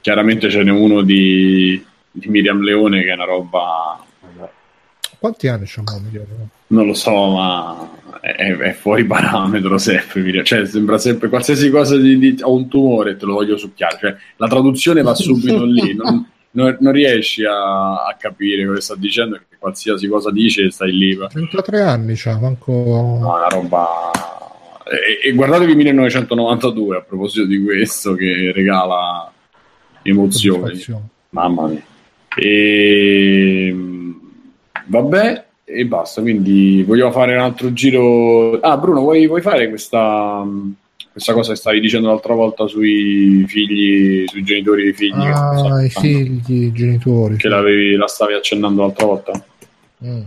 [0.00, 4.04] chiaramente ce n'è uno di, di Miriam Leone che è una roba...
[5.18, 6.48] Quanti anni c'è Miriam?
[6.68, 7.90] Non lo so, ma
[8.20, 13.16] è, è, fuori parametro sempre, cioè sembra sempre qualsiasi cosa di, di, ho un tumore
[13.16, 18.06] te lo voglio succhiare, cioè, la traduzione va subito lì, non, non, non riesci a,
[18.06, 21.16] a, capire cosa sta dicendo perché qualsiasi cosa dice stai lì.
[21.16, 22.72] 33 anni c'ha, manco...
[22.72, 24.10] No, una roba...
[24.84, 29.30] E, e, guardatevi 1992 a proposito di questo che regala
[30.02, 30.82] emozioni.
[31.30, 31.82] Mamma mia.
[32.34, 33.76] E...
[34.86, 36.20] Vabbè, e basta.
[36.20, 38.58] Quindi vogliamo fare un altro giro.
[38.60, 40.44] Ah, Bruno, vuoi, vuoi fare questa
[41.12, 45.26] questa cosa che stavi dicendo l'altra volta sui figli, sui genitori dei figli.
[45.26, 47.36] Ah, i figli, i genitori.
[47.36, 49.44] Che la stavi accennando l'altra volta.
[50.04, 50.22] Mm.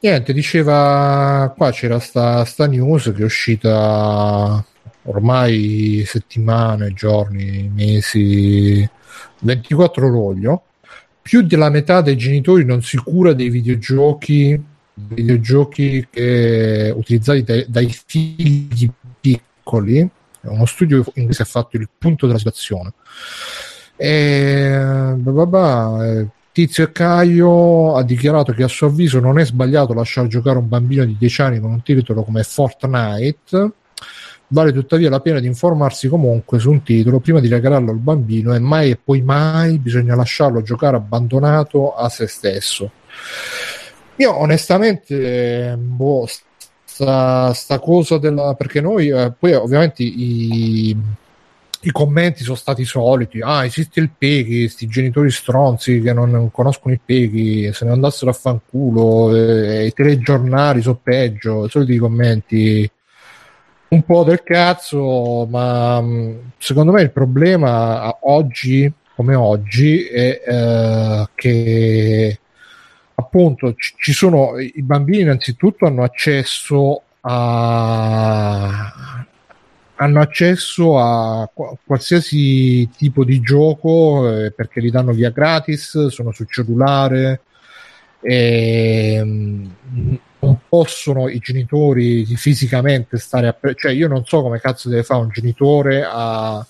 [0.00, 4.62] Niente, diceva qua c'era sta, sta news che è uscita
[5.04, 8.86] ormai settimane, giorni, mesi,
[9.40, 10.62] 24 luglio.
[11.22, 14.62] Più della metà dei genitori non si cura dei videogiochi,
[14.92, 18.90] videogiochi che, utilizzati dai, dai figli
[19.64, 20.08] piccoli,
[20.42, 22.92] uno studio in cui si è fatto il punto della situazione.
[23.96, 29.94] E, bah bah, Tizio e Caio ha dichiarato che a suo avviso non è sbagliato
[29.94, 33.70] lasciare giocare un bambino di 10 anni con un titolo come Fortnite.
[34.46, 38.54] Vale tuttavia la pena di informarsi comunque su un titolo prima di regalarlo al bambino
[38.54, 42.90] e mai e poi mai bisogna lasciarlo giocare abbandonato a se stesso.
[44.16, 46.28] Io onestamente, boh,
[46.94, 50.96] sta, sta cosa della perché noi eh, poi ovviamente i,
[51.80, 56.94] i commenti sono stati soliti ah esiste il Peggy questi genitori stronzi che non, conoscono
[56.94, 62.88] i Peggy se ne andassero a fanculo eh, i telegiornali sono peggio soliti commenti.
[63.86, 71.28] Un po' del cazzo ma mm, secondo me il problema oggi come oggi è eh,
[71.34, 72.38] che
[73.14, 79.24] appunto ci, sono i bambini innanzitutto hanno accesso a
[79.96, 81.48] hanno accesso a
[81.84, 87.42] qualsiasi tipo di gioco eh, perché li danno via gratis, sono sul cellulare
[88.20, 89.66] e mm,
[90.40, 95.04] non possono i genitori fisicamente stare a pre- cioè io non so come cazzo deve
[95.04, 96.64] fare un genitore a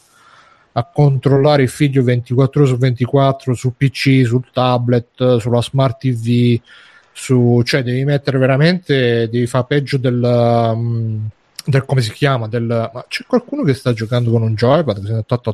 [0.76, 6.58] a controllare il figlio 24 ore su 24 su PC, sul tablet, sulla smart TV,
[7.12, 11.28] su, cioè devi mettere veramente, devi fare peggio del, um,
[11.64, 15.24] del come si chiama, del, ma c'è qualcuno che sta giocando con un joypad?
[15.24, 15.52] Ta, ta,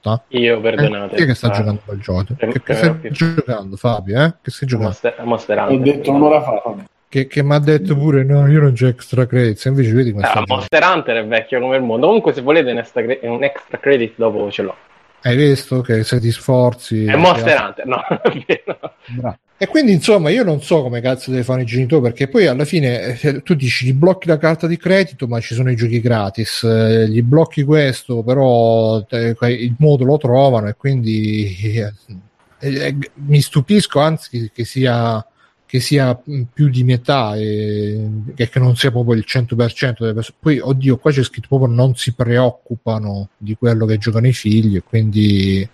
[0.00, 1.14] ta, Io, perdonate.
[1.14, 1.52] Eh, chi è che sta ah.
[1.52, 2.36] giocando col joypad?
[2.36, 4.22] Che, che stai giocando Fabio?
[4.22, 4.34] Eh?
[4.40, 4.96] Che stai giocando?
[5.24, 8.88] Monster, detto un'ora fa Fabio che, che mi ha detto pure no io non c'ho
[8.88, 12.06] extra credits invece vedi come ah, Monster Hunter è vecchio come il mondo.
[12.06, 14.76] Comunque se volete un extra, cre- un extra credit dopo ce l'ho.
[15.22, 18.02] Hai visto che se ti sforzi è Monster Hunter no,
[19.22, 19.38] no.
[19.56, 22.64] e quindi insomma io non so come cazzo deve fare i genitori perché poi alla
[22.64, 26.00] fine eh, tu dici gli blocchi la carta di credito ma ci sono i giochi
[26.00, 26.64] gratis.
[26.64, 31.56] Eh, gli blocchi questo però eh, il modo lo trovano e quindi
[32.58, 35.24] eh, mi stupisco anzi che sia
[35.74, 36.16] che sia
[36.52, 40.38] più di metà e, che non sia proprio il 100% delle persone.
[40.38, 44.76] Poi, oddio, qua c'è scritto proprio non si preoccupano di quello che giocano i figli
[44.76, 45.68] e quindi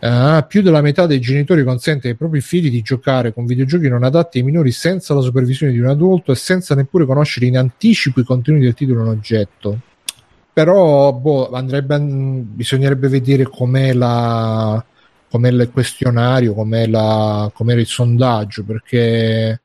[0.00, 4.04] uh, più della metà dei genitori consente ai propri figli di giocare con videogiochi non
[4.04, 8.20] adatti ai minori senza la supervisione di un adulto e senza neppure conoscere in anticipo
[8.20, 9.80] i contenuti del titolo in oggetto.
[10.50, 14.82] Però boh, andrebbe, bisognerebbe vedere com'è la
[15.30, 19.60] com'è il questionario, com'è la, com'era il sondaggio, perché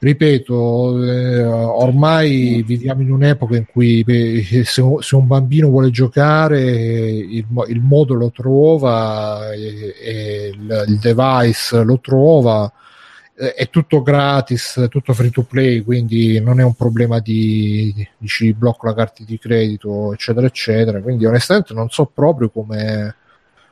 [0.00, 6.60] ripeto, eh, ormai viviamo in un'epoca in cui eh, se, se, un bambino vuole giocare
[6.60, 12.72] il, il modo lo trova e, e il, il, device lo trova
[13.40, 17.94] eh, è tutto gratis, è tutto free to play, quindi non è un problema di
[18.18, 21.00] dici blocco la carta di credito, eccetera, eccetera.
[21.00, 23.14] Quindi onestamente non so proprio come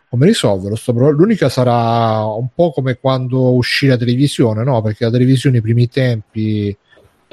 [0.08, 1.10] come risolverlo.
[1.10, 4.80] L'unica sarà un po' come quando uscì la televisione, no?
[4.82, 6.76] Perché la televisione, i primi tempi,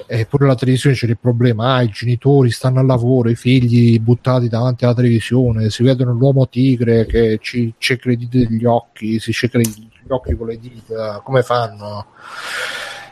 [0.08, 4.00] e pure la televisione c'era il problema: ah, i genitori stanno al lavoro, i figli
[4.00, 9.32] buttati davanti alla televisione, si vedono l'uomo tigre che ci cerca le degli occhi, si
[9.32, 12.08] cerca gli occhi con le dita, come fanno?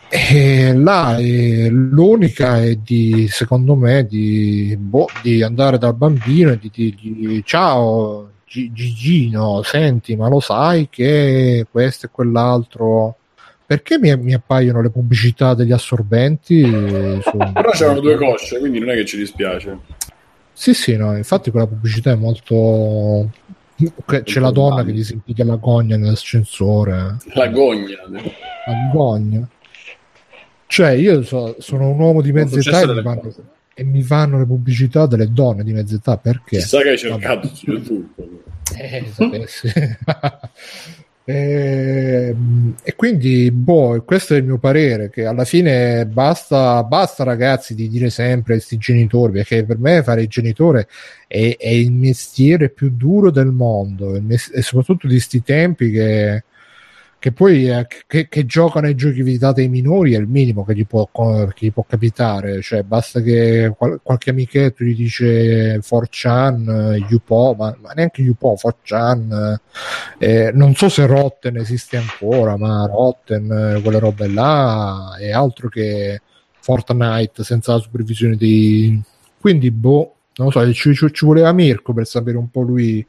[0.10, 6.60] E là è, l'unica è di, secondo me, di, boh, di andare dal bambino e
[6.60, 13.16] di dirgli ciao, Gigino, senti, ma lo sai che questo e quell'altro
[13.72, 16.62] perché mi, mi, appaiono le pubblicità degli assorbenti?
[16.62, 17.38] Su...
[17.38, 19.78] Però c'erano due cosce, quindi non è che ci dispiace.
[20.52, 23.30] Sì, sì, no, infatti quella pubblicità è molto...
[24.24, 27.16] C'è la donna che gli si impicca la gogna nell'ascensore.
[27.34, 27.98] La gogna.
[28.10, 29.48] La gogna.
[30.68, 33.34] Cioè, io so, sono un uomo di mezza età e mi, fanno,
[33.74, 36.58] e mi fanno le pubblicità delle donne di mezza età perché?
[36.58, 38.08] Chissà che hai cercato su YouTube.
[38.78, 39.06] Eh,
[41.24, 41.26] E,
[42.30, 47.76] ehm, e, quindi, boh, questo è il mio parere, che alla fine basta, basta ragazzi
[47.76, 50.88] di dire sempre questi genitori, perché per me fare il genitore
[51.28, 56.44] è, è il mestiere più duro del mondo, e soprattutto di questi tempi che
[57.22, 60.74] che poi eh, che, che, giocano ai giochi visitati ai minori è il minimo che
[60.74, 61.08] gli può,
[61.54, 62.64] che gli può capitare.
[62.64, 69.56] Cioè basta che qual, qualche amichetto gli dice 4chan Yupo ma, ma neanche Yupo 4chan
[70.18, 76.22] eh, non so se Rotten esiste ancora ma Rotten quelle robe là è altro che
[76.60, 79.00] Fortnite senza la supervisione di
[79.40, 83.06] quindi boh non lo so ci, ci, ci voleva Mirko per sapere un po' lui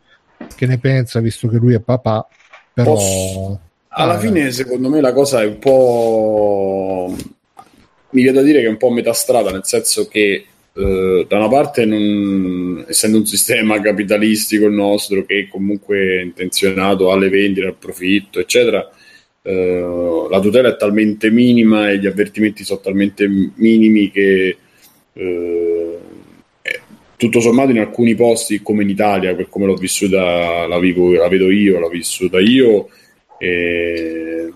[0.55, 2.26] che ne pensa visto che lui è papà
[2.74, 3.60] però Posso
[3.94, 7.14] alla fine, secondo me, la cosa è un po'.
[8.10, 11.36] Mi viene da dire che è un po' metà strada, nel senso che Uh, da
[11.36, 17.66] una parte, non, essendo un sistema capitalistico il nostro che comunque è intenzionato alle vendite,
[17.66, 18.90] al profitto, eccetera,
[19.43, 24.56] uh, la tutela è talmente minima e gli avvertimenti sono talmente minimi che
[25.12, 25.98] uh,
[27.19, 31.28] tutto sommato in alcuni posti, come in Italia, per come l'ho vissuta, la, vivo, la
[31.28, 32.89] vedo io, l'ho vissuta io,
[33.43, 34.52] e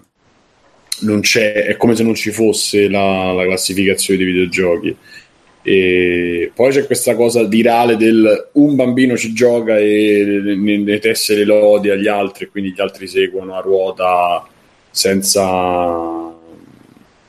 [1.20, 4.96] c'è, è come se non ci fosse la, la classificazione dei videogiochi.
[5.62, 10.24] E poi c'è questa cosa virale del un bambino ci gioca e
[10.56, 14.46] ne, ne tesse le lodi agli altri, quindi gli altri seguono a ruota
[14.92, 16.32] senza,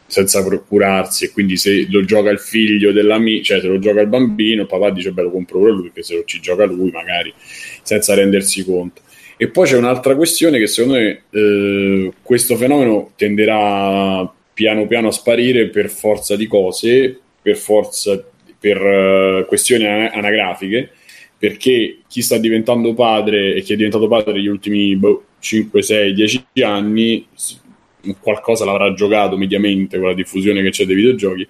[0.06, 1.26] senza procurarsi.
[1.26, 4.68] E quindi se lo gioca il figlio dell'amico, cioè se lo gioca il bambino, il
[4.68, 7.34] papà dice: Beh, lo compro pure lui, perché se lo ci gioca lui, magari
[7.82, 9.02] senza rendersi conto.
[9.38, 15.12] E poi c'è un'altra questione che secondo me eh, questo fenomeno tenderà piano piano a
[15.12, 18.20] sparire per forza di cose, per forza
[18.60, 20.90] per uh, questioni anagrafiche,
[21.38, 26.14] perché chi sta diventando padre e chi è diventato padre negli ultimi boh, 5, 6,
[26.14, 27.28] 10 anni
[28.20, 31.48] qualcosa l'avrà giocato mediamente con la diffusione che c'è dei videogiochi.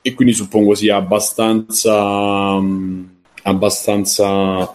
[0.00, 1.94] E quindi suppongo sia abbastanza
[2.54, 4.72] um, abbastanza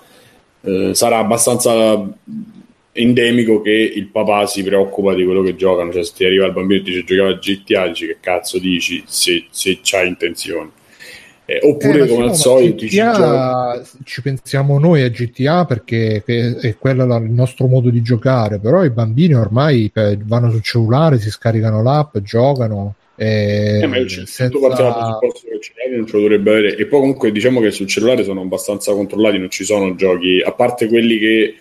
[0.62, 2.08] eh, sarà abbastanza
[2.94, 5.92] endemico che il papà si preoccupa di quello che giocano.
[5.92, 8.60] Cioè, se ti arriva il bambino e ti dice giocava a GTA, dici che cazzo
[8.60, 10.72] dici se, se c'hai intenzione.
[11.46, 16.78] Eh, oppure eh, come al solito GTA, ci, ci, pensiamo noi a GTA perché è
[16.78, 21.82] quello il nostro modo di giocare, però i bambini ormai vanno sul cellulare, si scaricano
[21.82, 22.96] l'app, giocano.
[23.23, 24.49] Eh, ma il senza...
[24.49, 26.76] che ce non ce lo dovrebbe avere.
[26.76, 30.52] E poi comunque diciamo che sul cellulare sono abbastanza controllati, non ci sono giochi, a
[30.53, 31.56] parte quelli che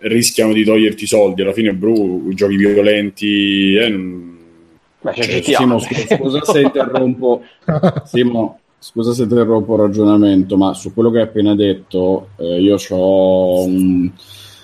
[0.00, 1.40] rischiano di toglierti i soldi.
[1.40, 3.74] Alla fine, bru, giochi violenti.
[3.74, 7.42] Eh, Ma c'è cioè, Simo, scusa, scusa se interrompo.
[8.04, 12.76] Simo, scusa se interrompo il ragionamento, ma su quello che hai appena detto, eh, io
[12.90, 14.10] ho un,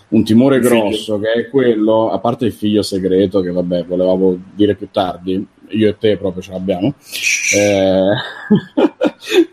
[0.09, 4.75] un timore grosso che è quello, a parte il figlio segreto, che vabbè, volevamo dire
[4.75, 6.95] più tardi, io e te proprio ce l'abbiamo.
[7.57, 8.15] Eh,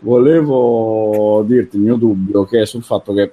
[0.00, 3.32] volevo dirti il mio dubbio che è sul fatto che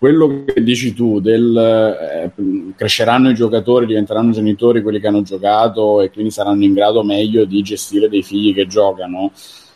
[0.00, 6.00] quello che dici tu del eh, cresceranno i giocatori, diventeranno genitori quelli che hanno giocato
[6.00, 9.30] e quindi saranno in grado meglio di gestire dei figli che giocano.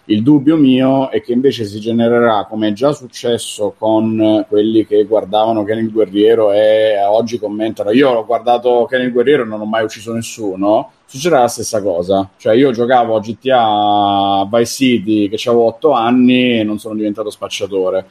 [0.07, 5.05] Il dubbio mio è che invece si genererà, come è già successo con quelli che
[5.05, 9.63] guardavano Ken il Guerriero e oggi commentano io ho guardato Ken il Guerriero e non
[9.63, 12.29] ho mai ucciso nessuno, succederà la stessa cosa.
[12.37, 17.31] Cioè io giocavo a GTA Vice City che avevo 8 anni e non sono diventato
[17.31, 18.05] spacciatore.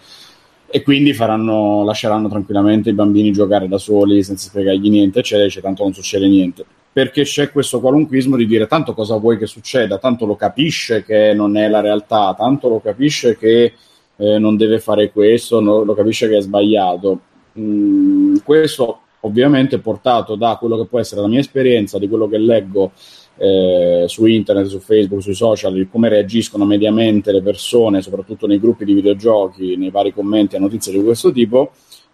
[0.65, 5.84] E quindi faranno, lasceranno tranquillamente i bambini giocare da soli senza spiegargli niente, eccetera, tanto
[5.84, 10.28] non succede niente perché c'è questo qualunquismo di dire tanto cosa vuoi che succeda, tanto
[10.28, 13.74] lo capisce che non è la realtà, tanto lo capisce che
[14.15, 17.20] eh, non deve fare questo, no, lo capisce che è sbagliato.
[17.57, 22.38] Mm, questo ovviamente portato da quello che può essere la mia esperienza, di quello che
[22.38, 22.91] leggo
[23.38, 28.60] eh, su internet, su Facebook, sui social, di come reagiscono mediamente le persone, soprattutto nei
[28.60, 31.72] gruppi di videogiochi, nei vari commenti a notizie di questo tipo,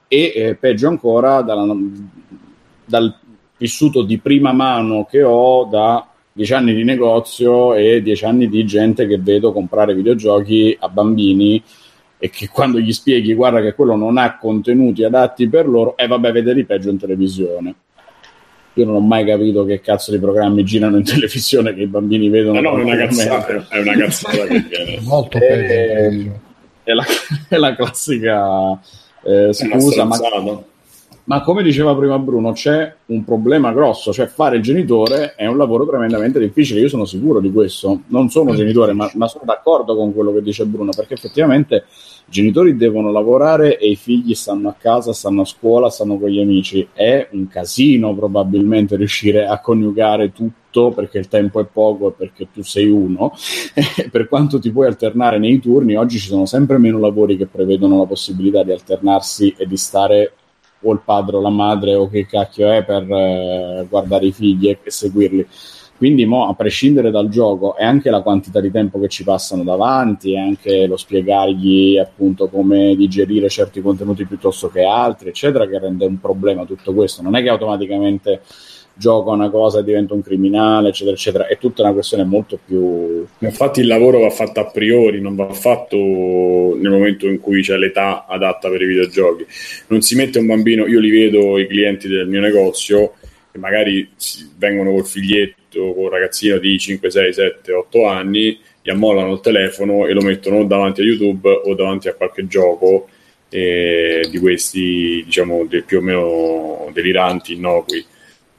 [0.08, 1.76] e eh, peggio ancora dalla,
[2.86, 3.20] dal
[3.60, 8.66] vissuto di prima mano che ho da dieci anni di negozio e dieci anni di
[8.66, 11.62] gente che vedo comprare videogiochi a bambini
[12.18, 16.06] e che quando gli spieghi guarda che quello non ha contenuti adatti per loro, e
[16.06, 17.76] eh, vabbè, vedi peggio in televisione.
[18.74, 22.30] Io non ho mai capito che cazzo di programmi girano in televisione che i bambini
[22.30, 22.62] vedono.
[22.62, 25.00] No, no, è una cazzata, è una cazzata che viene.
[25.02, 26.32] Molto è, è,
[26.84, 27.06] è, la,
[27.50, 28.80] è la classica
[29.24, 30.18] eh, scusa, ma
[31.30, 35.58] ma come diceva prima Bruno, c'è un problema grosso, cioè fare il genitore è un
[35.58, 39.96] lavoro tremendamente difficile, io sono sicuro di questo, non sono genitore, ma, ma sono d'accordo
[39.96, 44.70] con quello che dice Bruno, perché effettivamente I genitori devono lavorare e i figli stanno
[44.70, 46.88] a casa, stanno a scuola, stanno con gli amici.
[46.92, 52.48] È un casino probabilmente riuscire a coniugare tutto perché il tempo è poco e perché
[52.52, 53.34] tu sei uno.
[54.10, 58.00] per quanto ti puoi alternare nei turni, oggi ci sono sempre meno lavori che prevedono
[58.00, 60.34] la possibilità di alternarsi e di stare
[60.82, 64.70] o il padre o la madre o che cacchio è per eh, guardare i figli
[64.70, 65.48] e, e seguirli.
[66.00, 69.64] Quindi, mo, a prescindere dal gioco, è anche la quantità di tempo che ci passano
[69.64, 75.78] davanti, è anche lo spiegargli appunto come digerire certi contenuti piuttosto che altri, eccetera, che
[75.78, 77.22] rende un problema tutto questo.
[77.22, 78.44] Non è che automaticamente
[79.00, 81.48] gioca una cosa e diventa un criminale, eccetera, eccetera.
[81.48, 83.26] È tutta una questione molto più.
[83.40, 87.78] Infatti, il lavoro va fatto a priori, non va fatto nel momento in cui c'è
[87.78, 89.46] l'età adatta per i videogiochi.
[89.88, 93.14] Non si mette un bambino, io li vedo i clienti del mio negozio
[93.52, 94.08] che magari
[94.58, 99.40] vengono col figlietto con un ragazzino di 5, 6, 7, 8 anni, gli ammollano il
[99.40, 103.08] telefono e lo mettono davanti a YouTube o davanti a qualche gioco
[103.50, 108.06] eh, di questi, diciamo, de- più o meno deliranti, innocui,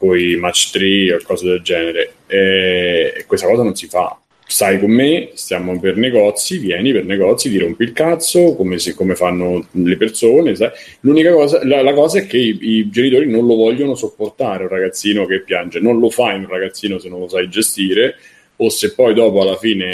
[0.00, 2.14] poi match 3 o cose del genere.
[2.26, 4.18] E questa cosa non si fa
[4.50, 8.94] stai con me, stiamo per negozi, vieni per negozi, ti rompi il cazzo, come, se,
[8.94, 10.56] come fanno le persone.
[10.56, 10.70] Sai?
[11.00, 14.68] L'unica cosa, la, la, cosa è che i, i, genitori non lo vogliono sopportare un
[14.68, 18.16] ragazzino che piange, non lo fai un ragazzino se non lo sai gestire,
[18.56, 19.86] o se poi dopo alla fine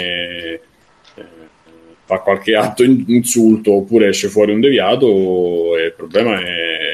[0.55, 0.61] eh,
[2.07, 6.86] fa qualche atto in, insulto oppure esce fuori un deviato, il problema è,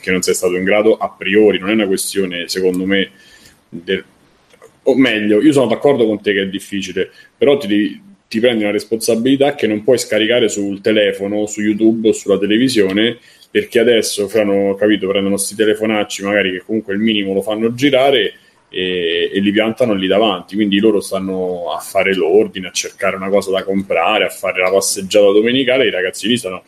[0.00, 3.10] che non sei stato in grado a priori, non è una questione secondo me
[3.68, 4.04] del
[4.82, 8.62] o meglio, io sono d'accordo con te che è difficile, però ti, devi, ti prendi
[8.62, 13.18] una responsabilità che non puoi scaricare sul telefono, su YouTube o sulla televisione,
[13.50, 18.34] perché adesso fanno, capito, prendono questi telefonacci magari che comunque il minimo lo fanno girare
[18.68, 20.54] e, e, li piantano lì davanti.
[20.54, 24.70] Quindi loro stanno a fare l'ordine, a cercare una cosa da comprare, a fare la
[24.70, 25.88] passeggiata domenicale.
[25.88, 26.62] I ragazzini stanno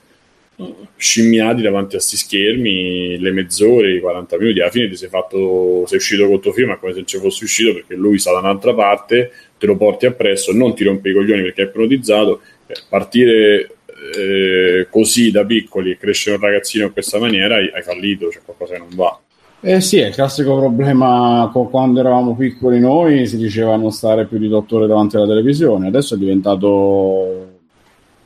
[0.97, 4.61] scimmiati davanti a questi schermi le mezz'ore, i 40 minuti.
[4.61, 7.19] Alla fine ti sei fatto, sei uscito col tuo film, è come se non ci
[7.19, 11.11] fossi uscito perché lui sta da un'altra parte, te lo porti appresso, non ti rompe
[11.11, 12.41] i coglioni perché è ipnotizzato.
[12.67, 13.77] Eh, partire
[14.17, 18.75] eh, così da piccoli e crescere un ragazzino in questa maniera hai, fallito, c'è qualcosa
[18.75, 19.19] che non va.
[19.65, 24.39] Eh sì, è il classico problema quando eravamo piccoli noi si diceva non stare più
[24.39, 27.52] di dottore davanti alla televisione, adesso è diventato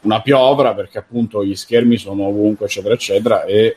[0.06, 3.76] una piovra perché appunto gli schermi sono ovunque, eccetera, eccetera, e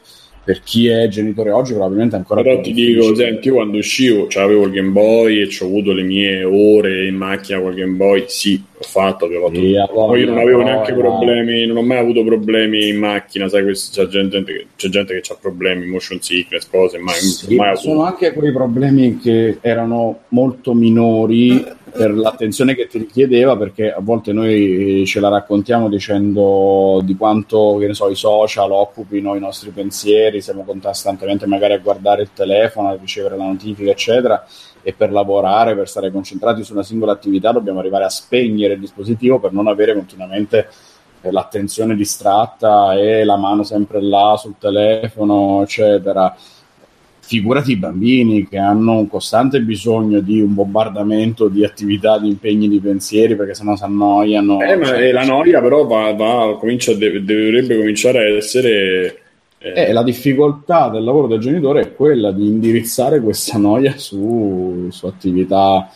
[0.50, 4.42] per chi è genitore oggi probabilmente ancora però ti dico senti io quando uscivo cioè,
[4.42, 7.78] avevo il Game Boy e ci ho avuto le mie ore in macchina con il
[7.78, 8.24] Game Boy.
[8.28, 11.00] Sì ho fatto, avevo fatto sì, poi io non avevo neanche no.
[11.00, 15.34] problemi non ho mai avuto problemi in macchina sai c'è gente, che, c'è gente che
[15.34, 20.74] ha problemi motion sickness cose mai, sì, mai sono anche quei problemi che erano molto
[20.74, 27.16] minori per l'attenzione che ti richiedeva perché a volte noi ce la raccontiamo dicendo di
[27.16, 32.24] quanto che ne so, i social occupino i nostri pensieri siamo costantemente magari a guardare
[32.24, 34.46] il telefono a ricevere la notifica eccetera
[34.82, 38.80] e per lavorare, per stare concentrati su una singola attività dobbiamo arrivare a spegnere il
[38.80, 40.70] dispositivo per non avere continuamente
[41.22, 46.36] l'attenzione distratta e la mano sempre là sul telefono eccetera
[47.30, 52.68] figurati i bambini che hanno un costante bisogno di un bombardamento di attività, di impegni,
[52.68, 54.60] di pensieri, perché sennò si annoiano.
[54.62, 59.22] Eh, ma cioè, la noia però va, va, comincia, deve, dovrebbe cominciare a essere...
[59.60, 59.90] Eh.
[59.90, 65.06] Eh, la difficoltà del lavoro del genitore è quella di indirizzare questa noia su, su
[65.06, 65.88] attività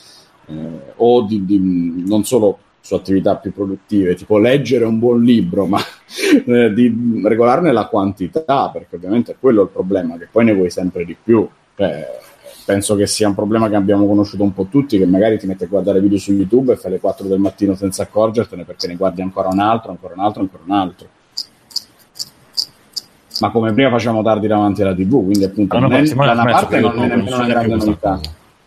[0.45, 0.53] eh,
[0.97, 5.79] o di, di, non solo su attività più produttive, tipo leggere un buon libro, ma
[6.45, 10.69] eh, di regolarne la quantità, perché ovviamente è quello il problema, che poi ne vuoi
[10.69, 11.47] sempre di più.
[11.77, 12.05] Cioè,
[12.65, 15.63] penso che sia un problema che abbiamo conosciuto un po' tutti, che magari ti metti
[15.63, 18.97] a guardare video su YouTube e fai le 4 del mattino senza accorgertene perché ne
[18.97, 21.07] guardi ancora un altro, ancora un altro, ancora un altro.
[23.39, 26.43] Ma come prima facciamo tardi davanti alla TV, quindi appunto no, no, è, da una
[26.43, 28.19] parte non è nemmeno una grande novità.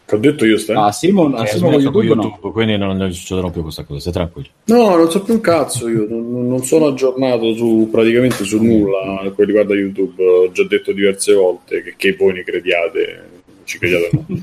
[0.06, 0.76] Che ho detto io, stai?
[0.76, 2.52] Ah, Simon, ah, Simon con YouTube, YouTube no.
[2.52, 4.48] quindi non, non succederà più questa cosa, stai tranquillo.
[4.66, 9.18] No, non so più un cazzo io, non, non sono aggiornato su praticamente su nulla
[9.22, 13.28] per quel riguarda YouTube, ho già detto diverse volte che, che voi ne crediate,
[13.64, 14.24] ci crediate no.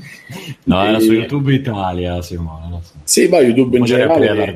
[0.64, 2.82] no, era su YouTube Italia, Simone.
[3.04, 4.54] Sì, ma YouTube in generale.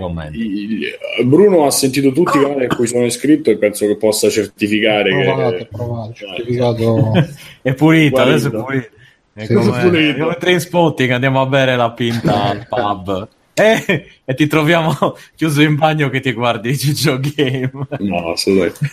[1.24, 5.10] Bruno ha sentito tutti i canali a cui sono iscritto e penso che possa certificare
[5.10, 5.68] provato, che...
[5.72, 7.12] Provato, certificato...
[7.62, 8.96] è pulito, adesso è pulito.
[9.38, 13.28] È come, come train spotting, andiamo a bere la pinta al pub.
[13.54, 14.92] eh, e ti troviamo
[15.36, 17.70] chiuso in bagno che ti guardi i Gigio Game.
[18.00, 18.90] No, assolutamente.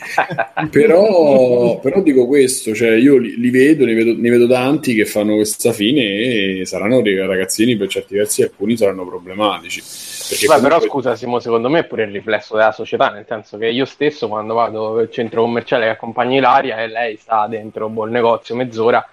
[0.70, 5.06] però, però dico questo, cioè io li, li vedo, ne vedo, ne vedo, tanti che
[5.06, 9.82] fanno questa fine e saranno dei ragazzini per certi versi alcuni saranno problematici.
[9.82, 10.70] Beh, comunque...
[10.70, 13.86] però scusa Simo, secondo me è pure il riflesso della società, nel senso che io
[13.86, 18.12] stesso quando vado al centro commerciale che accompagni Ilaria e lei sta dentro un buon
[18.12, 19.04] negozio mezz'ora,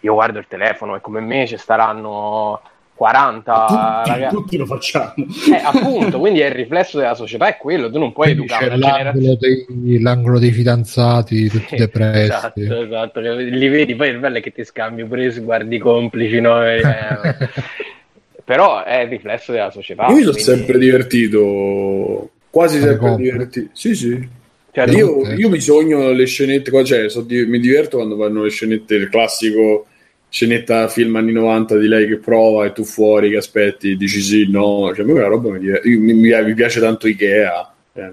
[0.00, 2.60] io guardo il telefono e come me ci staranno
[2.98, 4.34] 40 tutti, ragazzi.
[4.34, 5.14] Tutti lo facciamo.
[5.16, 8.76] Eh, appunto, quindi è il riflesso della società, è quello, tu non puoi quindi educare
[8.76, 12.32] l'angolo dei, l'angolo dei fidanzati, tutti depressi.
[12.32, 16.64] Esatto, esatto, li vedi, poi il bello è che ti scambi pure sguardi complici, no?
[16.66, 16.82] Eh,
[18.44, 20.08] però è il riflesso della società.
[20.08, 20.50] Io mi sono quindi...
[20.50, 23.70] sempre divertito, quasi sempre divertito.
[23.74, 24.28] Sì, sì.
[24.70, 28.94] Cioè, io, io, mi sogno le scenette, cioè, so, mi diverto quando vanno le scenette,
[28.94, 29.86] il classico
[30.30, 34.46] scenetta film anni 90 di lei che prova e tu fuori che aspetti dici sì
[34.50, 38.12] no cioè a me quella roba mi, mi, mi, mi piace tanto Ikea eh,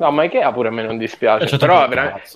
[0.00, 1.58] No, ma Ikea pure a me non dispiace.
[1.58, 1.86] Però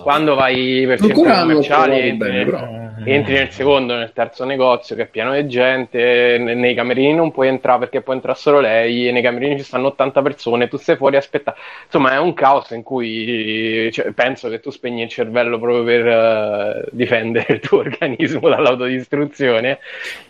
[0.03, 5.07] quando vai per centri commerciali entri, bene, entri, nel secondo, nel terzo negozio che è
[5.07, 9.23] pieno di gente, nei camerini non puoi entrare perché può entrare solo lei, e nei
[9.23, 11.57] camerini ci stanno 80 persone, tu sei fuori a aspettare.
[11.87, 16.05] Insomma, è un caos in cui cioè, penso che tu spegni il cervello proprio per
[16.05, 19.79] uh, difendere il tuo organismo dall'autodistruzione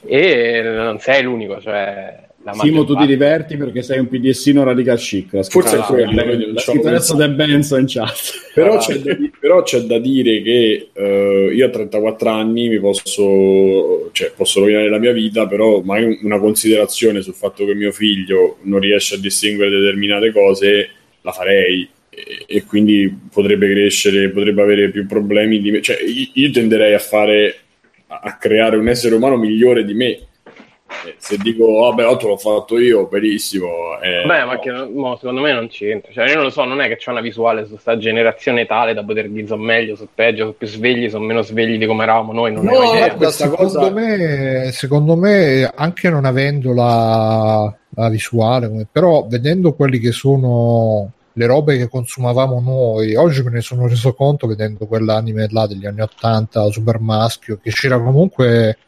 [0.06, 2.16] e non sei l'unico, cioè
[2.52, 5.40] Simo, tu ti diverti perché sei un PDSino radical chic.
[5.48, 6.52] Forse è quello.
[6.52, 8.50] La scritturezza del Benzo in chat.
[8.52, 14.10] Però, c'è da, però c'è da dire che uh, io a 34 anni mi posso,
[14.12, 18.58] cioè, posso rovinare la mia vita, però mai una considerazione sul fatto che mio figlio
[18.62, 20.90] non riesce a distinguere determinate cose
[21.22, 21.88] la farei.
[22.10, 25.80] E, e quindi potrebbe crescere, potrebbe avere più problemi di me.
[25.80, 25.96] Cioè,
[26.34, 27.56] io, tenderei a fare
[28.06, 30.18] a creare un essere umano migliore di me
[31.16, 35.52] se dico vabbè oh, l'ho fatto io benissimo eh, beh ma che, no, secondo me
[35.52, 37.96] non c'entra cioè io non lo so non è che c'è una visuale su questa
[37.96, 41.78] generazione tale da poter dire sono meglio sono peggio sono più svegli sono meno svegli
[41.78, 43.14] di come eravamo noi non no, idea.
[43.14, 43.90] Questa secondo, cosa...
[43.90, 51.46] me, secondo me anche non avendo la, la visuale però vedendo quelli che sono le
[51.46, 53.14] robe che consumavamo noi.
[53.14, 57.70] Oggi me ne sono reso conto vedendo quell'anime là degli anni 80, Super Maschio, che
[57.70, 58.78] c'era comunque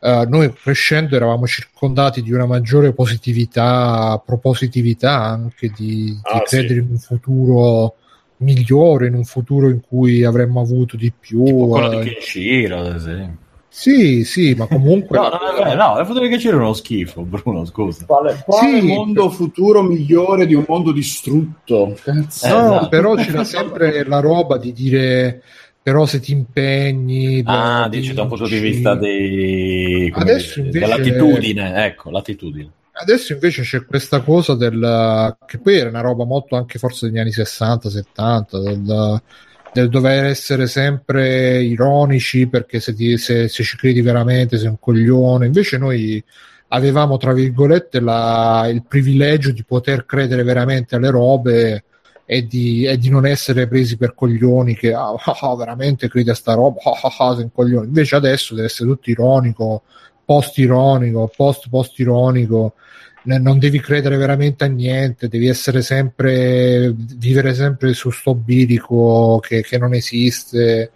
[0.00, 6.74] Uh, noi crescendo eravamo circondati di una maggiore positività, propositività anche di, ah, di credere
[6.74, 6.80] sì.
[6.80, 7.94] in un futuro
[8.38, 11.44] migliore, in un futuro in cui avremmo avuto di più.
[11.44, 13.48] Tipo quello uh, di Kenshiro, ad esempio.
[13.72, 15.16] Sì, sì, ma comunque.
[15.16, 18.04] no, no, no, no, il futuro di Kenshiro è uno schifo, Bruno, scusa.
[18.04, 19.36] Quale, quale sì, mondo per...
[19.36, 21.96] futuro migliore di un mondo distrutto?
[22.02, 22.46] Cazzo.
[22.46, 22.88] Eh, no, esatto.
[22.88, 25.42] però c'era sempre la roba di dire
[25.82, 32.10] però se ti impegni ah dici da un punto di vista dei, invece, dell'attitudine ecco
[32.10, 32.70] l'attitudine.
[32.92, 37.18] Adesso invece c'è questa cosa del che poi era una roba molto anche forse degli
[37.18, 39.22] anni 60 70 del,
[39.72, 44.78] del dover essere sempre ironici perché se, ti, se, se, ci credi veramente sei un
[44.78, 45.46] coglione.
[45.46, 46.22] Invece noi
[46.68, 51.84] avevamo tra virgolette la, il privilegio di poter credere veramente alle robe
[52.32, 56.30] e di, e di, non essere presi per coglioni che ah, ah, ah veramente credi
[56.30, 57.84] a sta roba, ah, ah, ah, sei un.
[57.84, 59.82] Invece adesso deve essere tutto ironico,
[60.24, 62.74] post-ironico, post-post-ironico,
[63.24, 69.62] non devi credere veramente a niente, devi essere sempre, vivere sempre su sto bilico che,
[69.62, 70.92] che non esiste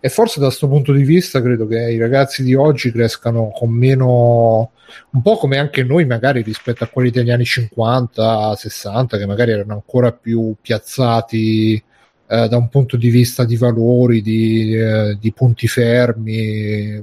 [0.00, 3.70] e forse da questo punto di vista credo che i ragazzi di oggi crescano con
[3.70, 4.70] meno
[5.10, 9.50] un po' come anche noi magari rispetto a quelli degli anni 50 60 che magari
[9.52, 11.82] erano ancora più piazzati
[12.28, 17.02] eh, da un punto di vista di valori di, eh, di punti fermi.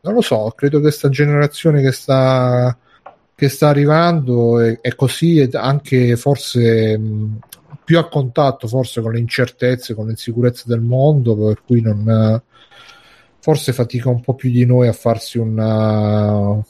[0.00, 2.76] Non lo so credo che questa generazione che sta
[3.34, 7.38] che sta arrivando è, è così ed anche forse mh,
[7.86, 12.42] più a contatto forse con le incertezze, con le insicurezze del mondo, per cui non,
[13.38, 16.60] forse fatica un po' più di noi a farsi una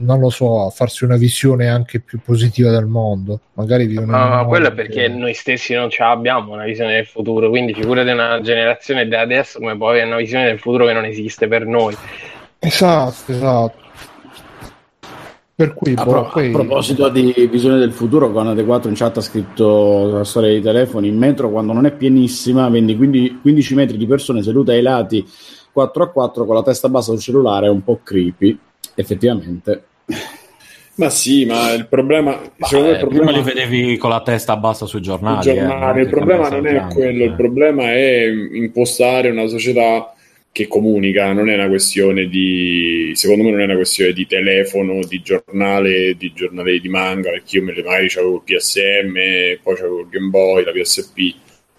[0.00, 3.40] non lo so, a farsi una visione anche più positiva del mondo.
[3.54, 4.16] Magari vivono.
[4.16, 7.48] No, no, quello è perché noi stessi non ce l'abbiamo una visione del futuro.
[7.50, 11.04] Quindi, figurati una generazione da adesso come può avere una visione del futuro che non
[11.04, 11.94] esiste per noi.
[12.58, 13.88] Esatto, esatto.
[15.60, 16.48] Per cui, a, boh, pro- poi...
[16.48, 20.62] a, proposito di visione del futuro, Conate 4 in chat ha scritto la storia dei
[20.62, 21.08] telefoni.
[21.08, 25.22] In metro, quando non è pienissima, vendi 15, 15 metri di persone sedute ai lati
[25.70, 28.58] 4 a 4 con la testa bassa sul cellulare, è un po' creepy,
[28.94, 29.84] effettivamente.
[30.94, 32.40] Ma sì, ma il problema.
[32.56, 33.06] Bah, il problema...
[33.06, 35.42] Prima li vedevi con la testa bassa sui giornali.
[35.42, 35.98] giornali.
[35.98, 40.14] Eh, il problema non è quello, il problema è impostare una società
[40.52, 45.00] che comunica, non è una questione di, secondo me non è una questione di telefono,
[45.06, 49.78] di giornale, di giornale di manga, perché io me le magari avevo il PSM, poi
[49.78, 51.18] avevo il Game Boy, la PSP,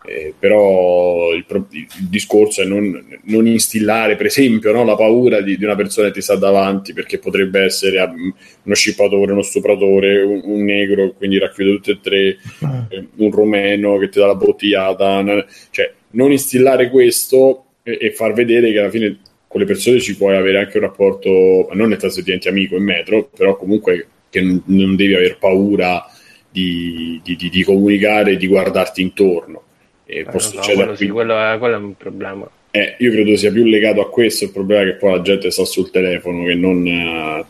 [0.05, 5.57] eh, però il, il, discorso è non, non instillare, per esempio, no, la paura di,
[5.57, 10.41] di, una persona che ti sta davanti perché potrebbe essere uno scippatore, uno stupratore, un,
[10.45, 12.37] un negro, quindi racchiude tutte e tre,
[12.89, 18.33] eh, un romeno che ti dà la bottigliata, cioè non instillare questo e, e, far
[18.33, 21.99] vedere che alla fine con le persone ci puoi avere anche un rapporto, non nel
[21.99, 26.05] senso diventi amico in metro, però comunque che non, non devi aver paura
[26.49, 29.63] di, di, di, di comunicare e di guardarti intorno.
[30.05, 32.49] E può no, quello, sì, quello, è, quello, è, un problema.
[32.71, 35.65] Eh, io credo sia più legato a questo il problema che poi la gente sta
[35.65, 37.45] sul telefono che non...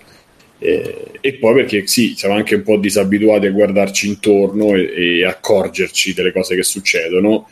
[0.63, 5.25] Eh, e poi perché sì, siamo anche un po' disabituati a guardarci intorno e, e
[5.25, 7.47] accorgerci delle cose che succedono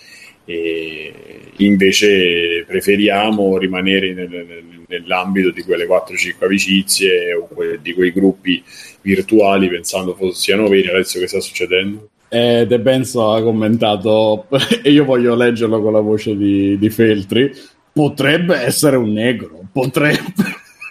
[0.50, 1.14] e
[1.58, 8.64] invece preferiamo rimanere nel, nel, nell'ambito di quelle 4-5 amicizie o que- di quei gruppi
[9.02, 10.88] virtuali pensando siano veri.
[10.88, 12.10] Adesso che sta succedendo?
[12.30, 14.48] Eh, De Benzo ha commentato
[14.82, 17.52] e io voglio leggerlo con la voce di, di Feltri
[17.92, 20.22] potrebbe essere un negro potrebbe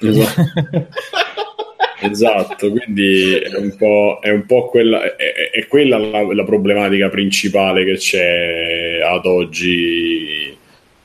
[0.01, 0.43] esatto,
[2.00, 7.08] esatto quindi è un po', è un po quella, è, è quella la, la, problematica
[7.08, 10.56] principale che c'è ad oggi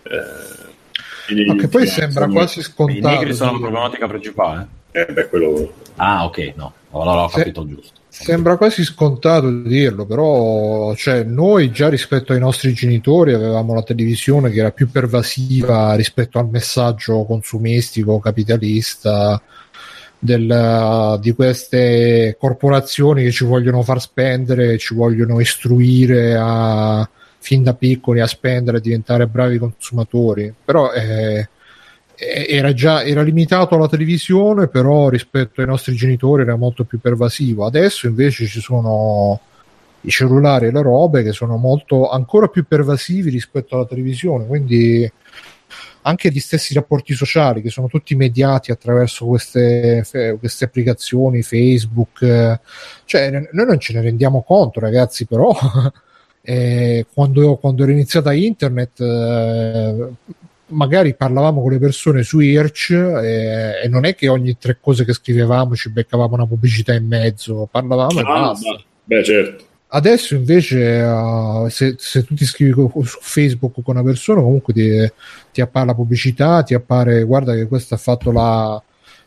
[0.03, 5.27] eh, ma che poi sembra quasi scontato i negri sono la problematica principale eh, beh,
[5.27, 5.73] quello...
[5.95, 6.73] ah ok no.
[6.91, 7.67] Allora ho capito Se...
[7.67, 8.01] giusto.
[8.07, 14.51] Sembra quasi scontato dirlo, però cioè, noi già rispetto ai nostri genitori avevamo la televisione
[14.51, 19.41] che era più pervasiva rispetto al messaggio consumistico, capitalista
[20.23, 27.07] del, di queste corporazioni che ci vogliono far spendere, ci vogliono istruire a,
[27.39, 30.53] fin da piccoli a spendere, a diventare bravi consumatori.
[30.63, 31.49] Però eh,
[32.15, 37.65] era già era limitato alla televisione, però rispetto ai nostri genitori era molto più pervasivo.
[37.65, 39.41] Adesso invece ci sono
[40.01, 45.09] i cellulari e le robe che sono molto ancora più pervasivi rispetto alla televisione, quindi
[46.03, 50.05] anche gli stessi rapporti sociali che sono tutti mediati attraverso queste,
[50.39, 52.59] queste applicazioni, Facebook,
[53.05, 55.53] cioè noi non ce ne rendiamo conto ragazzi, però
[56.41, 60.07] eh, quando, quando era iniziata internet eh,
[60.67, 65.05] magari parlavamo con le persone su Irch e, e, non è che ogni tre cose
[65.05, 68.83] che scrivevamo ci beccavamo una pubblicità in mezzo, parlavamo ah, e basta.
[69.05, 69.65] Beh, certo.
[69.95, 74.89] Adesso invece uh, se, se, tu ti scrivi su Facebook con una persona comunque ti,
[75.51, 78.81] ti appare la pubblicità, ti appare guarda che questo ha fatto la,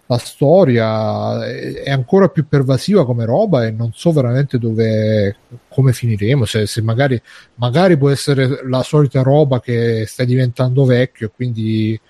[0.06, 5.36] la storia è ancora più pervasiva come roba e non so veramente dove
[5.68, 7.20] come finiremo se, se magari,
[7.54, 12.00] magari può essere la solita roba che stai diventando vecchio e quindi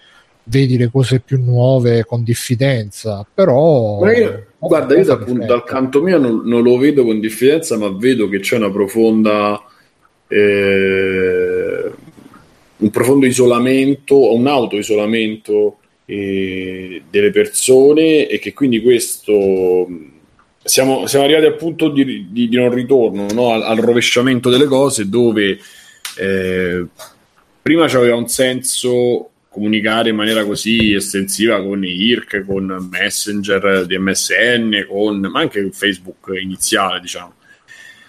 [0.49, 6.19] vedi le cose più nuove con diffidenza però io, guarda io dal, dal, canto mio
[6.19, 9.61] non, non, lo vedo con diffidenza ma vedo che c'è una profonda
[10.29, 11.91] eh,
[12.77, 19.89] un profondo isolamento un auto-isolamento eh, delle persone e che quindi questo
[20.63, 23.53] siamo, siamo arrivati al punto di, di, di non ritorno no?
[23.53, 25.59] al, al, rovesciamento delle cose dove
[26.19, 26.87] eh,
[27.63, 34.87] prima aveva un senso comunicare in maniera così estensiva con IRC, con Messenger di MSN,
[34.87, 37.33] con, ma anche Facebook iniziale, diciamo.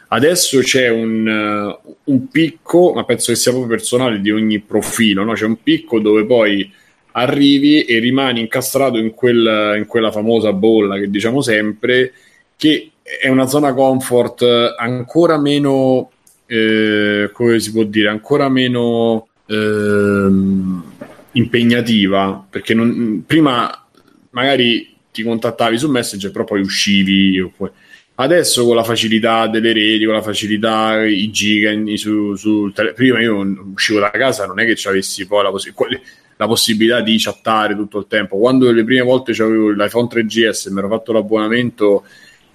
[0.09, 5.33] Adesso c'è un, un, picco, ma penso che sia proprio personale di ogni profilo, no?
[5.33, 6.69] c'è un picco dove poi
[7.11, 12.13] arrivi e rimani incastrato in, quel, in quella famosa bolla che diciamo sempre,
[12.55, 16.11] che è una zona comfort ancora meno,
[16.45, 20.86] eh, come si può dire, ancora meno eh,
[21.33, 23.87] impegnativa, perché non, prima
[24.31, 27.39] magari ti contattavi su Messenger, però poi uscivi.
[27.39, 27.73] Oppure...
[28.15, 32.93] Adesso con la facilità delle reti, con la facilità, i giga su, su tele...
[32.93, 33.37] prima io
[33.73, 36.01] uscivo da casa, non è che ci avessi poi la possibilità
[36.37, 38.37] la possibilità di chattare tutto il tempo.
[38.37, 42.05] Quando le prime volte avevo l'iPhone 3GS e mi ero fatto l'abbonamento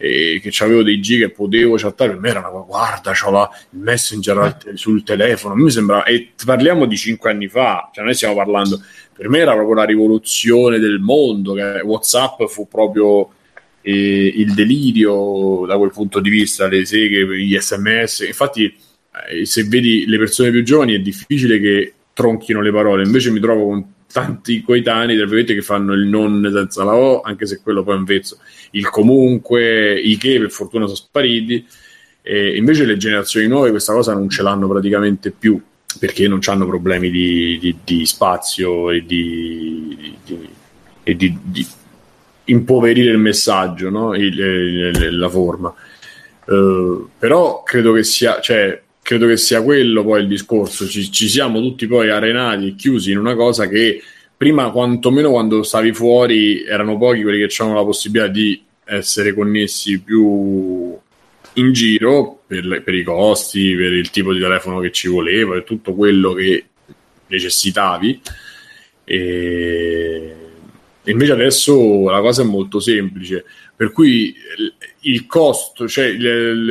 [0.02, 3.30] e che avevo dei giga e potevo chattare, per me era una guarda, c'ho
[3.70, 8.34] il messenger sul telefono, mi sembrava, e parliamo di cinque anni fa, cioè noi stiamo
[8.34, 13.30] parlando, per me era proprio la rivoluzione del mondo, Whatsapp fu proprio
[13.80, 18.74] eh, il delirio da quel punto di vista, le seghe, gli sms, infatti
[19.30, 23.38] eh, se vedi le persone più giovani è difficile che tronchino le parole, invece mi
[23.38, 27.60] trovo con tanti coetanei, tra virgolette, che fanno il non senza la O, anche se
[27.62, 28.38] quello poi è un vezzo,
[28.72, 31.66] il comunque, i che per fortuna sono spariti,
[32.22, 35.60] e invece le generazioni nuove questa cosa non ce l'hanno praticamente più.
[35.98, 40.16] perché non hanno problemi di, di, di spazio e di,
[41.02, 41.38] e di,
[42.44, 44.14] impoverire il messaggio, no?
[44.14, 45.72] il, il, la forma.
[46.44, 50.86] Uh, però credo che sia, cioè, credo che sia quello poi il discorso.
[50.86, 54.02] Ci, ci siamo tutti poi arenati e chiusi in una cosa che
[54.36, 60.00] prima, quantomeno quando stavi fuori, erano pochi quelli che avevano la possibilità di essere connessi
[60.00, 60.98] più
[61.54, 65.64] in giro per, per, i costi, per il tipo di telefono che ci voleva, per
[65.64, 66.64] tutto quello che
[67.26, 68.20] necessitavi.
[69.04, 70.36] E
[71.04, 74.34] invece adesso la cosa è molto semplice, per cui
[75.00, 76.70] il costo, cioè il, il,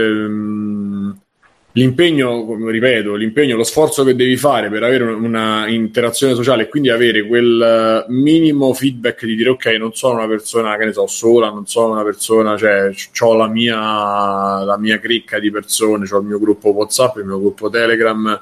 [1.73, 6.89] l'impegno, ripeto, l'impegno, lo sforzo che devi fare per avere una interazione sociale e quindi
[6.89, 11.49] avere quel minimo feedback di dire ok, non sono una persona che ne so sola,
[11.49, 16.25] non sono una persona, cioè ho la mia, la mia cricca di persone, ho il
[16.25, 18.41] mio gruppo WhatsApp, il mio gruppo Telegram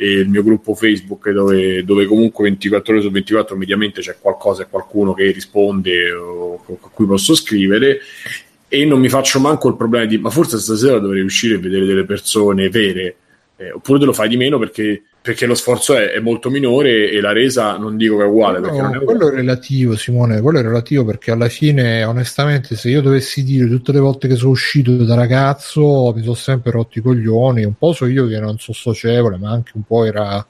[0.00, 4.62] e il mio gruppo Facebook dove, dove comunque 24 ore su 24 mediamente c'è qualcosa
[4.62, 7.98] e qualcuno che risponde o a cui posso scrivere
[8.68, 11.86] e non mi faccio manco il problema di ma forse stasera dovrei uscire e vedere
[11.86, 13.16] delle persone vere
[13.56, 17.10] eh, oppure te lo fai di meno perché, perché lo sforzo è, è, molto minore
[17.10, 20.58] e la resa non dico che è uguale no, è quello è relativo Simone quello
[20.58, 24.50] è relativo perché alla fine onestamente se io dovessi dire tutte le volte che sono
[24.50, 28.58] uscito da ragazzo mi sono sempre rotti i coglioni un po' so io che non
[28.58, 30.46] sono socievole ma anche un po' era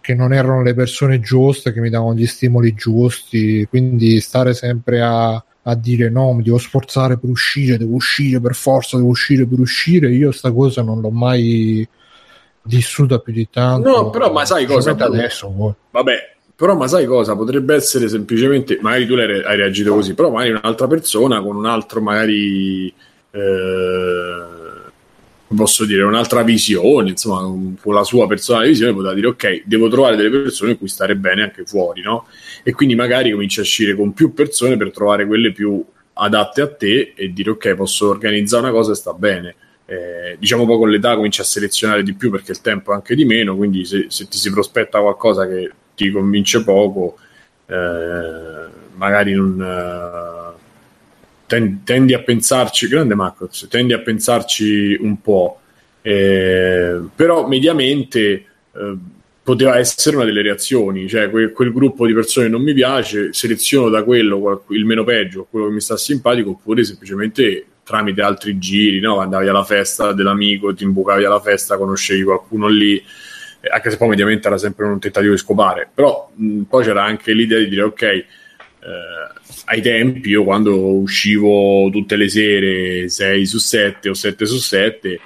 [0.00, 5.02] che non erano le persone giuste che mi davano gli stimoli giusti quindi stare sempre
[5.02, 9.46] a a dire no, mi devo sforzare per uscire, devo uscire per forza, devo uscire
[9.46, 10.10] per uscire.
[10.10, 11.86] Io sta cosa non l'ho mai
[12.62, 13.88] vissuta più di tanto.
[13.88, 14.90] No, però ma sai cosa?
[14.90, 15.72] Adesso, poi.
[15.90, 17.34] Vabbè, però ma sai cosa?
[17.36, 22.00] Potrebbe essere semplicemente, magari tu hai reagito così, però magari un'altra persona con un altro
[22.00, 22.92] magari...
[23.32, 24.58] Eh,
[25.54, 30.16] posso dire, un'altra visione, insomma, con la sua personale visione, poteva dire ok, devo trovare
[30.16, 32.26] delle persone in cui stare bene anche fuori, no?
[32.62, 36.72] E quindi magari cominci a uscire con più persone per trovare quelle più adatte a
[36.72, 39.54] te e dire ok, posso organizzare una cosa e sta bene.
[39.86, 43.16] Eh, diciamo poi con l'età cominci a selezionare di più perché il tempo è anche
[43.16, 47.18] di meno, quindi se, se ti si prospetta qualcosa che ti convince poco,
[47.66, 49.60] eh, magari non...
[49.60, 50.49] Eh,
[51.84, 55.60] tendi a pensarci, grande Macroz, tendi a pensarci un po',
[56.02, 58.20] eh, però mediamente
[58.72, 58.96] eh,
[59.42, 63.88] poteva essere una delle reazioni, cioè quel, quel, gruppo di persone non mi piace, seleziono
[63.88, 69.00] da quello il meno peggio, quello che mi sta simpatico, oppure semplicemente tramite altri giri,
[69.00, 69.18] no?
[69.18, 74.08] andavi alla festa dell'amico, ti imbucavi alla festa, conoscevi qualcuno lì, eh, anche se poi
[74.08, 77.82] mediamente era sempre un tentativo di scopare, però mh, poi c'era anche l'idea di dire
[77.82, 78.26] ok, eh,
[79.70, 85.20] ai tempi io quando uscivo tutte le sere 6 su 7 o 7 su 7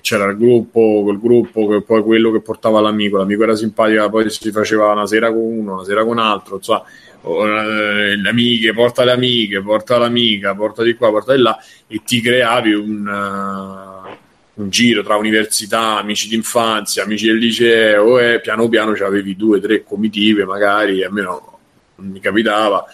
[0.00, 4.28] c'era il gruppo, quel gruppo che poi quello che portava l'amico, l'amico era simpatico, poi
[4.28, 6.82] si faceva una sera con uno, una sera con altro, insomma,
[7.22, 11.56] eh, le amiche, porta le amiche, porta l'amica, porta di qua, porta di là
[11.86, 18.40] e ti creavi un, uh, un giro tra università, amici d'infanzia, amici del liceo e
[18.40, 21.58] piano piano avevi due, tre comitive magari, almeno
[21.98, 22.84] mi capitava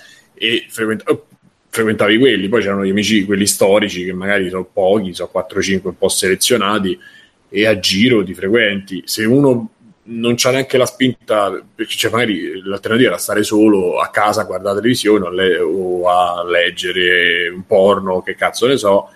[0.42, 1.26] e frequent- oh,
[1.68, 5.98] frequentavi quelli, poi c'erano gli amici, quelli storici che magari sono pochi, sono 4-5 un
[5.98, 6.98] po' selezionati
[7.48, 9.02] e a giro ti frequenti.
[9.04, 9.70] Se uno
[10.04, 14.44] non c'ha neanche la spinta, perché cioè magari l'alternativa era stare solo a casa a
[14.44, 19.08] guardare la televisione o, le- o a leggere un porno, che cazzo ne so,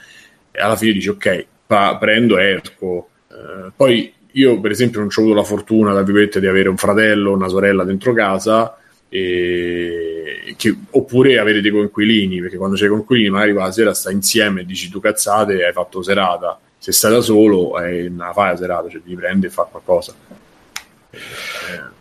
[0.52, 3.08] e alla fine dici ok, pa- prendo esco.
[3.30, 7.48] Eh, poi io per esempio non ho avuto la fortuna, di avere un fratello una
[7.48, 8.76] sorella dentro casa,
[9.08, 14.62] e che, oppure avere dei coinquilini, perché quando c'è coinquilini magari la sera stai insieme
[14.62, 18.56] e dici tu cazzate hai fatto serata, se stai da solo eh, non fai la
[18.56, 20.14] serata, cioè ti prendi e fa qualcosa.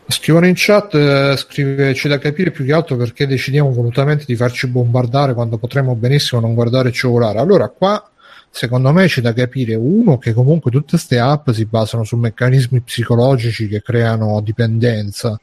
[0.07, 4.35] Scrivono in chat, eh, scrive, c'è da capire più che altro perché decidiamo volutamente di
[4.35, 7.39] farci bombardare quando potremmo benissimo non guardare e cellulare.
[7.39, 8.07] Allora qua
[8.49, 12.81] secondo me c'è da capire uno che comunque tutte queste app si basano su meccanismi
[12.81, 15.37] psicologici che creano dipendenza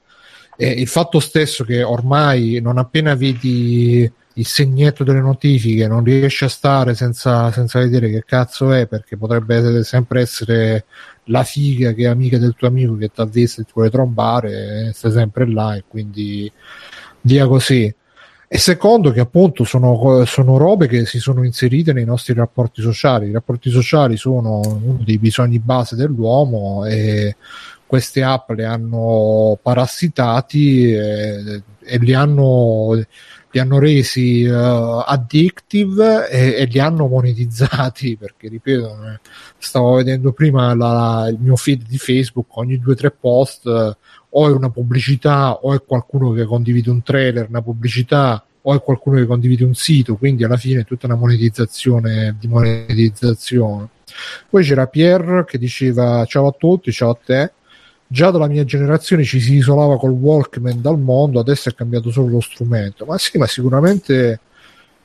[0.56, 6.44] e il fatto stesso che ormai non appena vedi il segnetto delle notifiche non riesci
[6.44, 10.84] a stare senza, senza vedere che cazzo è perché potrebbe sempre essere
[11.24, 13.90] la figa che è amica del tuo amico che ti ha visto e ti vuole
[13.90, 16.50] trombare e stai sempre là e quindi
[17.22, 17.94] via così.
[18.54, 23.28] E secondo che appunto sono, sono robe che si sono inserite nei nostri rapporti sociali.
[23.28, 27.36] I rapporti sociali sono uno dei bisogni base dell'uomo e
[27.92, 32.98] queste app le hanno parassitati e, e li hanno
[33.50, 39.20] li hanno resi uh, addictive e, e, li hanno monetizzati perché ripeto eh,
[39.58, 43.94] stavo vedendo prima la, il mio feed di Facebook ogni due o tre post uh,
[44.30, 48.80] o è una pubblicità o è qualcuno che condivide un trailer una pubblicità o è
[48.80, 53.88] qualcuno che condivide un sito quindi alla fine è tutta una monetizzazione di monetizzazione.
[54.48, 57.52] Poi c'era Pierre che diceva ciao a tutti ciao a te
[58.12, 62.28] già dalla mia generazione ci si isolava col Walkman dal mondo, adesso è cambiato solo
[62.28, 63.06] lo strumento.
[63.06, 64.38] Ma sì, ma sicuramente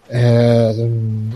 [0.07, 0.73] eh,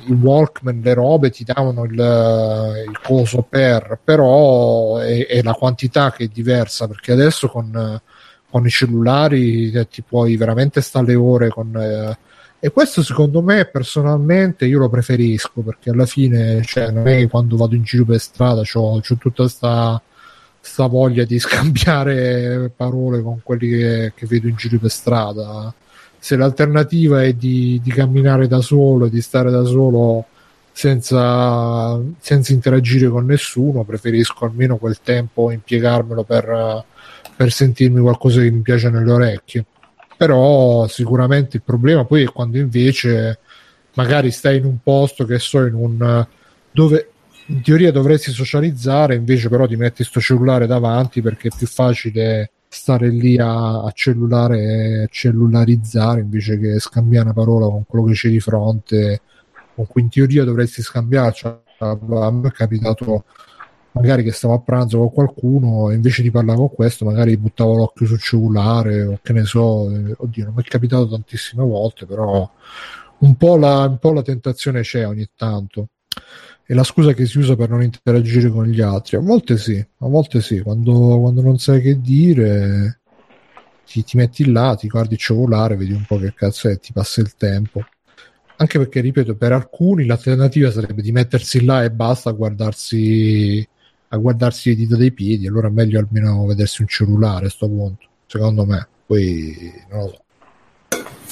[0.06, 6.12] il Walkman, le robe ti davano il, il coso per, però è, è, la quantità
[6.12, 8.02] che è diversa perché adesso con,
[8.50, 11.74] con i cellulari eh, ti puoi veramente stare le ore con.
[11.76, 12.18] Eh,
[12.64, 17.28] e questo secondo me personalmente io lo preferisco perché alla fine cioè, non è che
[17.28, 20.00] quando vado in giro per strada ho tutta questa
[20.62, 25.74] sta voglia di scambiare parole con quelli che, che, vedo in giro per strada.
[26.18, 30.26] Se l'alternativa è di, di camminare da solo, di stare da solo
[30.72, 36.86] senza, senza, interagire con nessuno, preferisco almeno quel tempo impiegarmelo per,
[37.36, 39.66] per sentirmi qualcosa che mi piace nelle orecchie.
[40.16, 43.40] Però sicuramente il problema poi è quando invece
[43.96, 46.26] magari stai in un posto che so in un
[46.72, 47.10] dove
[47.48, 52.52] in teoria dovresti socializzare, invece però ti metti sto cellulare davanti perché è più facile
[52.68, 58.30] stare lì a, a cellulare, cellularizzare invece che scambiare una parola con quello che c'è
[58.30, 59.22] di fronte,
[59.76, 61.48] con in teoria dovresti scambiarci.
[61.80, 63.26] A me è capitato
[63.94, 67.76] magari che stavo a pranzo con qualcuno e invece di parlare con questo magari buttavo
[67.76, 72.50] l'occhio sul cellulare o che ne so, oddio non mi è capitato tantissime volte però
[73.20, 75.90] un po' la, un po' la tentazione c'è ogni tanto
[76.72, 79.18] è la scusa che si usa per non interagire con gli altri.
[79.18, 83.02] A volte sì, a volte sì, quando, quando non sai che dire
[83.86, 87.20] ti, ti, metti là, ti guardi ciavolare, vedi un po' che cazzo è, ti passa
[87.20, 87.84] il tempo.
[88.56, 93.68] Anche perché, ripeto, per alcuni l'alternativa sarebbe di mettersi là e basta a guardarsi,
[94.08, 97.68] a guardarsi le dita dei piedi, allora è meglio almeno vedersi un cellulare a sto
[97.68, 98.88] punto, secondo me.
[99.06, 100.24] Poi non lo so.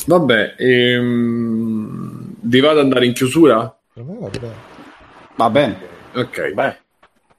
[0.06, 3.74] Vabbè, ehm, vi vado ad andare in chiusura?
[3.94, 4.69] Per me va bene.
[5.40, 5.78] Va bene.
[6.16, 6.52] Ok.
[6.52, 6.78] Beh.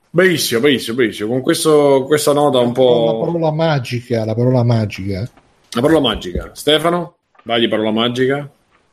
[0.08, 1.28] Benissimo, benissimo, benissimo.
[1.28, 3.04] Con questo, questa nota un po'.
[3.04, 5.28] La parola magica, la parola magica.
[5.72, 6.50] La parola magica.
[6.54, 8.38] Stefano, vai di parola magica.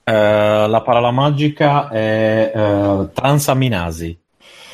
[0.04, 4.20] Uh, la parola magica è uh, transaminasi.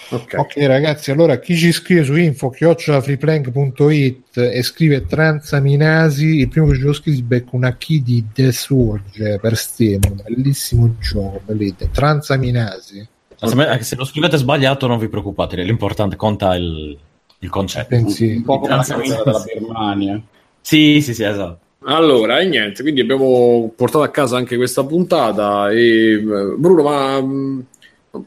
[0.09, 0.39] Okay.
[0.39, 6.77] ok, ragazzi, allora chi ci scrive su info chiocciolafreeplank.it e scrive transaminasi, il primo che
[6.77, 11.89] ce lo scrive becca una key di The Surge per Steam, bellissimo gioco, bellissimo.
[11.91, 13.07] transaminasi.
[13.47, 16.97] Se, se lo scrivete sbagliato non vi preoccupate, l'importante conta il,
[17.39, 17.87] il concetto.
[17.89, 20.21] Pensi, un po' come la della Birmania.
[20.61, 21.59] Sì, sì, sì, esatto.
[21.85, 26.17] Allora, e niente, quindi abbiamo portato a casa anche questa puntata e
[26.57, 27.21] Bruno, ma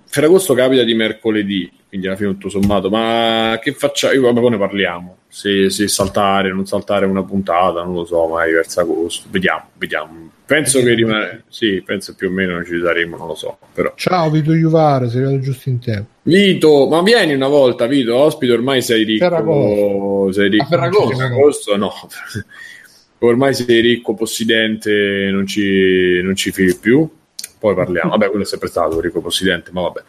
[0.06, 4.14] Ferragosto capita di mercoledì, quindi alla fine tutto sommato, ma che facciamo?
[4.14, 8.52] Io, poi ne parliamo, se, se saltare, non saltare una puntata, non lo so, magari
[8.52, 13.26] verso agosto, vediamo, vediamo Penso che rimane, sì, penso più o meno ci saremo, non
[13.26, 13.58] lo so.
[13.74, 13.92] Però.
[13.96, 16.08] Ciao Vito Juvare, sei arrivato giusto in tempo.
[16.22, 19.24] Vito, ma vieni una volta, Vito, ospite, ormai sei ricco.
[19.24, 20.32] Ferragosto.
[20.32, 20.66] Sei ricco.
[20.66, 21.16] Ferragosto.
[21.16, 21.92] Ferragosto, no.
[23.18, 27.10] ormai sei ricco, possidente, non ci, non ci fili più.
[27.58, 28.10] Poi parliamo.
[28.10, 30.02] Vabbè, quello è sempre stato ricco, possidente, ma vabbè.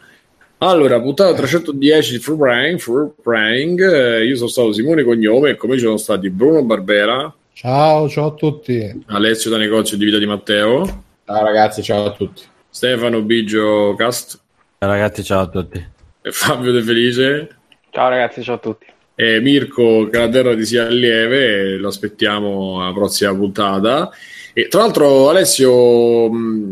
[0.58, 3.78] Allora, puntata 310 di Free Brain, Free Brain.
[4.26, 7.32] Io sono stato Simone Cognome e come ci sono stati Bruno Barbera.
[7.52, 9.04] Ciao, ciao a tutti.
[9.06, 10.84] Alessio da negozio di vita di Matteo.
[11.24, 12.42] Ciao ragazzi, ciao a tutti.
[12.68, 14.38] Stefano Biggio Cast.
[14.78, 15.86] Ciao ragazzi, ciao a tutti.
[16.22, 17.56] E Fabio De Felice.
[17.90, 18.86] Ciao ragazzi, ciao a tutti.
[19.14, 24.10] E Mirko Calaterra di Sia Lieve, lo aspettiamo alla prossima puntata.
[24.58, 26.28] E tra l'altro, Alessio,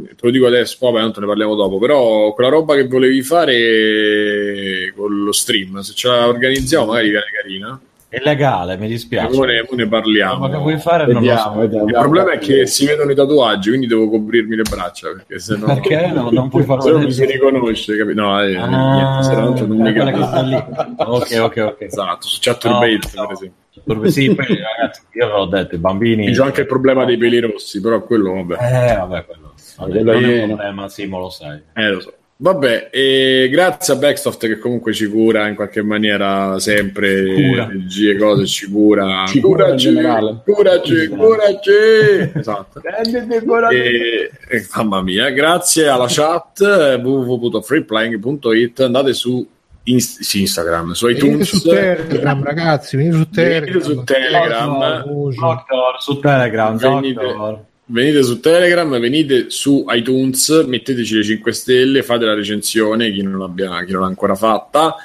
[0.09, 1.79] te lo dico adesso, poi tanto ne parliamo dopo.
[1.79, 7.27] Però quella roba che volevi fare con lo stream, se ce la organizziamo, magari viene
[7.33, 7.81] carina.
[8.09, 9.39] È legale, mi dispiace.
[9.39, 10.39] Ora ne, ne parliamo.
[10.39, 11.05] Ma che vuoi fare?
[11.05, 11.59] Vediamo, so.
[11.61, 15.13] vediamo, Il problema è che si vedono i tatuaggi, quindi devo coprirmi le braccia.
[15.13, 16.83] Perché se no, perché no, non puoi farlo?
[16.83, 18.21] Se non mi si riconosce, capito?
[18.21, 21.05] No, eh, ah, niente, se no non mi capisco.
[21.05, 21.83] Ok, ok, ok.
[21.83, 23.65] Esatto, su Chaturbate, no, per esempio.
[24.11, 26.33] Sì, poi ragazzi, io ve l'ho detto, i bambini.
[26.33, 28.55] C'è anche il problema dei peli rossi, però quello, vabbè.
[28.55, 29.55] Eh, vabbè, quello.
[29.77, 31.61] Vabbè, quello non è un problema, Simo, lo sai.
[31.75, 32.13] Eh, lo so.
[32.39, 37.71] Vabbè, e grazie a Backsoft che comunque ci cura in qualche maniera sempre cura.
[37.71, 39.25] e cose, ci cura.
[39.27, 40.43] Ci cura generale.
[40.45, 41.71] Curaci, curaci.
[42.39, 42.83] esatto.
[43.71, 46.61] e, e, mamma mia, grazie alla chat
[47.03, 49.49] www.freeplaying.it andate su
[49.89, 51.49] Inst- sì, Instagram, su iTunes.
[51.49, 53.81] su Telegram, ragazzi, venite su Telegram.
[53.81, 55.05] su Telegram.
[55.05, 62.25] Doctor, su Telegram, venite, venite su Telegram, venite su iTunes, metteteci le 5 stelle, fate
[62.25, 64.97] la recensione, chi non, abbia, chi non l'ha ancora fatta,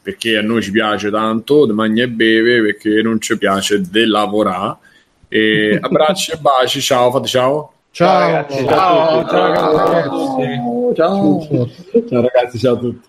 [0.00, 4.76] perché a noi ci piace tanto, magna e beve, perché non ci piace de lavorare.
[5.26, 7.72] E abbracci e baci, ciao, fate ciao.
[7.90, 11.68] Ciao, ragazzi, ciao, ciao, ciao, ciao, ciao,
[12.08, 13.08] ciao ragazzi, ciao a tutti.